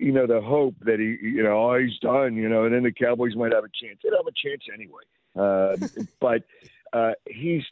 you 0.00 0.12
know, 0.12 0.26
the 0.26 0.40
hope 0.40 0.74
that 0.80 0.98
he, 0.98 1.18
you 1.26 1.42
know, 1.42 1.70
oh, 1.70 1.78
he's 1.78 1.98
done. 1.98 2.34
You 2.34 2.48
know, 2.48 2.64
and 2.64 2.74
then 2.74 2.82
the 2.82 2.92
Cowboys 2.92 3.36
might 3.36 3.52
have 3.52 3.64
a 3.64 3.68
chance. 3.68 3.98
They'd 4.02 4.12
have 4.16 4.26
a 4.26 4.32
chance 4.32 4.62
anyway. 4.72 5.02
Uh, 5.36 5.76
but 6.20 6.44
uh, 6.92 7.12
he's, 7.28 7.62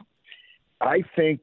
I 0.81 1.03
think 1.17 1.41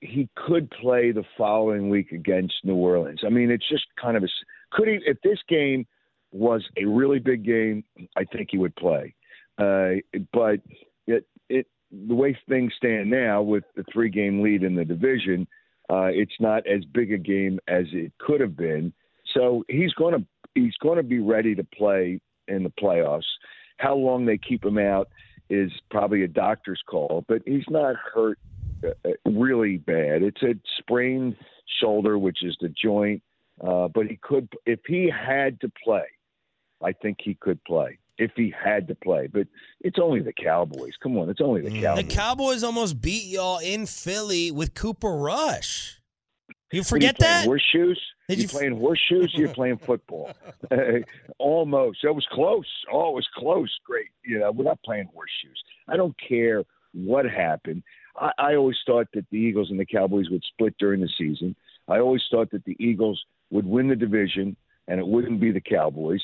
he 0.00 0.28
could 0.36 0.70
play 0.70 1.12
the 1.12 1.24
following 1.36 1.90
week 1.90 2.12
against 2.12 2.54
New 2.64 2.76
Orleans. 2.76 3.20
I 3.26 3.30
mean, 3.30 3.50
it's 3.50 3.68
just 3.68 3.84
kind 4.00 4.16
of 4.16 4.22
a 4.22 4.28
could 4.72 4.88
he 4.88 4.98
if 5.04 5.20
this 5.22 5.38
game 5.48 5.86
was 6.30 6.64
a 6.76 6.84
really 6.84 7.18
big 7.18 7.44
game, 7.44 7.84
I 8.16 8.24
think 8.24 8.48
he 8.50 8.58
would 8.58 8.76
play. 8.76 9.14
Uh, 9.58 9.94
but 10.32 10.60
it 11.06 11.26
it 11.48 11.66
the 11.90 12.14
way 12.14 12.38
things 12.48 12.72
stand 12.76 13.10
now 13.10 13.42
with 13.42 13.64
the 13.76 13.84
three 13.92 14.10
game 14.10 14.42
lead 14.42 14.62
in 14.62 14.74
the 14.74 14.84
division, 14.84 15.46
uh, 15.90 16.08
it's 16.12 16.38
not 16.38 16.66
as 16.66 16.84
big 16.92 17.12
a 17.12 17.18
game 17.18 17.58
as 17.66 17.84
it 17.92 18.12
could 18.18 18.40
have 18.40 18.56
been. 18.56 18.92
So 19.34 19.64
he's 19.68 19.92
going 19.94 20.14
to 20.14 20.26
he's 20.54 20.76
going 20.80 20.96
to 20.96 21.02
be 21.02 21.18
ready 21.18 21.54
to 21.54 21.64
play 21.64 22.20
in 22.46 22.62
the 22.62 22.72
playoffs. 22.80 23.22
How 23.78 23.94
long 23.94 24.26
they 24.26 24.38
keep 24.38 24.64
him 24.64 24.78
out 24.78 25.08
is 25.50 25.72
probably 25.90 26.24
a 26.24 26.28
doctor's 26.28 26.82
call, 26.88 27.24
but 27.26 27.42
he's 27.46 27.64
not 27.70 27.96
hurt 27.96 28.38
really 29.24 29.76
bad. 29.78 30.22
It's 30.22 30.42
a 30.42 30.54
sprained 30.78 31.36
shoulder, 31.80 32.18
which 32.18 32.42
is 32.42 32.56
the 32.60 32.68
joint. 32.68 33.22
Uh, 33.60 33.88
but 33.88 34.06
he 34.06 34.18
could, 34.22 34.48
if 34.66 34.80
he 34.86 35.10
had 35.10 35.60
to 35.60 35.70
play, 35.84 36.04
I 36.82 36.92
think 36.92 37.18
he 37.20 37.34
could 37.34 37.62
play 37.64 37.98
if 38.18 38.32
he 38.36 38.52
had 38.56 38.88
to 38.88 38.94
play. 38.94 39.26
But 39.26 39.48
it's 39.80 39.98
only 39.98 40.20
the 40.20 40.32
Cowboys. 40.32 40.92
Come 41.02 41.16
on, 41.18 41.28
it's 41.28 41.40
only 41.40 41.62
the 41.62 41.70
Cowboys. 41.70 42.04
The 42.04 42.14
Cowboys. 42.14 42.16
Cowboys 42.16 42.62
almost 42.64 43.00
beat 43.00 43.26
y'all 43.26 43.58
in 43.58 43.86
Philly 43.86 44.50
with 44.50 44.74
Cooper 44.74 45.16
Rush. 45.16 46.00
You 46.72 46.84
forget 46.84 47.18
playing, 47.18 47.32
that? 47.32 47.44
Horseshoes? 47.46 48.00
Did 48.28 48.38
you, 48.38 48.42
you- 48.42 48.48
playing 48.48 48.78
horseshoes? 48.78 49.32
You're 49.34 49.48
playing 49.48 49.78
football. 49.78 50.30
Almost. 51.38 52.00
That 52.02 52.12
was 52.12 52.26
close. 52.30 52.66
Oh, 52.92 53.10
it 53.10 53.14
was 53.14 53.28
close. 53.34 53.74
Great. 53.84 54.08
You 54.22 54.40
know, 54.40 54.52
we're 54.52 54.64
not 54.64 54.82
playing 54.82 55.08
horseshoes. 55.14 55.62
I 55.88 55.96
don't 55.96 56.14
care 56.28 56.64
what 56.92 57.24
happened. 57.24 57.82
I, 58.16 58.32
I 58.38 58.54
always 58.54 58.78
thought 58.86 59.08
that 59.14 59.26
the 59.30 59.38
Eagles 59.38 59.70
and 59.70 59.78
the 59.78 59.86
Cowboys 59.86 60.30
would 60.30 60.44
split 60.44 60.74
during 60.78 61.00
the 61.00 61.10
season. 61.16 61.56
I 61.88 61.98
always 61.98 62.22
thought 62.30 62.50
that 62.50 62.64
the 62.64 62.76
Eagles 62.78 63.24
would 63.50 63.66
win 63.66 63.88
the 63.88 63.96
division 63.96 64.56
and 64.86 64.98
it 64.98 65.06
wouldn't 65.06 65.40
be 65.40 65.50
the 65.50 65.60
Cowboys. 65.60 66.22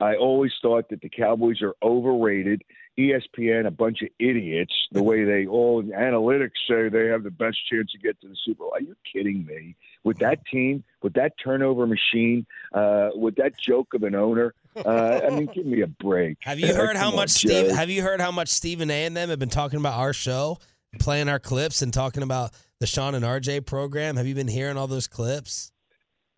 I 0.00 0.16
always 0.16 0.52
thought 0.60 0.90
that 0.90 1.00
the 1.00 1.08
Cowboys 1.08 1.62
are 1.62 1.74
overrated. 1.82 2.62
ESPN, 2.98 3.66
a 3.66 3.70
bunch 3.70 4.02
of 4.02 4.08
idiots, 4.18 4.72
the 4.90 5.02
way 5.02 5.24
they 5.24 5.46
all 5.46 5.82
analytics 5.82 6.52
say 6.68 6.88
they 6.88 7.08
have 7.08 7.24
the 7.24 7.30
best 7.30 7.58
chance 7.70 7.92
to 7.92 7.98
get 7.98 8.18
to 8.22 8.28
the 8.28 8.36
Super 8.44 8.64
Bowl. 8.64 8.72
Are 8.74 8.80
you 8.80 8.96
kidding 9.10 9.44
me? 9.44 9.76
With 10.02 10.18
that 10.18 10.44
team, 10.46 10.82
with 11.02 11.12
that 11.14 11.34
turnover 11.42 11.86
machine, 11.86 12.46
uh, 12.72 13.10
with 13.14 13.36
that 13.36 13.58
joke 13.58 13.92
of 13.92 14.02
an 14.02 14.14
owner, 14.14 14.54
uh, 14.84 15.20
I 15.26 15.30
mean, 15.30 15.46
give 15.54 15.64
me 15.66 15.80
a 15.82 15.86
break. 15.86 16.38
Have 16.40 16.58
you 16.60 16.74
heard 16.74 16.96
how 16.96 17.08
on, 17.10 17.16
much 17.16 17.30
Steve? 17.30 17.68
Joe. 17.68 17.74
Have 17.74 17.90
you 17.90 18.02
heard 18.02 18.20
how 18.20 18.30
much 18.30 18.48
Stephen 18.48 18.90
A. 18.90 19.04
and 19.06 19.16
them 19.16 19.30
have 19.30 19.38
been 19.38 19.48
talking 19.48 19.78
about 19.78 19.98
our 19.98 20.12
show, 20.12 20.58
playing 20.98 21.28
our 21.28 21.38
clips, 21.38 21.82
and 21.82 21.92
talking 21.92 22.22
about 22.22 22.52
the 22.80 22.86
Sean 22.86 23.14
and 23.14 23.24
RJ 23.24 23.64
program? 23.66 24.16
Have 24.16 24.26
you 24.26 24.34
been 24.34 24.48
hearing 24.48 24.76
all 24.76 24.86
those 24.86 25.06
clips? 25.06 25.72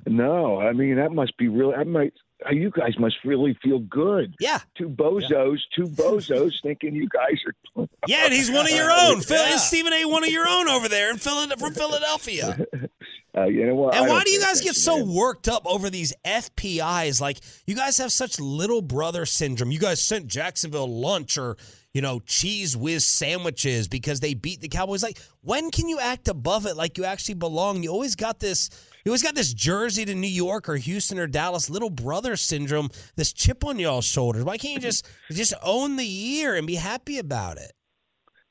No, 0.06 0.60
I 0.60 0.72
mean 0.72 0.96
that 0.96 1.12
must 1.12 1.36
be 1.36 1.48
really. 1.48 1.74
I 1.74 1.82
might. 1.84 2.12
uh, 2.46 2.50
You 2.52 2.70
guys 2.70 2.96
must 2.98 3.16
really 3.24 3.58
feel 3.62 3.80
good. 3.80 4.36
Yeah. 4.38 4.60
Two 4.76 4.88
bozos, 4.88 5.58
two 5.74 5.86
bozos, 5.86 6.62
thinking 6.62 6.94
you 6.94 7.08
guys 7.08 7.40
are. 7.46 7.86
Yeah, 8.06 8.24
and 8.24 8.32
he's 8.32 8.50
one 8.50 8.64
of 8.64 8.70
your 8.72 8.90
own. 8.90 9.20
Phil, 9.20 9.42
is 9.54 9.62
Stephen 9.66 9.92
A. 9.92 10.04
one 10.06 10.22
of 10.24 10.30
your 10.30 10.46
own 10.48 10.68
over 10.68 10.88
there 10.88 11.10
in 11.10 11.18
Phil- 11.18 11.48
from 11.58 11.74
Philadelphia? 11.74 12.56
Uh, 13.38 13.44
you 13.46 13.66
know 13.66 13.74
what? 13.74 13.94
And 13.94 14.08
why 14.08 14.22
don't 14.24 14.32
you 14.32 14.40
guys 14.40 14.60
get 14.60 14.74
so 14.74 14.98
man. 14.98 15.14
worked 15.14 15.48
up 15.48 15.62
over 15.66 15.90
these 15.90 16.12
FPIs? 16.24 17.20
Like, 17.20 17.38
you 17.66 17.76
guys 17.76 17.98
have 17.98 18.10
such 18.10 18.40
little 18.40 18.82
brother 18.82 19.26
syndrome. 19.26 19.70
You 19.70 19.78
guys 19.78 20.02
sent 20.02 20.26
Jacksonville 20.26 20.88
lunch 20.88 21.38
or, 21.38 21.56
you 21.92 22.02
know, 22.02 22.20
cheese 22.20 22.76
whiz 22.76 23.06
sandwiches 23.06 23.86
because 23.86 24.20
they 24.20 24.34
beat 24.34 24.60
the 24.60 24.68
Cowboys. 24.68 25.02
Like, 25.02 25.18
when 25.42 25.70
can 25.70 25.88
you 25.88 26.00
act 26.00 26.28
above 26.28 26.66
it 26.66 26.76
like 26.76 26.98
you 26.98 27.04
actually 27.04 27.34
belong? 27.34 27.82
You 27.82 27.90
always 27.90 28.16
got 28.16 28.40
this. 28.40 28.70
You 29.04 29.12
always 29.12 29.22
got 29.22 29.34
this 29.34 29.54
Jersey 29.54 30.04
to 30.04 30.14
New 30.14 30.26
York 30.26 30.68
or 30.68 30.76
Houston 30.76 31.18
or 31.18 31.26
Dallas 31.26 31.70
little 31.70 31.90
brother 31.90 32.36
syndrome, 32.36 32.90
this 33.16 33.32
chip 33.32 33.64
on 33.64 33.78
y'all's 33.78 34.04
shoulders. 34.04 34.44
Why 34.44 34.58
can't 34.58 34.74
you 34.74 34.80
just 34.80 35.06
just 35.30 35.54
own 35.62 35.96
the 35.96 36.04
year 36.04 36.56
and 36.56 36.66
be 36.66 36.74
happy 36.74 37.18
about 37.18 37.58
it? 37.58 37.72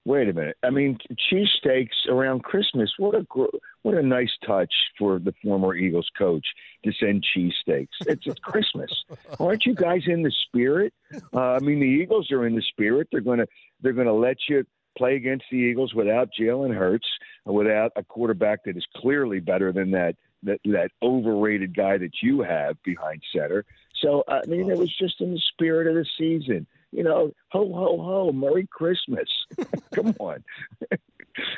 Wait 0.07 0.29
a 0.29 0.33
minute. 0.33 0.55
I 0.63 0.69
mean, 0.69 0.97
cheesesteaks 1.29 2.07
around 2.09 2.43
Christmas. 2.43 2.89
What 2.97 3.13
a 3.13 3.23
gr- 3.23 3.47
what 3.87 3.97
a 3.97 4.05
nice 4.05 4.31
touch 4.45 4.73
for 4.99 5.17
the 5.17 5.33
former 5.41 5.73
Eagles 5.73 6.09
coach 6.17 6.45
to 6.83 6.91
send 6.99 7.25
cheesesteaks. 7.25 7.87
It's, 8.01 8.27
it's 8.27 8.39
Christmas. 8.41 8.91
Aren't 9.39 9.65
you 9.65 9.73
guys 9.73 10.01
in 10.07 10.23
the 10.23 10.31
spirit? 10.45 10.93
Uh, 11.33 11.53
I 11.53 11.59
mean, 11.59 11.79
the 11.79 11.85
Eagles 11.85 12.29
are 12.33 12.45
in 12.45 12.53
the 12.53 12.61
spirit. 12.61 13.07
They're 13.13 13.21
gonna 13.21 13.45
they're 13.81 13.93
gonna 13.93 14.13
let 14.13 14.35
you 14.49 14.65
play 14.97 15.15
against 15.15 15.45
the 15.49 15.57
Eagles 15.57 15.93
without 15.93 16.29
Jalen 16.37 16.75
Hurts, 16.75 17.07
without 17.45 17.93
a 17.95 18.03
quarterback 18.03 18.65
that 18.65 18.75
is 18.75 18.85
clearly 18.97 19.39
better 19.39 19.71
than 19.71 19.91
that 19.91 20.17
that 20.43 20.59
that 20.65 20.91
overrated 21.01 21.73
guy 21.73 21.97
that 21.97 22.21
you 22.21 22.41
have 22.41 22.75
behind 22.83 23.21
center. 23.33 23.63
So 24.01 24.25
I 24.27 24.41
mean, 24.47 24.69
it 24.69 24.77
was 24.77 24.93
just 24.97 25.21
in 25.21 25.33
the 25.33 25.41
spirit 25.53 25.87
of 25.87 25.95
the 25.95 26.05
season. 26.17 26.67
You 26.91 27.03
know, 27.03 27.31
ho 27.53 27.71
ho 27.73 28.01
ho, 28.01 28.31
Merry 28.33 28.67
Christmas. 28.69 29.29
Come 29.95 30.13
on. 30.19 30.43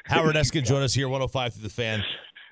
Howard 0.10 0.36
Eskin 0.36 0.66
join 0.66 0.82
us 0.82 0.94
here, 0.94 1.08
105 1.08 1.54
through 1.54 1.64
the 1.64 1.70
fan. 1.70 2.04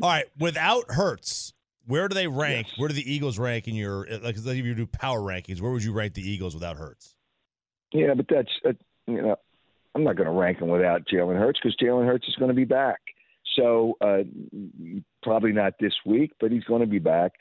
All 0.02 0.10
right, 0.10 0.26
without 0.38 0.92
Hurts, 0.92 1.54
where 1.86 2.08
do 2.08 2.14
they 2.14 2.28
rank? 2.28 2.68
Where 2.78 2.88
do 2.88 2.94
the 2.94 3.12
Eagles 3.12 3.40
rank 3.40 3.68
in 3.68 3.76
your 3.76 4.08
like? 4.22 4.38
If 4.38 4.46
you 4.46 4.76
do 4.76 4.86
power 4.86 5.20
rankings, 5.20 5.60
where 5.60 5.72
would 5.72 5.84
you 5.84 5.92
rank 5.92 6.14
the 6.14 6.22
Eagles 6.22 6.54
without 6.54 6.78
Hurts? 6.78 7.16
Yeah, 7.94 8.14
but 8.14 8.28
that's 8.30 8.52
uh, 8.66 8.74
you 9.08 9.22
know, 9.22 9.38
I'm 9.96 10.04
not 10.04 10.16
going 10.16 10.28
to 10.28 10.34
rank 10.34 10.60
them 10.60 10.70
without 10.70 11.08
Jalen 11.12 11.40
Hurts 11.40 11.60
because 11.62 11.76
Jalen 11.78 12.06
Hurts 12.06 12.28
is 12.28 12.36
going 12.36 12.50
to 12.50 12.56
be 12.56 12.66
back. 12.66 13.00
So 13.56 13.98
uh, 14.02 14.20
probably 15.24 15.52
not 15.52 15.74
this 15.80 15.94
week, 16.06 16.34
but 16.40 16.52
he's 16.52 16.66
going 16.66 16.82
to 16.82 16.88
be 16.88 17.00
back. 17.00 17.32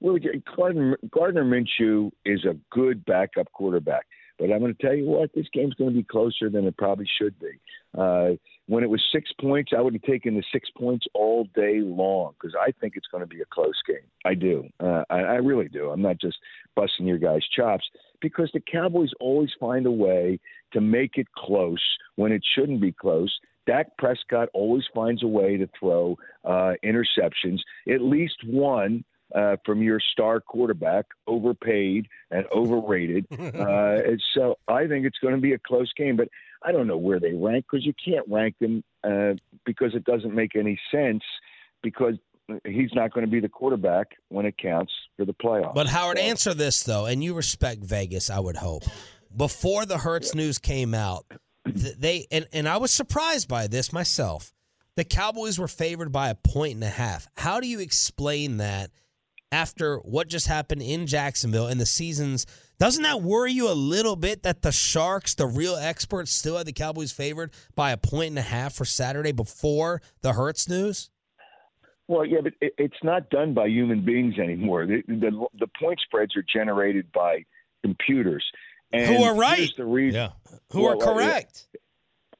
Well, 0.00 0.18
Gardner, 0.56 0.98
Gardner 1.10 1.44
Minshew 1.44 2.12
is 2.24 2.44
a 2.44 2.56
good 2.70 3.04
backup 3.04 3.50
quarterback, 3.52 4.04
but 4.38 4.52
I'm 4.52 4.60
going 4.60 4.74
to 4.74 4.82
tell 4.82 4.94
you 4.94 5.06
what, 5.06 5.30
this 5.34 5.46
game's 5.52 5.74
going 5.74 5.90
to 5.90 5.96
be 5.96 6.04
closer 6.04 6.50
than 6.50 6.66
it 6.66 6.76
probably 6.76 7.08
should 7.18 7.34
be. 7.40 7.52
Uh, 7.96 8.32
when 8.66 8.82
it 8.82 8.88
was 8.88 9.02
six 9.12 9.30
points, 9.40 9.72
I 9.76 9.80
would 9.80 9.92
have 9.92 10.02
taken 10.02 10.34
the 10.34 10.42
six 10.52 10.70
points 10.70 11.06
all 11.14 11.46
day 11.54 11.80
long 11.80 12.34
because 12.40 12.54
I 12.58 12.72
think 12.80 12.94
it's 12.96 13.06
going 13.08 13.22
to 13.22 13.26
be 13.26 13.40
a 13.40 13.46
close 13.52 13.80
game. 13.86 14.06
I 14.24 14.34
do. 14.34 14.68
Uh, 14.80 15.04
I, 15.10 15.20
I 15.20 15.34
really 15.36 15.68
do. 15.68 15.90
I'm 15.90 16.02
not 16.02 16.20
just 16.20 16.38
busting 16.74 17.06
your 17.06 17.18
guys' 17.18 17.42
chops 17.54 17.84
because 18.20 18.50
the 18.54 18.60
Cowboys 18.60 19.10
always 19.20 19.50
find 19.60 19.86
a 19.86 19.90
way 19.90 20.40
to 20.72 20.80
make 20.80 21.18
it 21.18 21.26
close 21.36 21.82
when 22.16 22.32
it 22.32 22.42
shouldn't 22.54 22.80
be 22.80 22.92
close. 22.92 23.32
Dak 23.66 23.96
Prescott 23.98 24.48
always 24.54 24.84
finds 24.94 25.22
a 25.22 25.26
way 25.26 25.56
to 25.56 25.68
throw 25.78 26.16
uh, 26.44 26.72
interceptions, 26.84 27.60
at 27.88 28.00
least 28.00 28.36
one 28.44 29.04
uh, 29.34 29.56
from 29.64 29.82
your 29.82 30.00
star 30.12 30.40
quarterback, 30.40 31.06
overpaid 31.26 32.06
and 32.30 32.46
overrated. 32.54 33.26
uh, 33.32 34.00
and 34.06 34.22
so 34.34 34.56
I 34.68 34.86
think 34.86 35.06
it's 35.06 35.18
going 35.18 35.34
to 35.34 35.40
be 35.40 35.52
a 35.52 35.58
close 35.58 35.92
game, 35.96 36.16
but 36.16 36.28
I 36.64 36.72
don't 36.72 36.86
know 36.86 36.96
where 36.96 37.20
they 37.20 37.32
rank 37.32 37.66
because 37.70 37.84
you 37.84 37.92
can't 38.02 38.26
rank 38.28 38.56
them 38.60 38.82
uh, 39.04 39.34
because 39.66 39.94
it 39.94 40.04
doesn't 40.04 40.34
make 40.34 40.56
any 40.56 40.78
sense 40.90 41.22
because 41.82 42.14
he's 42.64 42.90
not 42.94 43.12
going 43.12 43.24
to 43.24 43.30
be 43.30 43.40
the 43.40 43.48
quarterback 43.48 44.08
when 44.28 44.46
it 44.46 44.56
counts 44.58 44.92
for 45.16 45.24
the 45.24 45.34
playoffs. 45.34 45.74
But 45.74 45.88
Howard, 45.88 46.18
answer 46.18 46.54
this 46.54 46.82
though, 46.82 47.06
and 47.06 47.22
you 47.22 47.34
respect 47.34 47.82
Vegas, 47.82 48.30
I 48.30 48.40
would 48.40 48.56
hope. 48.56 48.84
Before 49.36 49.84
the 49.84 49.98
Hurts 49.98 50.34
news 50.34 50.58
came 50.58 50.94
out, 50.94 51.26
they 51.64 52.26
and, 52.30 52.46
and 52.52 52.68
I 52.68 52.76
was 52.78 52.90
surprised 52.90 53.48
by 53.48 53.66
this 53.66 53.92
myself. 53.92 54.52
The 54.96 55.04
Cowboys 55.04 55.58
were 55.58 55.68
favored 55.68 56.12
by 56.12 56.28
a 56.28 56.34
point 56.34 56.74
and 56.74 56.84
a 56.84 56.88
half. 56.88 57.26
How 57.36 57.58
do 57.60 57.66
you 57.66 57.80
explain 57.80 58.58
that 58.58 58.90
after 59.50 59.96
what 59.98 60.28
just 60.28 60.46
happened 60.46 60.82
in 60.82 61.06
Jacksonville 61.06 61.66
and 61.66 61.80
the 61.80 61.86
seasons? 61.86 62.46
Doesn't 62.78 63.02
that 63.04 63.22
worry 63.22 63.52
you 63.52 63.70
a 63.70 63.74
little 63.74 64.16
bit 64.16 64.42
that 64.42 64.62
the 64.62 64.72
Sharks, 64.72 65.34
the 65.34 65.46
real 65.46 65.76
experts, 65.76 66.32
still 66.32 66.58
had 66.58 66.66
the 66.66 66.72
Cowboys 66.72 67.12
favored 67.12 67.52
by 67.74 67.92
a 67.92 67.96
point 67.96 68.30
and 68.30 68.38
a 68.38 68.42
half 68.42 68.74
for 68.74 68.84
Saturday 68.84 69.32
before 69.32 70.02
the 70.22 70.32
Hurts 70.32 70.68
news? 70.68 71.10
Well, 72.08 72.26
yeah, 72.26 72.40
but 72.42 72.52
it, 72.60 72.74
it's 72.76 73.02
not 73.02 73.30
done 73.30 73.54
by 73.54 73.68
human 73.68 74.04
beings 74.04 74.38
anymore. 74.38 74.86
The, 74.86 75.02
the, 75.06 75.46
the 75.58 75.68
point 75.80 76.00
spreads 76.04 76.36
are 76.36 76.44
generated 76.52 77.10
by 77.12 77.44
computers. 77.82 78.44
And 78.92 79.16
Who 79.16 79.22
are 79.22 79.34
right. 79.34 79.70
The 79.76 79.84
reason, 79.84 80.20
Yeah. 80.20 80.58
Who 80.72 80.84
are 80.84 80.96
Well, 80.96 81.08
uh, 81.08 81.14
correct? 81.14 81.66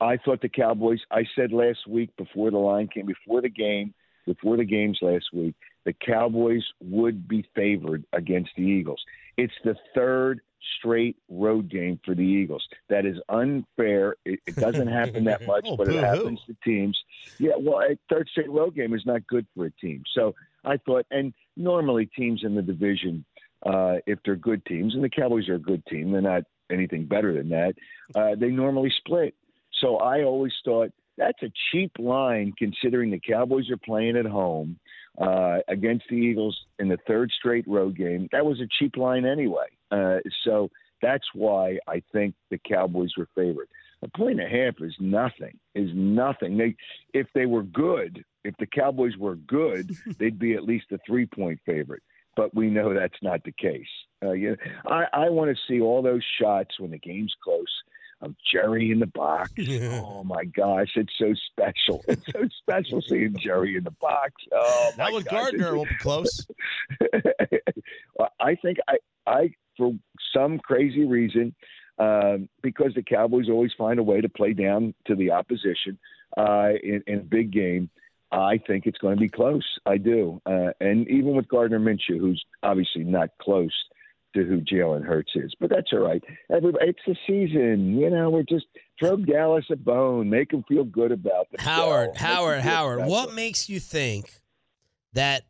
I 0.00 0.16
thought 0.18 0.42
the 0.42 0.48
Cowboys. 0.48 1.00
I 1.10 1.24
said 1.34 1.52
last 1.52 1.86
week 1.88 2.10
before 2.16 2.50
the 2.50 2.58
line 2.58 2.88
came, 2.88 3.06
before 3.06 3.40
the 3.40 3.48
game, 3.48 3.94
before 4.26 4.56
the 4.56 4.64
games 4.64 4.98
last 5.00 5.26
week, 5.32 5.54
the 5.84 5.92
Cowboys 5.92 6.64
would 6.80 7.28
be 7.28 7.46
favored 7.54 8.04
against 8.12 8.50
the 8.56 8.62
Eagles. 8.62 9.02
It's 9.36 9.54
the 9.64 9.76
third 9.94 10.40
straight 10.78 11.16
road 11.28 11.68
game 11.70 12.00
for 12.04 12.14
the 12.14 12.22
Eagles. 12.22 12.66
That 12.88 13.04
is 13.04 13.16
unfair. 13.28 14.16
It, 14.24 14.40
it 14.46 14.56
doesn't 14.56 14.86
happen 14.88 15.24
that 15.24 15.46
much, 15.46 15.66
Oh, 15.68 15.76
but 15.76 15.88
it 15.88 16.02
happens 16.02 16.40
to 16.46 16.56
teams. 16.64 16.98
Yeah, 17.38 17.52
well, 17.58 17.80
a 17.80 17.96
third 18.08 18.28
straight 18.30 18.50
road 18.50 18.74
game 18.74 18.94
is 18.94 19.02
not 19.04 19.26
good 19.26 19.46
for 19.54 19.66
a 19.66 19.70
team. 19.72 20.02
So 20.14 20.34
I 20.64 20.78
thought, 20.78 21.06
and 21.10 21.34
normally 21.56 22.06
teams 22.06 22.42
in 22.44 22.54
the 22.54 22.62
division, 22.62 23.24
uh, 23.64 23.96
if 24.06 24.18
they're 24.24 24.36
good 24.36 24.64
teams, 24.66 24.94
and 24.94 25.04
the 25.04 25.10
Cowboys 25.10 25.48
are 25.48 25.54
a 25.54 25.58
good 25.58 25.84
team, 25.86 26.12
they're 26.12 26.20
not 26.20 26.44
anything 26.70 27.06
better 27.06 27.32
than 27.34 27.50
that. 27.50 27.74
Uh, 28.14 28.34
they 28.38 28.48
normally 28.48 28.92
split. 28.98 29.34
So 29.80 29.96
I 29.96 30.22
always 30.22 30.52
thought 30.64 30.92
that's 31.16 31.42
a 31.42 31.52
cheap 31.70 31.92
line 31.98 32.52
considering 32.56 33.10
the 33.10 33.20
Cowboys 33.20 33.70
are 33.70 33.76
playing 33.76 34.16
at 34.16 34.26
home 34.26 34.78
uh, 35.18 35.58
against 35.68 36.04
the 36.08 36.16
Eagles 36.16 36.58
in 36.78 36.88
the 36.88 36.98
third 37.06 37.30
straight 37.36 37.66
road 37.68 37.96
game. 37.96 38.28
That 38.32 38.44
was 38.44 38.60
a 38.60 38.68
cheap 38.78 38.96
line 38.96 39.24
anyway. 39.24 39.66
Uh, 39.90 40.18
so 40.44 40.70
that's 41.02 41.26
why 41.34 41.78
I 41.86 42.02
think 42.12 42.34
the 42.50 42.58
Cowboys 42.58 43.12
were 43.16 43.28
favored. 43.34 43.68
A 44.02 44.08
point 44.16 44.40
and 44.40 44.52
a 44.52 44.64
half 44.64 44.74
is 44.80 44.94
nothing. 44.98 45.58
Is 45.74 45.90
nothing. 45.94 46.58
They, 46.58 46.76
if 47.12 47.26
they 47.34 47.46
were 47.46 47.62
good, 47.62 48.24
if 48.42 48.54
the 48.58 48.66
Cowboys 48.66 49.16
were 49.16 49.36
good, 49.36 49.94
they'd 50.18 50.38
be 50.38 50.54
at 50.54 50.64
least 50.64 50.86
a 50.92 50.98
three-point 51.06 51.60
favorite. 51.64 52.02
But 52.36 52.54
we 52.54 52.68
know 52.68 52.92
that's 52.92 53.22
not 53.22 53.44
the 53.44 53.52
case. 53.52 53.86
Uh, 54.22 54.32
yeah, 54.32 54.54
I, 54.86 55.04
I 55.12 55.30
want 55.30 55.56
to 55.56 55.62
see 55.68 55.80
all 55.80 56.02
those 56.02 56.24
shots 56.40 56.80
when 56.80 56.90
the 56.90 56.98
game's 56.98 57.34
close. 57.42 57.64
Of 58.24 58.34
Jerry 58.50 58.90
in 58.90 58.98
the 58.98 59.06
box. 59.06 59.52
oh 59.68 60.24
my 60.24 60.44
gosh, 60.44 60.92
it's 60.96 61.12
so 61.18 61.34
special. 61.50 62.02
It's 62.08 62.26
so 62.32 62.48
special 62.60 63.02
seeing 63.02 63.36
Jerry 63.38 63.76
in 63.76 63.84
the 63.84 63.90
box. 63.92 64.32
Oh 64.52 64.90
my 64.96 65.04
Not 65.04 65.12
with. 65.14 65.28
Gardner. 65.28 65.74
We'll 65.74 65.84
be 65.84 65.96
close. 66.00 66.46
I 68.40 68.54
think 68.56 68.78
I, 68.88 68.96
I 69.26 69.50
for 69.76 69.92
some 70.34 70.58
crazy 70.58 71.04
reason, 71.04 71.54
um, 71.98 72.48
because 72.62 72.92
the 72.94 73.02
Cowboys 73.02 73.48
always 73.48 73.72
find 73.76 73.98
a 73.98 74.02
way 74.02 74.20
to 74.20 74.28
play 74.28 74.52
down 74.52 74.94
to 75.06 75.14
the 75.14 75.30
opposition 75.30 75.98
uh, 76.36 76.70
in, 76.82 77.02
in 77.06 77.18
a 77.20 77.24
big 77.24 77.52
game. 77.52 77.90
I 78.32 78.58
think 78.66 78.86
it's 78.86 78.98
going 78.98 79.16
to 79.16 79.20
be 79.20 79.28
close. 79.28 79.64
I 79.86 79.96
do, 79.98 80.40
uh, 80.44 80.70
and 80.80 81.08
even 81.08 81.36
with 81.36 81.46
Gardner 81.48 81.78
Minshew, 81.78 82.18
who's 82.18 82.44
obviously 82.62 83.04
not 83.04 83.30
close 83.40 83.72
to 84.34 84.44
who 84.44 84.60
Jalen 84.60 85.04
Hurts 85.04 85.32
is, 85.34 85.54
but 85.60 85.70
that's 85.70 85.92
all 85.92 86.00
right. 86.00 86.22
Everybody, 86.50 86.88
it's 86.88 87.00
the 87.06 87.16
season, 87.26 87.98
you 87.98 88.10
know. 88.10 88.30
We're 88.30 88.42
just 88.42 88.66
throw 88.98 89.16
Dallas 89.16 89.64
a 89.70 89.76
bone, 89.76 90.28
make 90.28 90.50
them 90.50 90.64
feel 90.68 90.84
good 90.84 91.12
about 91.12 91.50
themselves. 91.50 91.80
Howard, 91.80 92.16
Howard, 92.16 92.60
Howard. 92.60 93.06
What 93.06 93.34
makes 93.34 93.68
you 93.68 93.80
think 93.80 94.40
that 95.12 95.44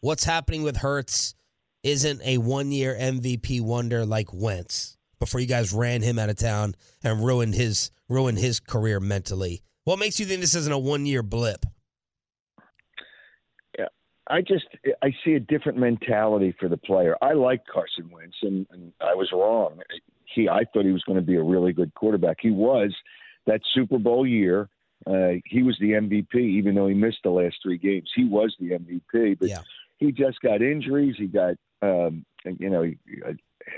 what's 0.00 0.24
happening 0.24 0.62
with 0.62 0.78
Hurts 0.78 1.34
isn't 1.82 2.20
a 2.22 2.38
one-year 2.38 2.96
MVP 2.98 3.60
wonder 3.60 4.04
like 4.04 4.32
Wentz 4.32 4.96
before 5.18 5.40
you 5.40 5.46
guys 5.46 5.72
ran 5.72 6.02
him 6.02 6.18
out 6.18 6.30
of 6.30 6.36
town 6.36 6.74
and 7.02 7.24
ruined 7.24 7.54
his 7.54 7.90
ruined 8.08 8.38
his 8.38 8.60
career 8.60 9.00
mentally? 9.00 9.62
What 9.84 9.98
makes 9.98 10.20
you 10.20 10.26
think 10.26 10.40
this 10.40 10.54
isn't 10.54 10.72
a 10.72 10.78
one-year 10.78 11.22
blip? 11.22 11.64
I 14.30 14.40
just 14.40 14.66
I 15.02 15.12
see 15.24 15.34
a 15.34 15.40
different 15.40 15.78
mentality 15.78 16.54
for 16.58 16.68
the 16.68 16.76
player. 16.76 17.16
I 17.20 17.32
like 17.32 17.66
Carson 17.66 18.10
Wentz, 18.10 18.36
and, 18.42 18.66
and 18.70 18.92
I 19.00 19.14
was 19.14 19.30
wrong. 19.32 19.80
He 20.24 20.48
I 20.48 20.64
thought 20.72 20.84
he 20.84 20.92
was 20.92 21.02
going 21.02 21.18
to 21.18 21.24
be 21.24 21.36
a 21.36 21.42
really 21.42 21.72
good 21.72 21.92
quarterback. 21.94 22.38
He 22.40 22.50
was 22.50 22.94
that 23.46 23.60
Super 23.74 23.98
Bowl 23.98 24.26
year. 24.26 24.68
Uh, 25.06 25.40
he 25.46 25.62
was 25.62 25.76
the 25.80 25.92
MVP, 25.92 26.34
even 26.34 26.74
though 26.74 26.86
he 26.86 26.94
missed 26.94 27.20
the 27.24 27.30
last 27.30 27.56
three 27.62 27.78
games. 27.78 28.10
He 28.14 28.24
was 28.24 28.54
the 28.60 28.70
MVP, 28.70 29.38
but 29.38 29.48
he 29.98 30.12
just 30.12 30.40
got 30.40 30.62
injuries. 30.62 31.16
He 31.18 31.26
got 31.26 31.54
um, 31.82 32.24
you 32.44 32.70
know 32.70 32.82
he, 32.82 32.98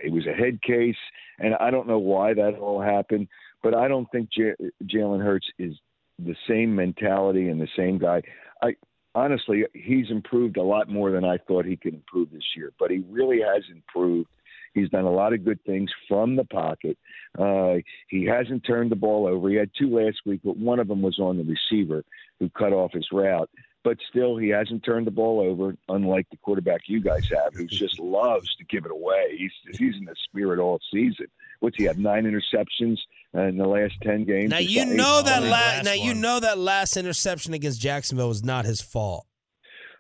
it 0.05 0.12
was 0.12 0.26
a 0.26 0.32
head 0.32 0.61
case, 0.62 0.96
and 1.38 1.55
I 1.55 1.70
don't 1.70 1.88
know 1.88 1.98
why 1.98 2.34
that 2.34 2.59
all 2.59 2.80
happened. 2.80 3.28
But 3.62 3.74
I 3.74 3.88
don't 3.88 4.11
think 4.11 4.30
J- 4.30 4.57
Jalen 4.84 5.22
Hurts 5.22 5.46
is 5.59 5.74
the 6.18 6.34
same 6.48 6.74
mentality 6.74 7.48
and 7.48 7.61
the 7.61 7.68
same 7.76 7.98
guy. 7.98 8.22
I 8.61 8.74
honestly, 9.14 9.64
he's 9.74 10.10
improved 10.10 10.56
a 10.56 10.62
lot 10.62 10.88
more 10.88 11.10
than 11.10 11.24
I 11.24 11.38
thought 11.38 11.64
he 11.64 11.76
could 11.76 11.94
improve 11.94 12.30
this 12.30 12.56
year. 12.56 12.72
But 12.78 12.90
he 12.90 13.04
really 13.10 13.40
has 13.40 13.64
improved. 13.70 14.28
He's 14.74 14.88
done 14.88 15.04
a 15.04 15.10
lot 15.10 15.34
of 15.34 15.44
good 15.44 15.62
things 15.64 15.90
from 16.08 16.36
the 16.36 16.44
pocket. 16.44 16.96
Uh, 17.38 17.76
he 18.08 18.24
hasn't 18.24 18.64
turned 18.64 18.90
the 18.90 18.96
ball 18.96 19.26
over. 19.26 19.50
He 19.50 19.56
had 19.56 19.70
two 19.78 19.94
last 19.94 20.20
week, 20.24 20.40
but 20.42 20.56
one 20.56 20.78
of 20.78 20.88
them 20.88 21.02
was 21.02 21.18
on 21.18 21.36
the 21.36 21.44
receiver 21.44 22.04
who 22.40 22.48
cut 22.50 22.72
off 22.72 22.92
his 22.92 23.06
route. 23.12 23.50
But 23.84 23.98
still, 24.08 24.36
he 24.36 24.48
hasn't 24.48 24.84
turned 24.84 25.06
the 25.06 25.12
ball 25.12 25.40
over, 25.40 25.76
unlike 25.88 26.26
the 26.30 26.36
quarterback 26.38 26.82
you 26.86 27.00
guys 27.00 27.28
have, 27.30 27.52
who 27.52 27.66
just 27.66 27.98
loves 28.00 28.54
to 28.56 28.64
give 28.64 28.84
it 28.84 28.92
away. 28.92 29.36
He's 29.36 29.52
he's 29.76 29.96
in 29.96 30.04
the 30.04 30.14
spirit 30.24 30.60
all 30.60 30.80
season. 30.92 31.26
What's 31.60 31.76
he 31.76 31.84
have? 31.84 31.98
Nine 31.98 32.24
interceptions 32.24 32.98
in 33.35 33.57
the 33.57 33.66
last 33.66 33.95
ten 34.03 34.24
games. 34.24 34.51
Now 34.51 34.59
you 34.59 34.85
know 34.85 35.22
that 35.22 35.43
la- 35.43 35.83
now 35.83 35.93
you 35.93 36.14
know 36.14 36.41
that 36.41 36.59
last 36.59 36.97
interception 36.97 37.55
against 37.55 37.80
Jacksonville 37.80 38.28
was 38.28 38.45
not 38.45 38.64
his 38.64 38.80
fault. 38.80 39.26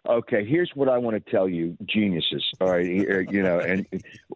Okay, 0.08 0.44
here's 0.44 0.70
what 0.74 0.88
I 0.88 0.98
want 0.98 1.24
to 1.24 1.30
tell 1.30 1.48
you, 1.48 1.76
geniuses. 1.86 2.44
All 2.60 2.70
right, 2.70 2.84
you 2.84 3.42
know, 3.42 3.60
and 3.60 3.86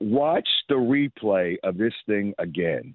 watch 0.01 0.49
the 0.69 0.77
replay 0.77 1.57
of 1.65 1.77
this 1.77 1.95
thing 2.07 2.35
again. 2.39 2.95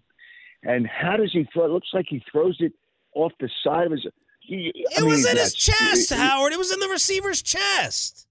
And 0.63 0.87
how 0.87 1.17
does 1.17 1.31
he 1.33 1.45
throw? 1.53 1.65
It 1.65 1.71
looks 1.71 1.89
like 1.93 2.05
he 2.07 2.23
throws 2.31 2.55
it 2.59 2.71
off 3.13 3.33
the 3.39 3.49
side 3.63 3.87
of 3.87 3.91
his. 3.91 4.05
He, 4.39 4.71
It 4.97 5.03
was 5.03 5.25
in 5.29 5.37
his 5.37 5.53
chest, 5.53 6.13
Howard. 6.13 6.53
It 6.53 6.57
was 6.59 6.71
in 6.71 6.79
the 6.79 6.87
receiver's 6.87 7.41
chest. 7.41 8.25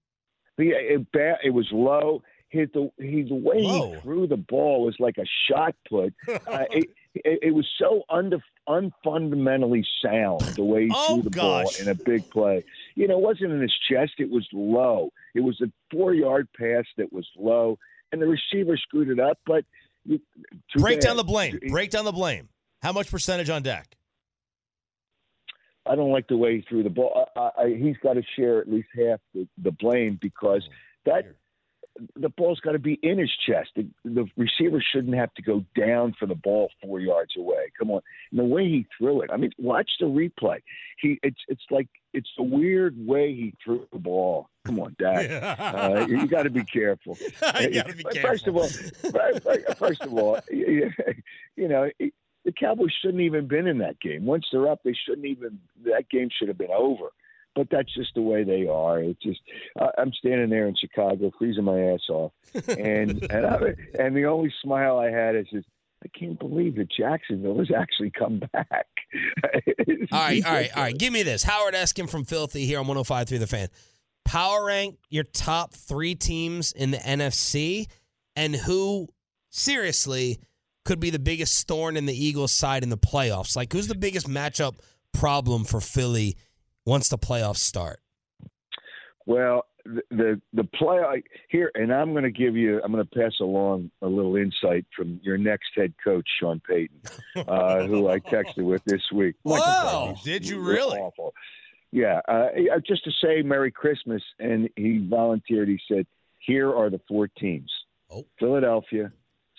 Yeah, 0.57 0.75
it, 0.75 1.07
it 1.43 1.53
was 1.53 1.67
low. 1.71 2.23
His 2.49 2.67
the 2.73 2.91
he, 2.97 3.23
the 3.23 3.35
way 3.35 3.61
he 3.61 3.95
threw 4.01 4.27
the 4.27 4.37
ball 4.37 4.85
was 4.85 4.95
like 4.99 5.17
a 5.17 5.25
shot 5.49 5.75
put. 5.87 6.13
Uh, 6.47 6.65
it, 6.71 6.89
it, 7.15 7.39
it 7.41 7.51
was 7.53 7.67
so 7.79 8.03
under, 8.09 8.41
unfundamentally 8.67 9.85
sound 10.03 10.41
the 10.55 10.63
way 10.63 10.85
he 10.85 10.91
Oh, 10.93 11.15
threw 11.15 11.23
the 11.23 11.29
gosh. 11.29 11.77
ball 11.77 11.81
in 11.81 11.87
a 11.89 11.95
big 11.95 12.29
play. 12.29 12.63
You 12.95 13.07
know, 13.07 13.17
it 13.17 13.21
wasn't 13.21 13.51
in 13.51 13.61
his 13.61 13.73
chest. 13.89 14.13
It 14.19 14.29
was 14.29 14.47
low. 14.53 15.11
It 15.35 15.41
was 15.41 15.59
a 15.61 15.71
four 15.91 16.13
yard 16.13 16.47
pass 16.57 16.85
that 16.97 17.11
was 17.11 17.27
low, 17.37 17.77
and 18.11 18.21
the 18.21 18.27
receiver 18.27 18.77
screwed 18.77 19.09
it 19.09 19.19
up. 19.19 19.39
But 19.45 19.65
you, 20.05 20.19
Break 20.75 20.99
bad. 20.99 21.07
down 21.07 21.17
the 21.17 21.23
blame. 21.23 21.59
Break 21.69 21.89
down 21.91 22.05
the 22.05 22.11
blame. 22.11 22.49
How 22.81 22.91
much 22.91 23.11
percentage 23.11 23.49
on 23.49 23.61
Dak? 23.63 23.95
I 25.85 25.95
don't 25.95 26.11
like 26.11 26.27
the 26.27 26.37
way 26.37 26.57
he 26.57 26.61
threw 26.67 26.83
the 26.83 26.89
ball. 26.89 27.27
I, 27.35 27.49
I, 27.57 27.75
he's 27.77 27.97
got 28.03 28.13
to 28.13 28.21
share 28.35 28.59
at 28.59 28.69
least 28.69 28.87
half 28.95 29.19
the, 29.33 29.47
the 29.61 29.71
blame 29.71 30.19
because 30.21 30.63
oh, 30.67 30.73
that 31.05 31.35
the 32.15 32.29
ball's 32.29 32.59
got 32.59 32.73
to 32.73 32.79
be 32.79 32.99
in 33.03 33.17
his 33.17 33.31
chest. 33.47 33.71
The, 33.75 33.87
the 34.03 34.25
receiver 34.37 34.83
shouldn't 34.93 35.15
have 35.15 35.33
to 35.35 35.41
go 35.41 35.63
down 35.75 36.13
for 36.19 36.25
the 36.25 36.35
ball 36.35 36.69
four 36.81 36.99
yards 36.99 37.33
away. 37.37 37.71
Come 37.77 37.91
on, 37.91 38.01
and 38.31 38.39
the 38.39 38.45
way 38.45 38.63
he 38.67 38.85
threw 38.97 39.21
it. 39.21 39.29
I 39.31 39.37
mean, 39.37 39.51
watch 39.57 39.89
the 39.99 40.05
replay. 40.05 40.59
He 40.99 41.19
it's 41.23 41.39
it's 41.47 41.63
like 41.69 41.87
it's 42.13 42.29
a 42.37 42.43
weird 42.43 42.95
way 43.05 43.33
he 43.33 43.53
threw 43.63 43.87
the 43.91 43.99
ball. 43.99 44.49
Come 44.65 44.79
on, 44.79 44.95
Dad. 44.99 45.31
Uh, 45.59 46.05
you 46.07 46.27
got 46.27 46.43
to 46.43 46.49
be 46.49 46.63
careful. 46.63 47.17
You 47.59 47.73
gotta 47.73 47.95
be 47.95 48.03
First 48.21 48.47
of 48.47 48.55
all, 48.55 48.69
first 49.75 50.01
of 50.01 50.13
all, 50.13 50.39
you 50.49 50.91
know. 51.57 51.89
The 52.43 52.51
Cowboys 52.51 52.91
shouldn't 52.99 53.21
even 53.21 53.47
been 53.47 53.67
in 53.67 53.77
that 53.79 53.99
game. 53.99 54.25
Once 54.25 54.47
they're 54.51 54.67
up, 54.67 54.79
they 54.83 54.95
shouldn't 55.05 55.27
even. 55.27 55.59
That 55.85 56.09
game 56.09 56.29
should 56.35 56.47
have 56.47 56.57
been 56.57 56.71
over. 56.75 57.09
But 57.55 57.67
that's 57.69 57.93
just 57.93 58.15
the 58.15 58.21
way 58.21 58.43
they 58.43 58.67
are. 58.67 58.99
It's 58.99 59.21
just 59.21 59.41
I 59.79 59.89
I'm 59.97 60.13
standing 60.13 60.49
there 60.49 60.67
in 60.67 60.75
Chicago, 60.75 61.31
freezing 61.37 61.65
my 61.65 61.79
ass 61.79 62.09
off, 62.09 62.31
and 62.67 63.21
and 63.31 63.45
I, 63.45 63.59
and 63.99 64.15
the 64.15 64.25
only 64.25 64.53
smile 64.61 64.97
I 64.97 65.11
had 65.11 65.35
is 65.35 65.47
just 65.51 65.67
I 66.03 66.07
can't 66.17 66.39
believe 66.39 66.75
that 66.77 66.89
Jacksonville 66.91 67.59
has 67.59 67.69
actually 67.75 68.11
come 68.11 68.41
back. 68.53 68.87
All 70.11 70.19
right, 70.19 70.45
all 70.45 70.53
right, 70.53 70.69
all 70.75 70.83
right. 70.83 70.97
Give 70.97 71.11
me 71.11 71.21
this. 71.23 71.43
Howard 71.43 71.73
Eskin 71.73 72.09
from 72.09 72.23
Filthy 72.23 72.65
here 72.65 72.79
on 72.79 72.87
105 72.87 73.27
through 73.27 73.39
the 73.39 73.47
fan. 73.47 73.67
Power 74.23 74.65
rank 74.65 74.97
your 75.09 75.25
top 75.25 75.73
three 75.73 76.15
teams 76.15 76.71
in 76.71 76.91
the 76.91 76.97
NFC 76.97 77.87
and 78.35 78.55
who, 78.55 79.09
seriously, 79.49 80.39
could 80.85 80.99
be 80.99 81.09
the 81.09 81.19
biggest 81.19 81.67
thorn 81.67 81.97
in 81.97 82.05
the 82.05 82.13
Eagles' 82.13 82.53
side 82.53 82.83
in 82.83 82.89
the 82.89 82.97
playoffs. 82.97 83.55
Like, 83.55 83.73
who's 83.73 83.87
the 83.87 83.95
biggest 83.95 84.27
matchup 84.27 84.79
problem 85.13 85.65
for 85.65 85.81
Philly 85.81 86.37
once 86.85 87.09
the 87.09 87.17
playoffs 87.17 87.57
start? 87.57 87.99
Well, 89.25 89.65
the 89.85 90.01
the, 90.09 90.41
the 90.53 90.63
play 90.63 91.23
here, 91.49 91.71
and 91.75 91.93
I'm 91.93 92.11
going 92.11 92.23
to 92.23 92.31
give 92.31 92.55
you, 92.55 92.81
I'm 92.83 92.91
going 92.91 93.05
to 93.05 93.19
pass 93.19 93.33
along 93.39 93.91
a 94.01 94.07
little 94.07 94.35
insight 94.35 94.85
from 94.95 95.19
your 95.23 95.37
next 95.37 95.69
head 95.75 95.93
coach, 96.03 96.27
Sean 96.39 96.61
Payton, 96.67 97.01
uh, 97.47 97.85
who 97.85 98.07
I 98.09 98.19
texted 98.19 98.63
with 98.63 98.83
this 98.85 99.01
week. 99.13 99.35
Michael 99.43 99.65
Whoa! 99.65 100.07
Payton, 100.07 100.21
Did 100.23 100.47
you 100.47 100.59
really? 100.59 100.99
Awful. 100.99 101.33
Yeah, 101.91 102.21
uh, 102.27 102.49
just 102.87 103.03
to 103.03 103.11
say 103.21 103.41
Merry 103.41 103.71
Christmas, 103.71 104.23
and 104.39 104.69
he 104.75 105.05
volunteered. 105.09 105.67
He 105.67 105.79
said, 105.91 106.07
"Here 106.39 106.73
are 106.73 106.89
the 106.89 107.01
four 107.07 107.27
teams: 107.27 107.71
Philadelphia, 108.39 109.11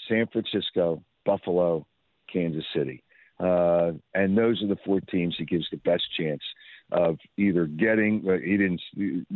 San 0.09 0.27
Francisco, 0.29 1.03
Buffalo, 1.27 1.87
Kansas 2.33 2.65
City." 2.75 3.03
Uh, 3.39 3.93
and 4.15 4.39
those 4.39 4.63
are 4.63 4.69
the 4.69 4.79
four 4.85 5.01
teams 5.01 5.35
he 5.37 5.45
gives 5.45 5.67
the 5.71 5.77
best 5.79 6.05
chance 6.17 6.43
of 6.93 7.19
either 7.37 7.67
getting. 7.67 8.23
Uh, 8.29 8.39
he 8.39 8.57
didn't. 8.57 8.81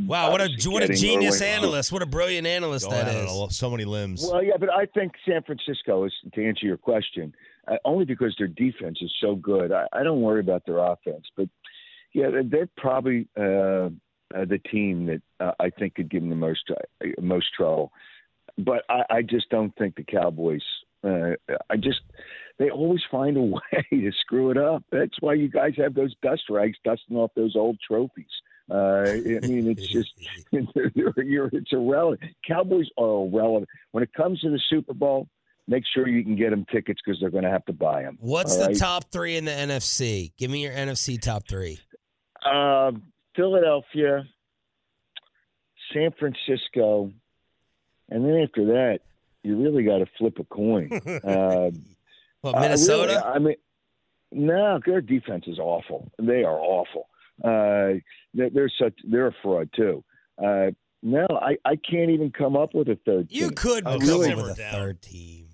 Wow, 0.07 0.30
what 0.30 0.40
a 0.40 0.48
what 0.68 0.82
a 0.82 0.88
genius 0.88 1.40
winning. 1.40 1.54
analyst! 1.57 1.90
What 1.90 2.02
a 2.02 2.07
brilliant 2.07 2.46
analyst 2.46 2.86
Oh, 2.88 2.90
that 2.90 3.09
I 3.09 3.24
know, 3.24 3.48
so 3.50 3.70
many 3.70 3.84
limbs. 3.84 4.28
Well, 4.30 4.42
yeah, 4.42 4.57
but 4.59 4.70
I 4.70 4.86
think 4.86 5.12
San 5.26 5.42
Francisco 5.42 6.04
is 6.04 6.12
to 6.34 6.46
answer 6.46 6.66
your 6.66 6.76
question 6.76 7.34
uh, 7.68 7.76
only 7.84 8.04
because 8.04 8.34
their 8.38 8.48
defense 8.48 8.98
is 9.00 9.12
so 9.20 9.34
good. 9.34 9.72
I, 9.72 9.86
I 9.92 10.02
don't 10.02 10.20
worry 10.20 10.40
about 10.40 10.64
their 10.66 10.78
offense, 10.78 11.24
but 11.36 11.48
yeah, 12.12 12.30
they're, 12.30 12.44
they're 12.44 12.68
probably 12.76 13.28
uh, 13.38 13.90
uh, 14.34 14.44
the 14.44 14.61
team 14.70 15.07
that 15.07 15.22
uh, 15.40 15.52
I 15.61 15.70
think 15.70 15.94
could 15.94 16.11
give 16.11 16.22
them 16.22 16.30
the 16.30 16.36
most 16.36 16.70
uh, 16.70 17.07
most 17.20 17.46
trouble. 17.57 17.92
But 18.59 18.84
I, 18.88 19.02
I 19.11 19.22
just 19.22 19.50
don't 19.50 19.74
think 19.76 19.96
the 19.96 20.04
Cowboys. 20.04 20.62
Uh, 21.04 21.32
I 21.68 21.76
just 21.76 22.00
they 22.59 22.70
always 22.70 23.02
find 23.11 23.36
a 23.36 23.40
way 23.42 23.86
to 23.90 24.12
screw 24.20 24.50
it 24.50 24.57
up. 24.57 24.82
That's 24.90 25.16
why 25.20 25.34
you 25.34 25.48
guys 25.48 25.74
have 25.76 25.94
those 25.94 26.14
dust 26.22 26.42
rags 26.50 26.78
dusting 26.84 27.16
off 27.16 27.30
those 27.36 27.57
old 27.57 27.78
trophies. 27.86 28.26
Uh, 28.70 29.04
I 29.07 29.40
mean, 29.42 29.70
it's 29.70 29.86
just 29.92 30.12
you're, 30.94 31.50
it's 31.52 31.72
irrelevant. 31.72 32.20
Cowboys 32.46 32.88
are 32.98 33.26
irrelevant 33.26 33.68
when 33.92 34.02
it 34.02 34.12
comes 34.12 34.40
to 34.40 34.50
the 34.50 34.61
Super 34.68 34.94
Bowl. 34.94 35.28
Make 35.68 35.82
sure 35.94 36.07
you 36.07 36.22
can 36.22 36.36
get 36.36 36.50
them 36.50 36.64
tickets 36.70 37.00
because 37.04 37.18
they're 37.20 37.30
going 37.30 37.42
to 37.42 37.50
have 37.50 37.64
to 37.64 37.72
buy 37.72 38.02
them. 38.02 38.18
What's 38.20 38.57
the 38.57 38.74
top 38.74 39.11
three 39.11 39.36
in 39.36 39.44
the 39.44 39.50
NFC? 39.50 40.32
Give 40.38 40.48
me 40.48 40.62
your 40.62 40.72
NFC 40.72 41.20
top 41.20 41.48
three. 41.48 41.80
Um, 42.44 43.02
Philadelphia, 43.34 44.24
San 45.92 46.12
Francisco, 46.16 47.11
and 48.09 48.24
then 48.24 48.42
after 48.44 48.64
that, 48.66 49.00
you 49.42 49.61
really 49.61 49.82
got 49.82 49.98
to 49.98 50.07
flip 50.18 50.38
a 50.38 50.44
coin. 50.44 50.92
Uh, 50.92 51.70
Minnesota? 52.53 53.22
really- 53.24 53.34
I 53.34 53.38
mean, 53.38 53.57
No, 54.32 54.80
their 54.84 55.01
defense 55.01 55.44
is 55.47 55.59
awful. 55.59 56.11
They 56.18 56.44
are 56.44 56.59
awful. 56.61 57.09
Uh, 57.42 58.01
they're, 58.34 58.51
they're 58.51 58.72
such 58.80 58.94
they're 59.05 59.28
a 59.28 59.34
fraud 59.42 59.70
too. 59.74 60.05
Uh, 60.42 60.70
no, 61.03 61.26
I, 61.30 61.57
I 61.64 61.76
can't 61.76 62.11
even 62.11 62.30
come 62.32 62.57
up 62.57 62.74
with 62.74 62.88
a 62.88 62.97
third. 63.07 63.28
You 63.30 63.47
team. 63.49 63.55
could 63.55 63.84
come 63.84 64.01
really- 64.01 64.32
up 64.32 64.36
with 64.38 64.59
a 64.59 64.70
third 64.70 65.01
team. 65.03 65.44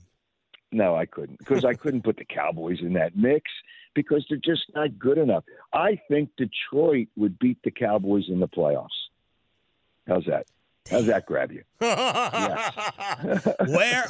No, 0.74 0.96
I 0.96 1.04
couldn't 1.04 1.38
because 1.38 1.66
I 1.66 1.74
couldn't 1.74 2.00
put 2.02 2.16
the 2.16 2.24
Cowboys 2.24 2.78
in 2.80 2.94
that 2.94 3.14
mix 3.14 3.50
because 3.94 4.24
they're 4.30 4.38
just 4.38 4.62
not 4.74 4.98
good 4.98 5.18
enough. 5.18 5.44
I 5.74 6.00
think 6.08 6.30
Detroit 6.38 7.08
would 7.16 7.38
beat 7.38 7.58
the 7.62 7.70
Cowboys 7.70 8.24
in 8.28 8.40
the 8.40 8.48
playoffs. 8.48 8.88
How's 10.08 10.24
that? 10.24 10.46
How's 10.90 11.06
that 11.06 11.26
grab 11.26 11.52
you? 11.52 11.62
Where 11.80 11.94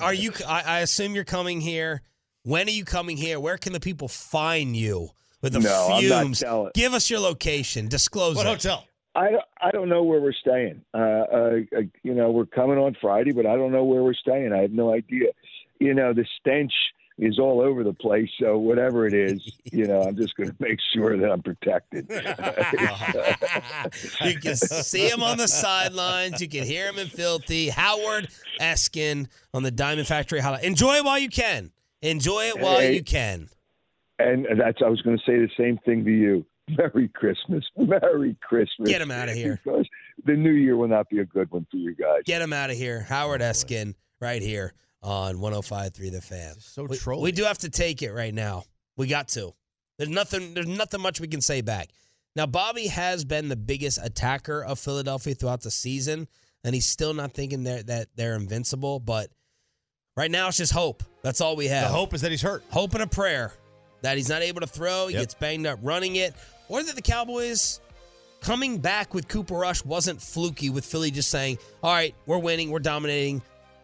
are 0.01 0.14
you? 0.14 0.33
I, 0.47 0.62
I 0.64 0.78
assume 0.80 1.14
you're 1.14 1.24
coming 1.24 1.61
here. 1.61 2.03
When 2.45 2.66
are 2.66 2.70
you 2.72 2.84
coming 2.84 3.16
here? 3.16 3.38
Where 3.38 3.57
can 3.57 3.72
the 3.72 3.80
people 3.80 4.09
find 4.09 4.76
you 4.76 5.11
with 5.40 5.53
the 5.53 5.61
No, 5.61 5.88
I'm 5.93 6.09
not 6.09 6.22
fumes? 6.22 6.43
Give 6.74 6.93
us 6.93 7.09
your 7.09 7.20
location. 7.20 7.88
Disclose 7.88 8.36
What 8.36 8.47
it. 8.47 8.51
hotel? 8.51 8.84
I 9.14 9.30
don't, 9.30 9.45
I 9.61 9.70
don't 9.70 9.88
know 9.88 10.03
where 10.03 10.20
we're 10.20 10.32
staying. 10.32 10.82
Uh, 10.95 10.99
uh, 10.99 11.57
uh, 11.76 11.80
you 12.03 12.14
know, 12.14 12.30
we're 12.30 12.47
coming 12.47 12.78
on 12.78 12.97
Friday, 13.01 13.32
but 13.32 13.47
I 13.47 13.57
don't 13.57 13.70
know 13.70 13.84
where 13.84 14.03
we're 14.03 14.14
staying. 14.14 14.53
I 14.53 14.62
have 14.62 14.72
no 14.72 14.93
idea. 14.93 15.28
You 15.78 15.95
know, 15.95 16.12
the 16.14 16.24
stench 16.40 16.72
is 17.18 17.38
all 17.38 17.61
over 17.61 17.84
the 17.84 17.93
place. 17.93 18.30
So 18.40 18.59
whatever 18.59 19.07
it 19.07 19.12
is, 19.12 19.53
you 19.72 19.86
know, 19.86 20.03
I'm 20.03 20.16
just 20.16 20.34
going 20.34 20.49
to 20.49 20.57
make 20.59 20.78
sure 20.95 21.16
that 21.18 21.30
I'm 21.30 21.43
protected. 21.43 22.07
you 24.24 24.40
can 24.40 24.57
see 24.57 25.09
him 25.09 25.22
on 25.22 25.36
the 25.36 25.47
sidelines. 25.47 26.40
You 26.40 26.49
can 26.49 26.64
hear 26.64 26.88
him 26.88 26.99
in 26.99 27.09
filthy. 27.09 27.68
Howard 27.68 28.28
Eskin 28.61 29.28
on 29.53 29.62
the 29.62 29.70
Diamond 29.70 30.09
Factory 30.09 30.40
Highlight. 30.40 30.64
Enjoy 30.64 31.03
while 31.03 31.18
you 31.18 31.28
can. 31.28 31.70
Enjoy 32.03 32.44
it 32.44 32.61
while 32.61 32.80
Hey. 32.80 32.94
you 32.94 33.03
can. 33.03 33.48
and 34.18 34.46
that's 34.59 34.78
I 34.84 34.88
was 34.88 35.00
going 35.03 35.16
to 35.16 35.22
say 35.24 35.38
the 35.38 35.48
same 35.57 35.78
thing 35.84 36.05
to 36.05 36.11
you. 36.11 36.44
Merry 36.76 37.09
Christmas. 37.09 37.64
Merry 37.76 38.36
Christmas. 38.42 38.88
Get 38.88 39.00
him 39.00 39.11
out 39.11 39.28
of 39.28 39.34
here. 39.34 39.61
Because 39.64 39.88
the 40.24 40.34
new 40.34 40.53
year 40.53 40.76
will 40.76 40.88
not 40.88 41.09
be 41.09 41.18
a 41.18 41.24
good 41.24 41.50
one 41.50 41.66
for 41.70 41.76
you 41.76 41.94
guys. 41.94 42.20
Get 42.24 42.40
him 42.42 42.53
out 42.53 42.70
of 42.70 42.76
here. 42.76 43.00
Howard 43.00 43.42
oh, 43.42 43.46
Eskin 43.46 43.94
right 44.20 44.40
here 44.42 44.72
on 45.03 45.36
105.3 45.36 46.12
The 46.12 46.20
Fan. 46.20 46.55
So 46.61 46.84
we, 46.84 46.96
trolly. 46.96 47.22
we 47.22 47.32
do 47.32 47.44
have 47.44 47.59
to 47.59 47.70
take 47.70 48.03
it 48.03 48.12
right 48.12 48.32
now. 48.34 48.64
We 48.96 49.07
got 49.09 49.28
to. 49.28 49.53
There's 49.98 50.11
nothing. 50.11 50.55
There's 50.55 50.66
nothing 50.68 51.00
much 51.00 51.20
we 51.20 51.28
can 51.28 51.40
say 51.40 51.61
back. 51.61 51.88
Now, 52.34 52.46
Bobby 52.46 52.86
has 52.86 53.24
been 53.24 53.48
the 53.48 53.57
biggest 53.57 53.98
attacker 54.03 54.64
of 54.64 54.78
Philadelphia 54.78 55.34
throughout 55.34 55.62
the 55.62 55.70
season, 55.70 56.28
and 56.64 56.74
he's 56.74 56.86
still 56.86 57.12
not 57.12 57.32
thinking 57.34 57.62
they're, 57.64 57.82
that 57.82 58.09
they're 58.16 58.34
invincible. 58.36 59.00
But 59.00 59.28
right 60.17 60.31
now, 60.31 60.49
it's 60.49 60.57
just 60.57 60.73
hope. 60.73 61.03
That's 61.23 61.41
all 61.41 61.57
we 61.57 61.67
have. 61.67 61.89
The 61.89 61.95
hope 61.95 62.15
is 62.15 62.21
that 62.23 62.31
he's 62.31 62.43
hurt. 62.43 62.65
Hope 62.71 62.95
and 62.95 63.03
a 63.03 63.07
prayer 63.07 63.53
that 64.03 64.17
he's 64.17 64.29
not 64.29 64.43
able 64.43 64.61
to 64.61 64.67
throw. 64.67 65.07
He 65.09 65.15
Yep. 65.15 65.23
gets 65.23 65.35
banged 65.35 65.67
up 65.67 65.79
running 65.83 66.17
it, 66.17 66.35
or 66.69 66.83
that 66.83 66.97
the 66.97 67.03
Cowboys 67.03 67.81
coming 68.41 68.79
back 68.79 69.15
with 69.15 69.29
Cooper 69.29 69.55
Rush 69.55 69.85
wasn't 69.85 70.21
fluky 70.21 70.71
with 70.71 70.85
Philly 70.85 71.11
just 71.13 71.31
saying, 71.31 71.59
"All 71.83 71.93
right, 71.93 72.15
we're 72.27 72.39
winning, 72.39 72.71
we're 72.71 72.81
dominating, 72.81 73.41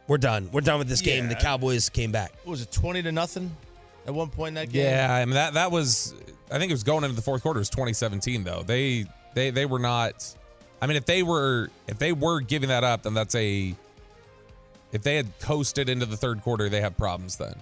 we're 0.08 0.18
done, 0.18 0.48
we're 0.52 0.60
done 0.62 0.78
with 0.78 0.88
this 0.88 1.00
game." 1.00 1.22
And 1.24 1.30
the 1.30 1.36
Cowboys 1.36 1.88
came 1.88 2.10
back. 2.10 2.32
What 2.44 2.52
was 2.52 2.62
it 2.62 2.72
twenty 2.72 3.02
to 3.02 3.12
nothing 3.12 3.54
at 4.06 4.12
one 4.14 4.28
point 4.30 4.48
in 4.48 4.54
that 4.54 4.72
game? 4.72 4.86
Yeah, 4.86 5.12
I 5.14 5.24
mean 5.24 5.34
that 5.34 5.54
that 5.54 5.70
was 5.70 6.14
I 6.50 6.58
think 6.58 6.70
it 6.70 6.74
was 6.74 6.82
going 6.82 7.04
into 7.04 7.14
the 7.14 7.22
fourth 7.22 7.42
quarter. 7.42 7.58
It 7.58 7.62
was 7.62 7.70
2017 7.70 8.42
though. 8.42 8.64
They 8.66 9.06
they 9.34 9.50
they 9.50 9.66
were 9.66 9.78
not. 9.78 10.26
I 10.82 10.86
mean, 10.86 10.96
if 10.96 11.04
they 11.06 11.22
were 11.22 11.70
if 11.86 11.98
they 11.98 12.12
were 12.12 12.40
giving 12.40 12.70
that 12.70 12.82
up, 12.84 13.02
then 13.04 13.14
that's 13.14 13.34
a. 13.36 13.74
If 14.92 15.02
they 15.02 15.16
had 15.16 15.38
coasted 15.38 15.88
into 15.88 16.06
the 16.06 16.16
third 16.16 16.42
quarter, 16.42 16.68
they 16.68 16.80
have 16.80 16.96
problems 16.96 17.36
then. 17.36 17.54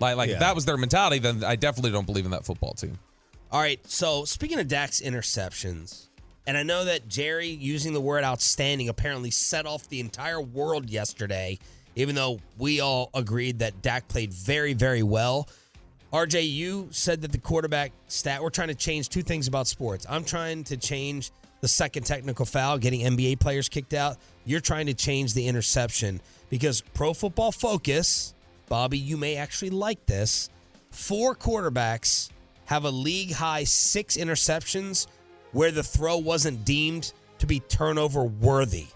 Like 0.00 0.16
like 0.16 0.28
Yeah. 0.28 0.34
if 0.34 0.40
that 0.40 0.54
was 0.54 0.64
their 0.64 0.76
mentality, 0.76 1.18
then 1.18 1.44
I 1.44 1.56
definitely 1.56 1.92
don't 1.92 2.06
believe 2.06 2.24
in 2.24 2.30
that 2.32 2.44
football 2.44 2.74
team. 2.74 2.98
All 3.52 3.60
right, 3.60 3.78
so 3.88 4.24
speaking 4.24 4.58
of 4.58 4.66
Dak's 4.66 5.00
interceptions, 5.00 6.06
and 6.46 6.58
I 6.58 6.62
know 6.64 6.84
that 6.84 7.08
Jerry 7.08 7.48
using 7.48 7.92
the 7.92 8.00
word 8.00 8.24
outstanding 8.24 8.88
apparently 8.88 9.30
set 9.30 9.64
off 9.66 9.88
the 9.88 10.00
entire 10.00 10.40
world 10.40 10.90
yesterday, 10.90 11.58
even 11.94 12.16
though 12.16 12.40
we 12.58 12.80
all 12.80 13.10
agreed 13.14 13.60
that 13.60 13.80
Dak 13.80 14.08
played 14.08 14.32
very, 14.32 14.72
very 14.74 15.02
well. 15.04 15.48
RJ, 16.12 16.42
you 16.52 16.88
said 16.90 17.22
that 17.22 17.32
the 17.32 17.38
quarterback 17.38 17.92
stat, 18.08 18.42
we're 18.42 18.50
trying 18.50 18.68
to 18.68 18.74
change 18.74 19.08
two 19.08 19.22
things 19.22 19.46
about 19.48 19.66
sports. 19.68 20.04
I'm 20.08 20.24
trying 20.24 20.64
to 20.64 20.76
change 20.76 21.30
the 21.60 21.68
second 21.68 22.04
technical 22.04 22.44
foul, 22.44 22.78
getting 22.78 23.00
NBA 23.00 23.38
players 23.40 23.68
kicked 23.68 23.94
out. 23.94 24.16
You're 24.44 24.60
trying 24.60 24.86
to 24.86 24.94
change 24.94 25.32
the 25.34 25.46
interception 25.46 26.20
because 26.54 26.82
Pro 26.82 27.12
Football 27.12 27.50
Focus, 27.50 28.32
Bobby, 28.68 28.96
you 28.96 29.16
may 29.16 29.34
actually 29.34 29.70
like 29.70 30.06
this. 30.06 30.50
Four 30.92 31.34
quarterbacks 31.34 32.30
have 32.66 32.84
a 32.84 32.90
league 32.90 33.32
high 33.32 33.64
six 33.64 34.16
interceptions 34.16 35.08
where 35.50 35.72
the 35.72 35.82
throw 35.82 36.16
wasn't 36.16 36.64
deemed 36.64 37.12
to 37.40 37.48
be 37.48 37.58
turnover 37.58 38.22
worthy. 38.22 38.86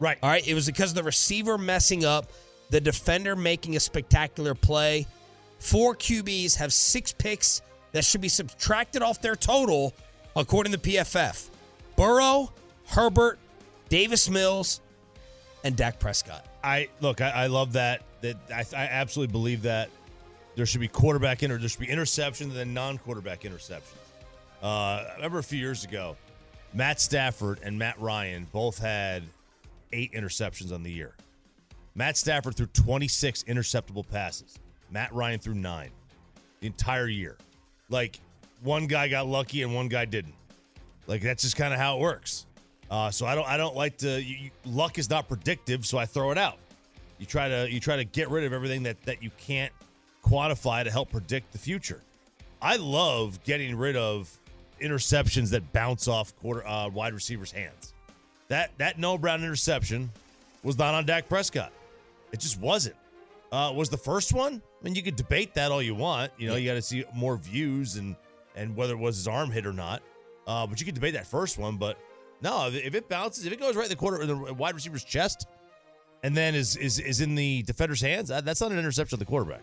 Right. 0.00 0.16
All 0.22 0.30
right. 0.30 0.48
It 0.48 0.54
was 0.54 0.64
because 0.64 0.92
of 0.92 0.94
the 0.94 1.02
receiver 1.02 1.58
messing 1.58 2.06
up, 2.06 2.32
the 2.70 2.80
defender 2.80 3.36
making 3.36 3.76
a 3.76 3.80
spectacular 3.80 4.54
play. 4.54 5.06
Four 5.58 5.94
QBs 5.94 6.56
have 6.56 6.72
six 6.72 7.12
picks 7.12 7.60
that 7.92 8.06
should 8.06 8.22
be 8.22 8.30
subtracted 8.30 9.02
off 9.02 9.20
their 9.20 9.36
total, 9.36 9.92
according 10.34 10.72
to 10.72 10.78
PFF. 10.78 11.50
Burrow, 11.94 12.50
Herbert, 12.86 13.38
Davis 13.90 14.30
Mills, 14.30 14.80
and 15.62 15.76
Dak 15.76 16.00
Prescott. 16.00 16.46
I 16.64 16.88
look. 17.00 17.20
I, 17.20 17.30
I 17.30 17.46
love 17.48 17.74
that. 17.74 18.02
That 18.22 18.36
I, 18.52 18.64
I 18.74 18.84
absolutely 18.86 19.32
believe 19.32 19.62
that 19.62 19.90
there 20.56 20.64
should 20.66 20.80
be 20.80 20.88
quarterback 20.88 21.42
inter. 21.42 21.58
There 21.58 21.68
should 21.68 21.80
be 21.80 21.86
interceptions 21.88 22.42
and 22.42 22.52
then 22.52 22.72
non-quarterback 22.72 23.42
interceptions. 23.42 23.98
Uh, 24.62 24.66
I 24.66 25.12
remember 25.16 25.38
a 25.38 25.42
few 25.42 25.58
years 25.58 25.84
ago, 25.84 26.16
Matt 26.72 27.00
Stafford 27.00 27.60
and 27.62 27.78
Matt 27.78 28.00
Ryan 28.00 28.46
both 28.50 28.78
had 28.78 29.22
eight 29.92 30.12
interceptions 30.12 30.72
on 30.72 30.82
the 30.82 30.90
year. 30.90 31.14
Matt 31.94 32.16
Stafford 32.16 32.56
threw 32.56 32.66
26 32.66 33.44
interceptable 33.44 34.08
passes. 34.08 34.58
Matt 34.90 35.12
Ryan 35.12 35.38
threw 35.38 35.54
nine 35.54 35.90
the 36.60 36.66
entire 36.66 37.08
year. 37.08 37.36
Like 37.90 38.18
one 38.62 38.86
guy 38.86 39.08
got 39.08 39.26
lucky 39.26 39.62
and 39.62 39.74
one 39.74 39.88
guy 39.88 40.06
didn't. 40.06 40.34
Like 41.06 41.20
that's 41.20 41.42
just 41.42 41.56
kind 41.56 41.74
of 41.74 41.78
how 41.78 41.98
it 41.98 42.00
works. 42.00 42.46
Uh, 42.90 43.10
so 43.10 43.26
I 43.26 43.34
don't 43.34 43.46
I 43.48 43.56
don't 43.56 43.74
like 43.76 43.96
to. 43.98 44.22
You, 44.22 44.36
you- 44.36 44.50
luck 44.64 44.98
is 44.98 45.08
not 45.10 45.28
predictive, 45.28 45.86
so 45.86 45.98
I 45.98 46.06
throw 46.06 46.30
it 46.30 46.38
out. 46.38 46.58
You 47.18 47.26
try 47.26 47.48
to 47.48 47.68
you 47.70 47.80
try 47.80 47.96
to 47.96 48.04
get 48.04 48.28
rid 48.30 48.44
of 48.44 48.52
everything 48.52 48.82
that 48.84 49.00
that 49.04 49.22
you 49.22 49.30
can't 49.38 49.72
quantify 50.24 50.84
to 50.84 50.90
help 50.90 51.10
predict 51.10 51.52
the 51.52 51.58
future. 51.58 52.00
I 52.60 52.76
love 52.76 53.42
getting 53.44 53.76
rid 53.76 53.96
of 53.96 54.36
interceptions 54.80 55.50
that 55.50 55.72
bounce 55.72 56.08
off 56.08 56.34
quarter 56.40 56.66
uh, 56.66 56.88
wide 56.88 57.14
receivers' 57.14 57.52
hands. 57.52 57.92
That 58.48 58.70
that 58.78 58.98
Noah 58.98 59.18
Brown 59.18 59.42
interception 59.42 60.10
was 60.62 60.78
not 60.78 60.94
on 60.94 61.06
Dak 61.06 61.28
Prescott. 61.28 61.72
It 62.32 62.40
just 62.40 62.58
wasn't. 62.60 62.96
Uh, 63.52 63.72
was 63.74 63.88
the 63.88 63.96
first 63.96 64.32
one? 64.32 64.60
I 64.80 64.84
mean, 64.84 64.94
you 64.96 65.02
could 65.02 65.14
debate 65.16 65.54
that 65.54 65.70
all 65.70 65.80
you 65.80 65.94
want. 65.94 66.32
You 66.38 66.48
know, 66.48 66.56
you 66.56 66.68
got 66.68 66.74
to 66.74 66.82
see 66.82 67.04
more 67.14 67.36
views 67.36 67.96
and 67.96 68.16
and 68.56 68.74
whether 68.76 68.94
it 68.94 68.98
was 68.98 69.16
his 69.16 69.28
arm 69.28 69.50
hit 69.50 69.66
or 69.66 69.72
not. 69.72 70.02
Uh, 70.46 70.66
but 70.66 70.80
you 70.80 70.84
could 70.86 70.94
debate 70.94 71.14
that 71.14 71.26
first 71.26 71.58
one. 71.58 71.76
But 71.76 71.96
no, 72.42 72.68
if, 72.68 72.94
it 72.94 73.08
bounces, 73.08 73.46
if 73.46 73.52
it 73.52 73.60
goes 73.60 73.76
right 73.76 73.84
in 73.84 73.90
the 73.90 73.96
quarter, 73.96 74.24
the 74.26 74.54
wide 74.54 74.74
receiver's 74.74 75.04
chest, 75.04 75.46
and 76.22 76.36
then 76.36 76.54
is 76.54 76.76
is 76.76 76.98
is 76.98 77.20
in 77.20 77.34
the 77.34 77.62
defender's 77.62 78.00
hands, 78.00 78.28
that's 78.28 78.60
not 78.60 78.72
an 78.72 78.78
interception 78.78 79.16
of 79.16 79.18
the 79.18 79.26
quarterback. 79.26 79.62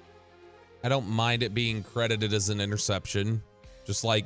I 0.83 0.89
don't 0.89 1.07
mind 1.07 1.43
it 1.43 1.53
being 1.53 1.83
credited 1.83 2.33
as 2.33 2.49
an 2.49 2.61
interception. 2.61 3.41
Just 3.85 4.03
like 4.03 4.25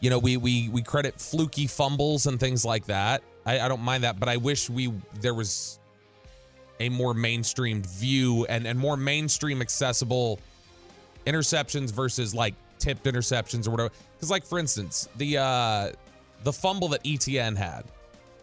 you 0.00 0.10
know, 0.10 0.18
we 0.18 0.36
we 0.36 0.68
we 0.68 0.82
credit 0.82 1.20
fluky 1.20 1.66
fumbles 1.66 2.26
and 2.26 2.38
things 2.38 2.64
like 2.64 2.84
that. 2.86 3.22
I, 3.46 3.60
I 3.60 3.68
don't 3.68 3.80
mind 3.80 4.04
that, 4.04 4.20
but 4.20 4.28
I 4.28 4.36
wish 4.36 4.68
we 4.68 4.92
there 5.20 5.34
was 5.34 5.78
a 6.80 6.88
more 6.88 7.14
mainstreamed 7.14 7.86
view 7.86 8.44
and 8.46 8.66
and 8.66 8.78
more 8.78 8.96
mainstream 8.96 9.60
accessible 9.62 10.40
interceptions 11.26 11.92
versus 11.92 12.34
like 12.34 12.54
tipped 12.78 13.04
interceptions 13.04 13.66
or 13.66 13.70
whatever. 13.70 13.90
Because 14.14 14.30
like 14.30 14.44
for 14.44 14.58
instance, 14.58 15.08
the 15.16 15.38
uh 15.38 15.92
the 16.44 16.52
fumble 16.52 16.88
that 16.88 17.02
ETN 17.04 17.56
had, 17.56 17.84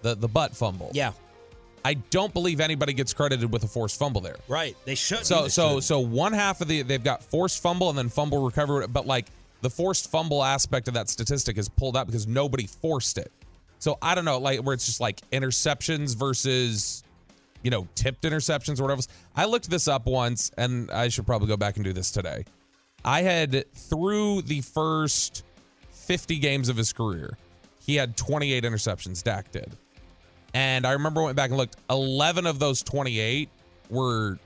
the 0.02 0.16
the 0.16 0.28
butt 0.28 0.56
fumble. 0.56 0.92
Yeah. 0.94 1.14
I 1.84 1.96
don't 1.96 2.32
believe 2.32 2.60
anybody 2.60 2.94
gets 2.94 3.12
credited 3.12 3.52
with 3.52 3.64
a 3.64 3.68
forced 3.68 3.98
fumble 3.98 4.22
there. 4.22 4.36
Right. 4.48 4.76
They 4.86 4.94
should. 4.94 5.26
So 5.26 5.44
They 5.44 5.50
so 5.50 5.76
should. 5.76 5.84
so 5.86 6.00
one 6.00 6.34
half 6.34 6.62
of 6.62 6.68
the 6.68 6.82
they've 6.84 7.04
got 7.04 7.24
forced 7.24 7.62
fumble 7.62 7.90
and 7.90 7.98
then 7.98 8.10
fumble 8.10 8.44
recovery, 8.44 8.86
but 8.88 9.08
like 9.08 9.26
the 9.62 9.70
forced 9.70 10.10
fumble 10.12 10.44
aspect 10.44 10.88
of 10.88 10.94
that 10.96 11.10
statistic 11.10 11.58
is 11.58 11.70
pulled 11.70 11.96
out 11.98 12.06
because 12.08 12.28
nobody 12.28 12.68
forced 12.68 13.18
it. 13.18 13.32
So 13.80 13.98
I 14.02 14.14
don't 14.14 14.26
know, 14.26 14.38
like 14.38 14.60
where 14.62 14.74
it's 14.76 14.86
just 14.86 15.00
like 15.02 15.22
interceptions 15.32 16.16
versus 16.16 17.04
you 17.64 17.72
know 17.72 17.88
tipped 17.96 18.24
interceptions 18.24 18.80
or 18.80 18.84
whatever. 18.84 19.02
I 19.36 19.46
looked 19.46 19.70
this 19.70 19.88
up 19.88 20.06
once, 20.06 20.52
and 20.58 20.92
I 20.92 21.08
should 21.10 21.26
probably 21.26 21.48
go 21.48 21.58
back 21.58 21.78
and 21.78 21.84
do 21.86 21.94
this 21.94 22.12
today. 22.12 22.46
I 23.04 23.24
had 23.24 23.66
through 23.74 24.44
the 24.44 24.62
first 24.62 25.44
50 25.92 26.38
games 26.38 26.70
of 26.70 26.78
his 26.78 26.94
career, 26.94 27.38
he 27.86 27.96
had 27.96 28.16
28 28.18 28.64
interceptions. 28.64 29.24
Dak 29.24 29.52
did. 29.52 29.72
And 30.54 30.86
I 30.86 30.92
remember 30.94 31.22
I 31.22 31.26
went 31.26 31.36
back 31.38 31.50
and 31.50 31.58
looked. 31.58 31.78
11 31.90 32.46
of 32.46 32.60
those 32.60 32.84
28 32.84 33.50
were 33.90 34.38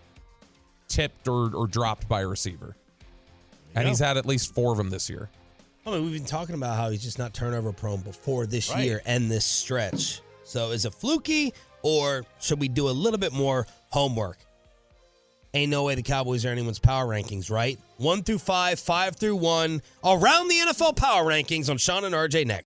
tipped 0.88 1.28
or, 1.28 1.54
or 1.56 1.68
dropped 1.68 2.08
by 2.08 2.22
a 2.22 2.28
receiver. 2.28 2.76
and 3.76 3.88
he's 3.88 4.00
had 4.00 4.16
at 4.18 4.26
least 4.26 4.54
four 4.54 4.72
of 4.72 4.78
them 4.78 4.90
this 4.90 5.10
year. 5.10 5.30
I 5.86 5.92
mean, 5.92 6.04
we've 6.04 6.14
been 6.14 6.26
talking 6.26 6.56
about 6.56 6.78
how 6.78 6.90
he's 6.90 7.04
just 7.04 7.20
not 7.20 7.34
turnover 7.34 7.72
prone 7.74 8.02
before 8.02 8.46
this 8.48 8.70
Right. 8.72 8.86
year 8.86 9.02
and 9.06 9.30
this 9.30 9.46
stretch. 9.46 10.22
So 10.44 10.72
is 10.72 10.86
it 10.86 10.94
fluky 10.94 11.54
or 11.82 12.26
should 12.40 12.60
we 12.60 12.68
do 12.68 12.88
a 12.88 12.92
little 12.92 13.20
bit 13.20 13.34
more 13.34 13.68
homework? 13.90 14.38
Ain't 15.54 15.70
no 15.72 15.84
way 15.84 15.96
the 15.96 16.02
Cowboys 16.04 16.46
are 16.46 16.50
anyone's 16.50 16.80
power 16.80 17.06
rankings, 17.06 17.50
right? 17.52 17.80
One 17.98 18.24
through 18.24 18.40
five, 18.40 18.80
five 18.80 19.16
through 19.16 19.38
one, 19.38 19.82
around 20.04 20.48
the 20.50 20.56
NFL 20.56 20.96
power 20.98 21.24
rankings 21.24 21.70
on 21.70 21.78
Sean 21.78 22.04
and 22.04 22.14
RJ 22.16 22.46
next. 22.46 22.66